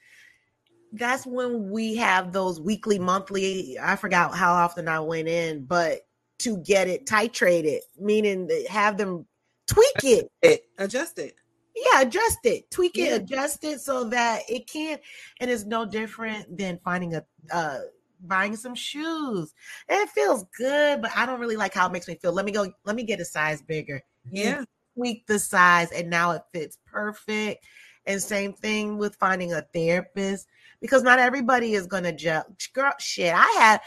that's 0.94 1.26
when 1.26 1.72
we 1.72 1.96
have 1.96 2.32
those 2.32 2.62
weekly, 2.62 3.00
monthly. 3.00 3.78
I 3.82 3.96
forgot 3.96 4.36
how 4.36 4.54
often 4.54 4.88
I 4.88 5.00
went 5.00 5.28
in, 5.28 5.66
but 5.66 6.02
to 6.40 6.58
get 6.58 6.88
it 6.88 7.06
titrated, 7.06 7.80
meaning 8.00 8.50
have 8.70 8.98
them 8.98 9.26
tweak 9.74 10.04
it. 10.04 10.32
it. 10.42 10.66
Adjust 10.78 11.20
it. 11.20 11.36
Yeah, 11.76 12.02
adjust 12.02 12.40
it. 12.44 12.70
Tweak 12.70 12.98
yeah. 12.98 13.16
it, 13.16 13.22
adjust 13.24 13.64
it 13.64 13.82
so 13.82 14.04
that 14.06 14.44
it 14.48 14.68
can 14.68 15.00
and 15.40 15.50
it's 15.50 15.66
no 15.66 15.86
different 15.86 16.56
than 16.56 16.80
finding 16.84 17.16
a 17.16 17.24
uh 17.52 17.80
buying 18.26 18.56
some 18.56 18.76
shoes. 18.76 19.54
It 19.90 20.10
feels 20.10 20.46
good, 20.58 21.02
but 21.02 21.12
I 21.16 21.26
don't 21.26 21.40
really 21.40 21.58
like 21.58 21.74
how 21.74 21.88
it 21.88 21.92
makes 21.92 22.08
me 22.08 22.16
feel. 22.16 22.32
Let 22.32 22.46
me 22.46 22.52
go, 22.52 22.72
let 22.86 22.96
me 22.96 23.04
get 23.04 23.20
a 23.20 23.26
size 23.26 23.62
bigger. 23.62 24.02
Yeah. 24.32 24.60
You 24.60 24.66
tweak 24.96 25.28
the 25.28 25.40
size 25.40 25.92
and 25.92 26.10
now 26.10 26.32
it 26.32 26.44
fits 26.54 26.78
perfect. 26.86 27.66
And 28.06 28.22
same 28.22 28.54
thing 28.54 28.98
with 28.98 29.16
finding 29.16 29.54
a 29.54 29.66
therapist 29.74 30.48
because 30.82 31.04
not 31.04 31.20
everybody 31.20 31.74
is 31.74 31.88
gonna 31.88 32.14
judge. 32.14 32.72
Girl, 32.74 32.94
shit. 33.00 33.34
I 33.34 33.56
had 33.58 33.82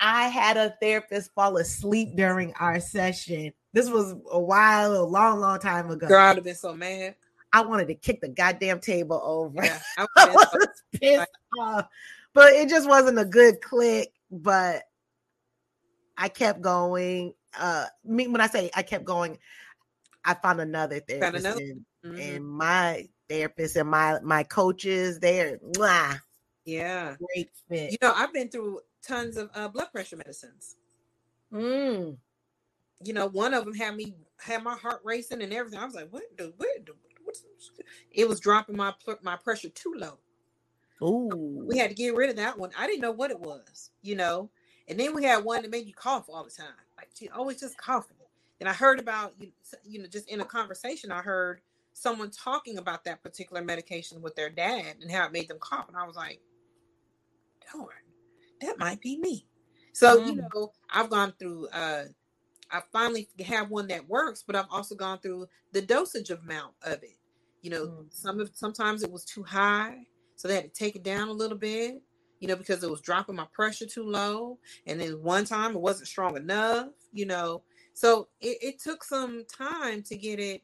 I 0.00 0.28
had 0.28 0.56
a 0.56 0.76
therapist 0.80 1.32
fall 1.34 1.56
asleep 1.56 2.10
during 2.14 2.54
our 2.54 2.78
session 2.78 3.52
this 3.72 3.88
was 3.90 4.14
a 4.30 4.40
while, 4.40 4.96
a 4.96 5.02
long, 5.04 5.40
long 5.40 5.58
time 5.58 5.90
ago. 5.90 6.06
Girl, 6.08 6.18
I'd 6.20 6.36
have 6.36 6.44
been 6.44 6.54
so 6.54 6.74
mad. 6.74 7.14
I 7.52 7.62
wanted 7.62 7.88
to 7.88 7.94
kick 7.94 8.20
the 8.20 8.28
goddamn 8.28 8.80
table 8.80 9.20
over. 9.24 9.64
Yeah, 9.64 9.80
I 9.96 10.02
was, 10.16 10.46
I 10.52 10.56
was 10.58 10.82
pissed 10.92 11.28
off. 11.60 11.88
but 12.34 12.52
it 12.52 12.68
just 12.68 12.88
wasn't 12.88 13.18
a 13.18 13.24
good 13.24 13.60
click. 13.60 14.12
But 14.30 14.82
I 16.16 16.28
kept 16.28 16.60
going. 16.60 17.34
Uh, 17.58 17.86
me 18.04 18.28
when 18.28 18.40
I 18.42 18.46
say 18.48 18.70
I 18.76 18.82
kept 18.82 19.04
going, 19.04 19.38
I 20.24 20.34
found 20.34 20.60
another 20.60 21.00
therapist, 21.00 21.44
another- 21.46 21.60
And, 21.60 21.84
Mhm. 22.04 22.36
and 22.36 22.48
my 22.48 23.08
therapist 23.28 23.74
and 23.76 23.88
my 23.90 24.20
my 24.22 24.42
coaches. 24.44 25.18
They're 25.18 25.58
mwah, 25.58 26.20
yeah. 26.64 27.16
great 27.18 27.50
fit. 27.68 27.90
You 27.92 27.98
know, 28.00 28.12
I've 28.14 28.32
been 28.32 28.48
through 28.50 28.80
tons 29.02 29.36
of 29.36 29.50
uh, 29.54 29.66
blood 29.68 29.88
pressure 29.90 30.16
medicines. 30.16 30.76
Mm. 31.52 32.18
You 33.04 33.12
know, 33.14 33.28
one 33.28 33.54
of 33.54 33.64
them 33.64 33.74
had 33.74 33.96
me 33.96 34.14
had 34.40 34.62
my 34.64 34.76
heart 34.76 35.02
racing 35.04 35.42
and 35.42 35.52
everything. 35.52 35.80
I 35.80 35.84
was 35.86 35.94
like, 35.94 36.10
"What 36.12 36.24
the 36.38 36.52
what 36.56 36.68
the 36.86 36.94
what's 37.24 37.44
It 38.12 38.28
was 38.28 38.40
dropping 38.40 38.76
my 38.76 38.94
my 39.22 39.36
pressure 39.36 39.70
too 39.70 39.94
low. 39.96 40.18
Ooh. 41.02 41.68
We 41.68 41.78
had 41.78 41.90
to 41.90 41.96
get 41.96 42.14
rid 42.16 42.30
of 42.30 42.36
that 42.36 42.58
one. 42.58 42.70
I 42.78 42.86
didn't 42.86 43.02
know 43.02 43.12
what 43.12 43.30
it 43.30 43.40
was, 43.40 43.90
you 44.02 44.16
know. 44.16 44.50
And 44.88 45.00
then 45.00 45.14
we 45.14 45.24
had 45.24 45.44
one 45.44 45.62
that 45.62 45.70
made 45.70 45.86
you 45.86 45.94
cough 45.94 46.26
all 46.28 46.44
the 46.44 46.50
time, 46.50 46.68
like 46.96 47.10
she 47.14 47.28
always 47.30 47.60
just 47.60 47.78
coughing. 47.78 48.16
And 48.60 48.68
I 48.68 48.74
heard 48.74 49.00
about 49.00 49.34
you, 49.38 49.52
you 49.84 50.00
know, 50.00 50.08
just 50.08 50.28
in 50.30 50.40
a 50.40 50.44
conversation, 50.46 51.12
I 51.12 51.22
heard 51.22 51.60
someone 51.94 52.30
talking 52.30 52.78
about 52.78 53.04
that 53.04 53.22
particular 53.22 53.62
medication 53.62 54.22
with 54.22 54.36
their 54.36 54.50
dad 54.50 54.96
and 55.02 55.10
how 55.10 55.26
it 55.26 55.32
made 55.32 55.48
them 55.48 55.58
cough, 55.60 55.88
and 55.88 55.96
I 55.96 56.06
was 56.06 56.16
like, 56.16 56.40
darn, 57.72 57.88
that 58.62 58.78
might 58.78 59.00
be 59.02 59.18
me. 59.18 59.46
So 59.94 60.18
you 60.18 60.36
Mm. 60.36 60.48
know, 60.54 60.72
I've 60.90 61.10
gone 61.10 61.34
through. 61.38 61.68
uh 61.68 62.04
I 62.70 62.82
finally 62.92 63.28
have 63.44 63.70
one 63.70 63.88
that 63.88 64.08
works, 64.08 64.42
but 64.46 64.56
I've 64.56 64.70
also 64.70 64.94
gone 64.94 65.18
through 65.20 65.48
the 65.72 65.82
dosage 65.82 66.30
amount 66.30 66.74
of 66.82 67.02
it. 67.02 67.18
You 67.62 67.70
know, 67.70 67.86
Mm. 67.88 68.12
some 68.12 68.40
of 68.40 68.50
sometimes 68.54 69.02
it 69.02 69.10
was 69.10 69.24
too 69.24 69.42
high, 69.42 70.06
so 70.36 70.48
they 70.48 70.54
had 70.54 70.64
to 70.64 70.70
take 70.70 70.96
it 70.96 71.02
down 71.02 71.28
a 71.28 71.32
little 71.32 71.58
bit. 71.58 72.02
You 72.40 72.46
know, 72.48 72.56
because 72.56 72.84
it 72.84 72.90
was 72.90 73.00
dropping 73.00 73.34
my 73.36 73.46
pressure 73.52 73.86
too 73.86 74.04
low, 74.04 74.58
and 74.86 75.00
then 75.00 75.22
one 75.22 75.44
time 75.44 75.74
it 75.74 75.80
wasn't 75.80 76.08
strong 76.08 76.36
enough. 76.36 76.90
You 77.12 77.26
know, 77.26 77.64
so 77.94 78.28
it, 78.40 78.58
it 78.62 78.78
took 78.80 79.02
some 79.04 79.44
time 79.46 80.02
to 80.04 80.16
get 80.16 80.38
it 80.38 80.62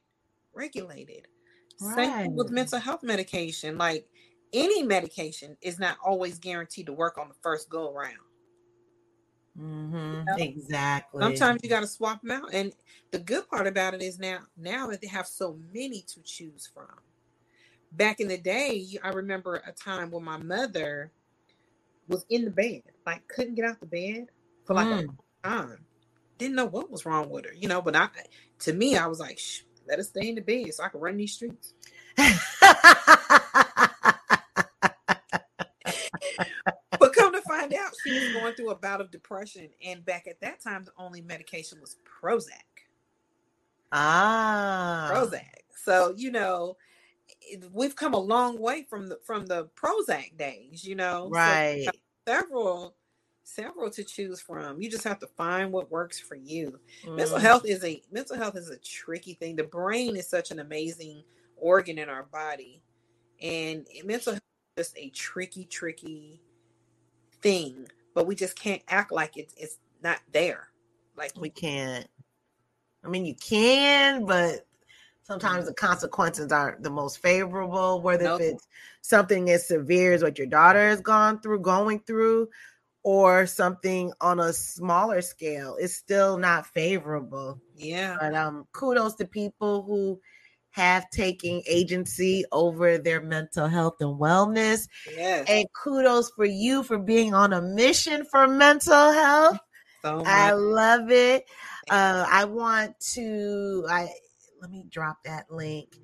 regulated. 0.52 1.26
Same 1.76 2.12
with 2.36 2.50
mental 2.50 2.78
health 2.78 3.02
medication. 3.02 3.76
Like 3.78 4.08
any 4.52 4.82
medication 4.84 5.56
is 5.60 5.78
not 5.80 5.98
always 6.04 6.38
guaranteed 6.38 6.86
to 6.86 6.92
work 6.92 7.18
on 7.18 7.28
the 7.28 7.34
first 7.42 7.68
go 7.68 7.92
around. 7.92 8.23
Hmm 9.56 10.24
know? 10.28 10.36
Exactly. 10.36 11.22
Sometimes 11.22 11.60
you 11.62 11.70
got 11.70 11.80
to 11.80 11.86
swap 11.86 12.22
them 12.22 12.30
out. 12.32 12.54
And 12.54 12.72
the 13.12 13.18
good 13.18 13.48
part 13.48 13.66
about 13.66 13.94
it 13.94 14.02
is 14.02 14.18
now, 14.18 14.40
now 14.56 14.88
that 14.88 15.00
they 15.00 15.08
have 15.08 15.26
so 15.26 15.58
many 15.72 16.02
to 16.14 16.22
choose 16.22 16.68
from. 16.72 16.88
Back 17.92 18.20
in 18.20 18.28
the 18.28 18.38
day, 18.38 18.86
I 19.02 19.10
remember 19.10 19.56
a 19.66 19.72
time 19.72 20.10
when 20.10 20.24
my 20.24 20.38
mother 20.38 21.12
was 22.08 22.26
in 22.30 22.44
the 22.44 22.50
bed, 22.50 22.82
like 23.06 23.26
couldn't 23.28 23.54
get 23.54 23.64
out 23.66 23.80
the 23.80 23.86
bed 23.86 24.28
for 24.64 24.74
like 24.74 24.90
Mm. 24.90 25.08
a 25.44 25.48
time. 25.48 25.84
Didn't 26.38 26.56
know 26.56 26.66
what 26.66 26.90
was 26.90 27.06
wrong 27.06 27.30
with 27.30 27.46
her, 27.46 27.52
you 27.54 27.68
know. 27.68 27.82
But 27.82 27.96
I, 27.96 28.08
to 28.60 28.72
me, 28.72 28.96
I 28.96 29.06
was 29.06 29.20
like, 29.20 29.38
Shh, 29.38 29.62
let 29.88 29.98
her 29.98 30.04
stay 30.04 30.28
in 30.28 30.34
the 30.36 30.40
bed 30.42 30.74
so 30.74 30.84
I 30.84 30.88
can 30.88 31.00
run 31.00 31.16
these 31.16 31.32
streets. 31.34 31.74
But 36.98 37.12
come 37.14 37.32
to 37.34 37.40
find 37.42 37.74
out, 37.74 37.92
she 38.04 38.12
was 38.12 38.32
going 38.32 38.54
through 38.54 38.70
a 38.70 38.76
bout 38.76 39.00
of 39.00 39.10
depression, 39.10 39.68
and 39.84 40.04
back 40.04 40.26
at 40.26 40.40
that 40.40 40.60
time, 40.62 40.84
the 40.84 40.92
only 40.98 41.20
medication 41.22 41.80
was 41.80 41.96
Prozac. 42.04 42.50
ah. 43.92 45.08
Prozac. 45.10 45.50
So 45.76 46.14
you 46.16 46.30
know, 46.30 46.76
we've 47.72 47.96
come 47.96 48.14
a 48.14 48.18
long 48.18 48.58
way 48.60 48.86
from 48.88 49.08
the 49.08 49.18
from 49.24 49.46
the 49.46 49.66
Prozac 49.76 50.36
days. 50.36 50.84
You 50.84 50.96
know, 50.96 51.28
Right. 51.30 51.84
have 51.86 51.94
several 52.28 52.96
several 53.44 53.90
to 53.90 54.02
choose 54.04 54.40
from. 54.40 54.80
You 54.80 54.90
just 54.90 55.04
have 55.04 55.18
to 55.20 55.26
find 55.26 55.70
what 55.70 55.90
works 55.90 56.18
for 56.18 56.34
you. 56.34 56.80
Mental 57.04 57.38
Mm. 57.38 57.42
health 57.42 57.66
is 57.66 57.84
a 57.84 58.02
mental 58.10 58.36
health 58.36 58.56
is 58.56 58.70
a 58.70 58.78
tricky 58.78 59.34
thing. 59.34 59.56
The 59.56 59.64
brain 59.64 60.16
is 60.16 60.28
such 60.28 60.50
an 60.50 60.60
amazing 60.60 61.22
organ 61.56 61.98
in 61.98 62.08
our 62.08 62.24
body, 62.24 62.82
and 63.40 63.86
mental 64.04 64.32
health 64.34 64.42
is 64.76 64.86
just 64.88 64.98
a 64.98 65.10
tricky, 65.10 65.64
tricky 65.66 66.40
thing. 67.44 67.86
But 68.14 68.26
we 68.26 68.34
just 68.34 68.58
can't 68.58 68.82
act 68.88 69.12
like 69.12 69.36
it's 69.36 69.54
it's 69.56 69.78
not 70.02 70.18
there. 70.32 70.68
Like 71.16 71.32
We 71.38 71.50
can't. 71.50 72.08
I 73.04 73.08
mean, 73.08 73.26
you 73.26 73.34
can, 73.34 74.24
but 74.24 74.66
sometimes 75.22 75.66
the 75.66 75.74
consequences 75.74 76.50
aren't 76.50 76.82
the 76.82 76.90
most 76.90 77.18
favorable. 77.18 78.00
Whether 78.00 78.24
Nope. 78.24 78.40
if 78.40 78.54
it's 78.54 78.68
something 79.02 79.50
as 79.50 79.68
severe 79.68 80.14
as 80.14 80.22
what 80.22 80.38
your 80.38 80.46
daughter 80.46 80.88
has 80.88 81.00
gone 81.00 81.40
through, 81.40 81.60
going 81.60 82.00
through, 82.00 82.48
or 83.02 83.46
something 83.46 84.12
on 84.22 84.40
a 84.40 84.52
smaller 84.52 85.20
scale, 85.20 85.76
it's 85.78 85.94
still 85.94 86.38
not 86.38 86.66
favorable. 86.66 87.60
yeah, 87.76 88.16
But 88.18 88.34
um, 88.34 88.66
kudos 88.72 89.14
to 89.16 89.26
people 89.26 89.82
who 89.82 90.18
have 90.74 91.08
taken 91.10 91.62
agency 91.68 92.44
over 92.50 92.98
their 92.98 93.20
mental 93.20 93.68
health 93.68 93.94
and 94.00 94.18
wellness. 94.18 94.88
yes, 95.16 95.46
And 95.48 95.66
kudos 95.72 96.32
for 96.34 96.44
you 96.44 96.82
for 96.82 96.98
being 96.98 97.32
on 97.32 97.52
a 97.52 97.62
mission 97.62 98.24
for 98.24 98.48
mental 98.48 99.12
health. 99.12 99.58
so 100.02 100.16
much. 100.16 100.26
I 100.26 100.50
love 100.52 101.12
it. 101.12 101.44
Uh, 101.88 102.26
I 102.28 102.44
want 102.46 102.98
to. 103.12 103.86
I 103.88 104.08
let 104.60 104.70
me 104.70 104.84
drop 104.90 105.18
that 105.24 105.48
link. 105.48 105.96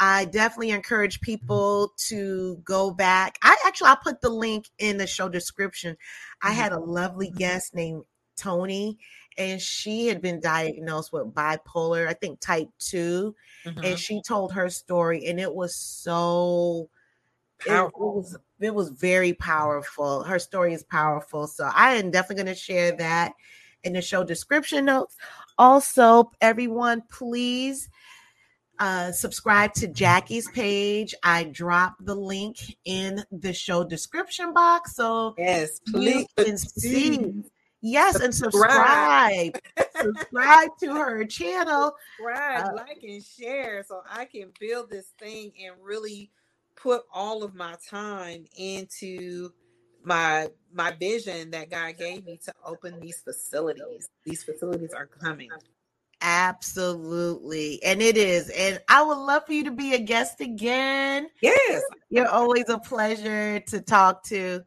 I 0.00 0.24
definitely 0.24 0.70
encourage 0.70 1.20
people 1.20 1.92
to 2.08 2.56
go 2.64 2.90
back. 2.90 3.38
I 3.42 3.56
actually 3.64 3.88
I'll 3.88 3.96
put 3.96 4.20
the 4.22 4.30
link 4.30 4.68
in 4.78 4.96
the 4.96 5.06
show 5.06 5.28
description. 5.28 5.96
I 6.42 6.50
had 6.50 6.72
a 6.72 6.80
lovely 6.80 7.30
guest 7.30 7.76
named 7.76 8.02
Tony, 8.36 8.98
and 9.38 9.60
she 9.60 10.06
had 10.06 10.20
been 10.22 10.40
diagnosed 10.40 11.12
with 11.12 11.34
bipolar, 11.34 12.08
I 12.08 12.14
think 12.14 12.40
type 12.40 12.68
2 12.78 13.34
Mhm. 13.66 13.84
and 13.84 13.98
she 13.98 14.22
told 14.22 14.52
her 14.52 14.68
story, 14.70 15.26
and 15.26 15.38
it 15.40 15.52
was 15.54 15.74
so 15.74 16.88
it, 17.64 17.72
it 17.72 17.92
was 17.98 18.36
it 18.60 18.74
was 18.74 18.90
very 18.90 19.32
powerful. 19.32 20.22
Her 20.22 20.38
story 20.38 20.72
is 20.74 20.84
powerful. 20.84 21.46
So 21.46 21.70
I 21.74 21.94
am 21.96 22.10
definitely 22.10 22.44
going 22.44 22.54
to 22.54 22.60
share 22.60 22.92
that 22.92 23.32
in 23.84 23.92
the 23.94 24.02
show 24.02 24.24
description 24.24 24.84
notes. 24.84 25.16
Also, 25.58 26.30
everyone, 26.40 27.02
please 27.10 27.88
uh, 28.78 29.10
subscribe 29.12 29.72
to 29.74 29.88
Jackie's 29.88 30.48
page. 30.50 31.14
I 31.22 31.44
drop 31.44 31.96
the 32.00 32.14
link 32.14 32.76
in 32.84 33.24
the 33.30 33.52
show 33.52 33.84
description 33.84 34.52
box 34.52 34.94
so 34.96 35.34
Yes, 35.38 35.80
you 35.86 35.92
please. 35.92 36.26
can 36.36 36.58
see. 36.58 37.32
Yes, 37.88 38.16
and 38.20 38.34
Subscribe. 38.34 39.56
subscribe. 39.96 40.68
to 40.80 40.94
her 40.94 41.24
channel. 41.24 41.94
subscribe, 42.18 42.64
Uh, 42.66 42.74
like, 42.74 43.02
and 43.04 43.22
share 43.24 43.84
so 43.86 44.02
I 44.10 44.24
can 44.24 44.50
build 44.58 44.90
this 44.90 45.12
thing 45.20 45.52
and 45.64 45.76
really 45.80 46.32
put 46.74 47.02
all 47.12 47.44
of 47.44 47.54
my 47.54 47.76
time 47.88 48.44
into 48.56 49.50
my 50.02 50.48
my 50.72 50.90
vision 50.92 51.50
that 51.52 51.70
God 51.70 51.96
gave 51.96 52.24
me 52.24 52.38
to 52.44 52.52
open 52.64 52.98
these 53.00 53.20
facilities. 53.20 54.08
These 54.24 54.42
facilities 54.42 54.92
are 54.92 55.06
coming. 55.06 55.48
Absolutely. 56.22 57.82
And 57.84 58.02
it 58.02 58.16
is. 58.16 58.48
And 58.50 58.80
I 58.88 59.02
would 59.02 59.18
love 59.18 59.46
for 59.46 59.52
you 59.52 59.64
to 59.64 59.70
be 59.70 59.94
a 59.94 59.98
guest 59.98 60.40
again. 60.40 61.28
Yes. 61.40 61.82
You're 62.10 62.28
always 62.28 62.68
a 62.68 62.78
pleasure 62.78 63.60
to 63.60 63.80
talk 63.80 64.24
to. 64.24 64.62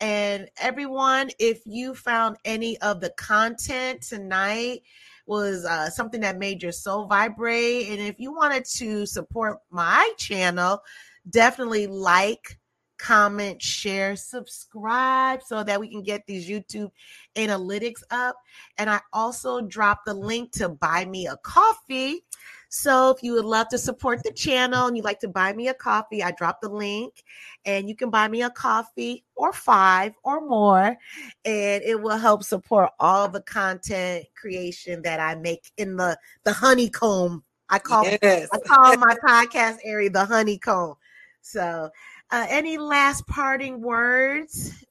And 0.00 0.48
everyone, 0.60 1.30
if 1.38 1.62
you 1.66 1.94
found 1.94 2.36
any 2.44 2.78
of 2.80 3.00
the 3.00 3.10
content 3.10 4.02
tonight 4.02 4.82
was 5.26 5.64
uh, 5.64 5.90
something 5.90 6.20
that 6.20 6.38
made 6.38 6.62
your 6.62 6.72
soul 6.72 7.06
vibrate, 7.06 7.88
and 7.88 8.00
if 8.00 8.18
you 8.18 8.32
wanted 8.32 8.64
to 8.76 9.06
support 9.06 9.58
my 9.70 10.10
channel, 10.16 10.80
definitely 11.28 11.86
like, 11.86 12.58
comment, 12.98 13.62
share, 13.62 14.16
subscribe 14.16 15.42
so 15.42 15.62
that 15.62 15.80
we 15.80 15.88
can 15.88 16.02
get 16.02 16.26
these 16.26 16.48
YouTube 16.48 16.90
analytics 17.36 18.02
up. 18.10 18.36
And 18.76 18.90
I 18.90 19.00
also 19.12 19.60
dropped 19.60 20.06
the 20.06 20.14
link 20.14 20.52
to 20.52 20.68
buy 20.68 21.04
me 21.04 21.26
a 21.26 21.36
coffee. 21.36 22.24
So 22.68 23.10
if 23.10 23.22
you 23.22 23.32
would 23.32 23.44
love 23.44 23.68
to 23.68 23.78
support 23.78 24.22
the 24.22 24.32
channel 24.32 24.86
and 24.86 24.96
you'd 24.96 25.04
like 25.04 25.20
to 25.20 25.28
buy 25.28 25.52
me 25.52 25.68
a 25.68 25.74
coffee, 25.74 26.22
I 26.22 26.32
dropped 26.32 26.62
the 26.62 26.68
link 26.68 27.24
and 27.64 27.88
you 27.88 27.96
can 27.96 28.10
buy 28.10 28.28
me 28.28 28.42
a 28.42 28.50
coffee 28.50 29.24
or 29.36 29.52
five 29.52 30.12
or 30.22 30.46
more. 30.46 30.96
And 31.44 31.82
it 31.82 32.00
will 32.00 32.18
help 32.18 32.42
support 32.42 32.90
all 33.00 33.28
the 33.28 33.40
content 33.42 34.26
creation 34.34 35.02
that 35.02 35.18
I 35.18 35.34
make 35.34 35.70
in 35.78 35.96
the, 35.96 36.18
the 36.44 36.52
honeycomb. 36.52 37.42
I 37.70 37.78
call 37.78 38.04
Yes. 38.04 38.48
I 38.52 38.58
call 38.58 38.96
my 38.96 39.14
podcast 39.26 39.78
area 39.84 40.10
the 40.10 40.24
honeycomb. 40.24 40.94
So 41.40 41.90
uh, 42.30 42.46
any 42.48 42.76
last 42.76 43.26
parting 43.26 43.80
words? 43.80 44.84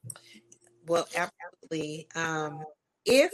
Well, 0.87 1.07
absolutely. 1.15 2.07
Um, 2.15 2.63
if 3.05 3.31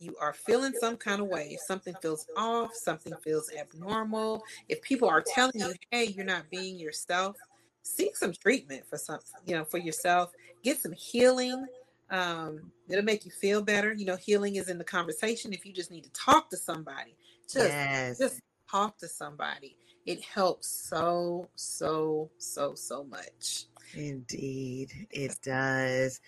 you 0.00 0.16
are 0.20 0.32
feeling 0.32 0.72
some 0.80 0.96
kind 0.96 1.20
of 1.20 1.28
way, 1.28 1.48
if 1.52 1.60
something 1.60 1.94
feels 2.00 2.26
off, 2.36 2.74
something 2.74 3.12
feels 3.22 3.50
abnormal, 3.58 4.42
if 4.68 4.80
people 4.82 5.08
are 5.08 5.22
telling 5.22 5.52
you, 5.54 5.72
hey, 5.90 6.04
you're 6.06 6.24
not 6.24 6.48
being 6.50 6.78
yourself, 6.78 7.36
seek 7.82 8.16
some 8.16 8.32
treatment 8.32 8.86
for 8.88 8.98
some, 8.98 9.18
you 9.46 9.56
know, 9.56 9.64
for 9.64 9.78
yourself. 9.78 10.32
Get 10.62 10.80
some 10.80 10.92
healing. 10.92 11.66
Um, 12.10 12.72
it'll 12.88 13.04
make 13.04 13.24
you 13.24 13.30
feel 13.30 13.62
better. 13.62 13.92
You 13.92 14.06
know, 14.06 14.16
healing 14.16 14.56
is 14.56 14.68
in 14.68 14.78
the 14.78 14.84
conversation. 14.84 15.52
If 15.52 15.64
you 15.64 15.72
just 15.72 15.90
need 15.90 16.04
to 16.04 16.12
talk 16.12 16.50
to 16.50 16.56
somebody, 16.56 17.16
just 17.50 17.68
yes. 17.68 18.18
just 18.18 18.40
talk 18.70 18.98
to 18.98 19.08
somebody. 19.08 19.76
It 20.06 20.22
helps 20.22 20.68
so, 20.88 21.48
so, 21.54 22.30
so, 22.38 22.74
so 22.74 23.04
much. 23.04 23.64
Indeed, 23.94 25.06
it 25.10 25.38
does. 25.42 26.20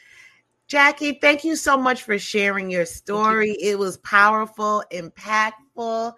Jackie, 0.71 1.19
thank 1.21 1.43
you 1.43 1.57
so 1.57 1.77
much 1.77 2.05
for 2.05 2.17
sharing 2.17 2.71
your 2.71 2.87
story. 2.87 3.57
It 3.61 3.77
was 3.77 3.97
powerful, 3.99 4.85
impactful, 4.93 6.13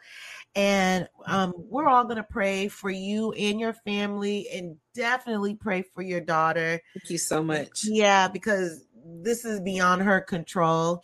and 0.55 1.09
um, 1.25 1.55
we're 1.57 1.89
all 1.89 2.05
going 2.05 2.19
to 2.19 2.23
pray 2.23 2.69
for 2.69 2.91
you 2.91 3.33
and 3.33 3.59
your 3.59 3.73
family 3.73 4.47
and 4.53 4.77
definitely 4.95 5.55
pray 5.55 5.81
for 5.81 6.03
your 6.03 6.21
daughter. 6.21 6.79
Thank 6.93 7.09
you 7.09 7.17
so 7.17 7.43
much. 7.43 7.85
Yeah, 7.85 8.29
because 8.29 8.85
this 9.03 9.47
is 9.47 9.59
beyond 9.61 10.03
her 10.03 10.21
control. 10.21 11.03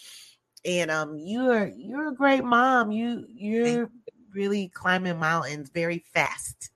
And 0.65 0.91
um 0.91 1.16
you're 1.16 1.69
you're 1.69 2.09
a 2.09 2.15
great 2.15 2.45
mom. 2.45 2.91
You 2.91 3.25
you're 3.29 3.89
really 4.35 4.69
climbing 4.75 5.19
mountains 5.19 5.70
very 5.73 6.05
fast. 6.12 6.70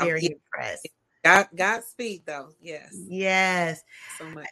Very 0.00 0.26
um, 0.26 0.32
impressed. 0.32 0.88
God 1.22 1.48
Godspeed 1.54 2.22
though. 2.24 2.48
Yes. 2.60 2.96
Yes. 3.06 3.82
So 4.18 4.24
much. 4.30 4.48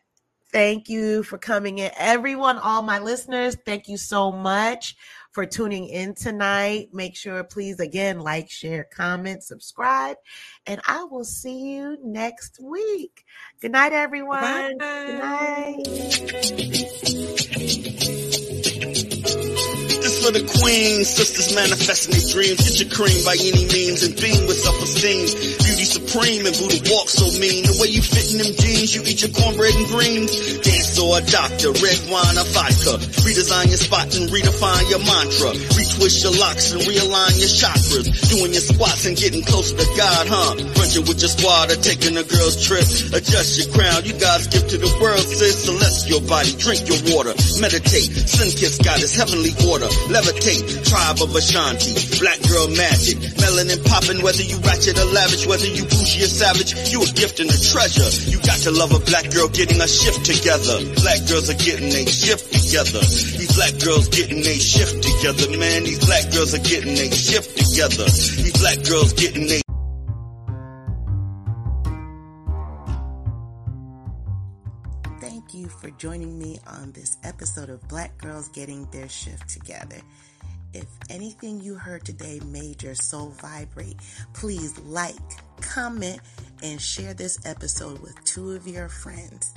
Thank 0.55 0.89
you 0.89 1.25
for 1.25 1.37
coming 1.37 1.79
in. 1.79 1.91
Everyone, 1.99 2.59
all 2.59 2.81
my 2.83 3.01
listeners, 3.01 3.57
thank 3.67 3.89
you 3.89 3.97
so 3.97 4.31
much 4.31 4.95
for 5.33 5.45
tuning 5.45 5.89
in 5.89 6.15
tonight. 6.15 6.91
Make 6.93 7.17
sure, 7.17 7.43
please, 7.43 7.81
again, 7.81 8.21
like, 8.21 8.49
share, 8.49 8.85
comment, 8.85 9.43
subscribe, 9.43 10.17
and 10.65 10.81
I 10.87 11.03
will 11.11 11.25
see 11.25 11.73
you 11.73 11.99
next 12.05 12.61
week. 12.63 13.25
Good 13.61 13.73
night, 13.73 13.93
everyone. 13.93 14.79
Bye. 14.79 15.05
Good 15.07 15.19
night 15.19 15.85
This 20.05 20.25
for 20.25 20.31
the 20.31 20.47
queen. 20.61 21.05
Sisters 21.05 21.53
manifesting 21.53 22.13
their 22.13 22.31
dreams. 22.31 22.63
Get 22.63 22.79
your 22.79 22.91
cream 22.95 23.25
by 23.25 23.35
any 23.41 23.67
means 23.73 24.05
and 24.05 24.15
beam 24.15 24.47
with 24.47 24.61
self-esteem. 24.61 25.74
Supreme 26.15 26.47
and 26.47 26.55
Buddha 26.55 26.79
walk 26.95 27.11
so 27.11 27.27
mean. 27.43 27.67
The 27.67 27.75
way 27.83 27.91
you 27.91 27.99
fit 27.99 28.31
in 28.31 28.39
them 28.39 28.55
jeans, 28.55 28.95
you 28.95 29.03
eat 29.03 29.27
your 29.27 29.35
cornbread 29.35 29.75
and 29.75 29.91
greens. 29.91 30.31
Dance 30.63 30.95
or 30.95 31.19
a 31.19 31.23
doctor, 31.27 31.75
red 31.75 31.99
wine 32.07 32.39
or 32.39 32.47
vodka. 32.55 33.03
Redesign 33.27 33.67
your 33.67 33.83
spot 33.83 34.15
and 34.15 34.31
redefine 34.31 34.87
your 34.95 35.03
mantra. 35.03 35.59
Retwist 35.75 36.23
your 36.23 36.39
locks 36.39 36.71
and 36.71 36.87
realign 36.87 37.35
your 37.35 37.51
chakras. 37.51 38.07
Doing 38.31 38.55
your 38.55 38.63
squats 38.63 39.11
and 39.11 39.19
getting 39.19 39.43
closer 39.43 39.75
to 39.75 39.87
God, 39.99 40.31
huh? 40.31 40.55
Brunching 40.79 41.03
with 41.03 41.19
your 41.19 41.35
squad 41.35 41.75
or 41.75 41.83
taking 41.83 42.15
a 42.15 42.23
girl's 42.23 42.63
trip. 42.63 42.87
Adjust 43.11 43.59
your 43.59 43.75
crown, 43.75 44.07
you 44.07 44.15
God's 44.15 44.47
gift 44.47 44.71
to 44.71 44.79
the 44.79 44.95
world, 45.03 45.19
sis. 45.19 45.67
Celestial 45.67 46.23
body, 46.31 46.55
drink 46.63 46.87
your 46.87 47.03
water. 47.11 47.35
Meditate, 47.59 48.15
sun 48.31 48.55
kiss 48.55 48.79
God 48.79 49.03
is 49.03 49.19
heavenly 49.19 49.51
order 49.67 49.91
levitate, 50.15 50.63
tribe 50.87 51.19
of 51.19 51.35
Ashanti, 51.35 51.91
black 52.23 52.39
girl 52.47 52.71
magic, 52.71 53.19
melanin 53.43 53.83
popping, 53.91 54.23
whether 54.23 54.47
you 54.47 54.63
ratchet 54.63 54.95
or 54.95 55.11
lavish, 55.11 55.47
whether 55.47 55.67
you 55.67 55.83
bougie 56.05 56.25
or 56.25 56.29
savage, 56.29 56.93
you 56.93 57.03
a 57.03 57.07
gift 57.07 57.41
and 57.41 57.51
a 57.51 57.59
treasure. 57.59 58.31
You 58.31 58.39
got 58.39 58.59
to 58.61 58.71
love 58.71 58.93
a 58.93 59.01
black 59.01 59.31
girl 59.33 59.49
getting 59.49 59.81
a 59.81 59.89
shift 59.89 60.25
together. 60.25 60.77
Black 61.01 61.21
girls 61.29 61.49
are 61.49 61.57
getting 61.57 61.89
a 61.89 62.05
shift 62.07 62.53
together. 62.53 63.01
These 63.01 63.57
black 63.57 63.73
girls 63.81 64.09
getting 64.09 64.41
a 64.41 64.57
shift 64.59 65.03
together, 65.03 65.59
man. 65.59 65.85
These 65.85 66.05
black 66.05 66.31
girls 66.31 66.55
are 66.55 66.63
getting 66.63 66.93
a 66.93 67.11
shift 67.11 67.57
together. 67.57 68.05
These 68.05 68.61
black 68.61 68.85
girls 68.85 69.13
getting 69.15 69.49
a 69.51 69.61
Thank 75.21 75.55
you 75.55 75.69
for 75.69 75.91
joining 75.91 76.39
me 76.39 76.59
on 76.67 76.93
this 76.93 77.17
episode 77.23 77.71
of 77.71 77.87
Black 77.89 78.19
Girls 78.19 78.49
Getting 78.49 78.87
Their 78.93 79.09
Shift 79.09 79.49
Together. 79.49 80.01
If 80.75 80.87
anything 81.09 81.61
you 81.61 81.77
heard 81.77 82.05
today 82.05 82.41
made 82.47 82.83
your 82.83 82.97
soul 82.97 83.29
vibrate, 83.41 83.97
please 84.33 84.77
like, 84.81 85.15
comment, 85.61 86.21
and 86.65 86.81
share 86.81 87.15
this 87.15 87.39
episode 87.47 88.01
with 88.01 88.23
two 88.25 88.53
of 88.53 88.67
your 88.67 88.89
friends. 88.89 89.55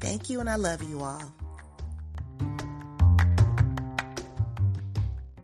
Thank 0.00 0.28
you, 0.28 0.38
and 0.40 0.50
I 0.50 0.56
love 0.56 0.82
you 0.82 1.00
all. 1.00 1.32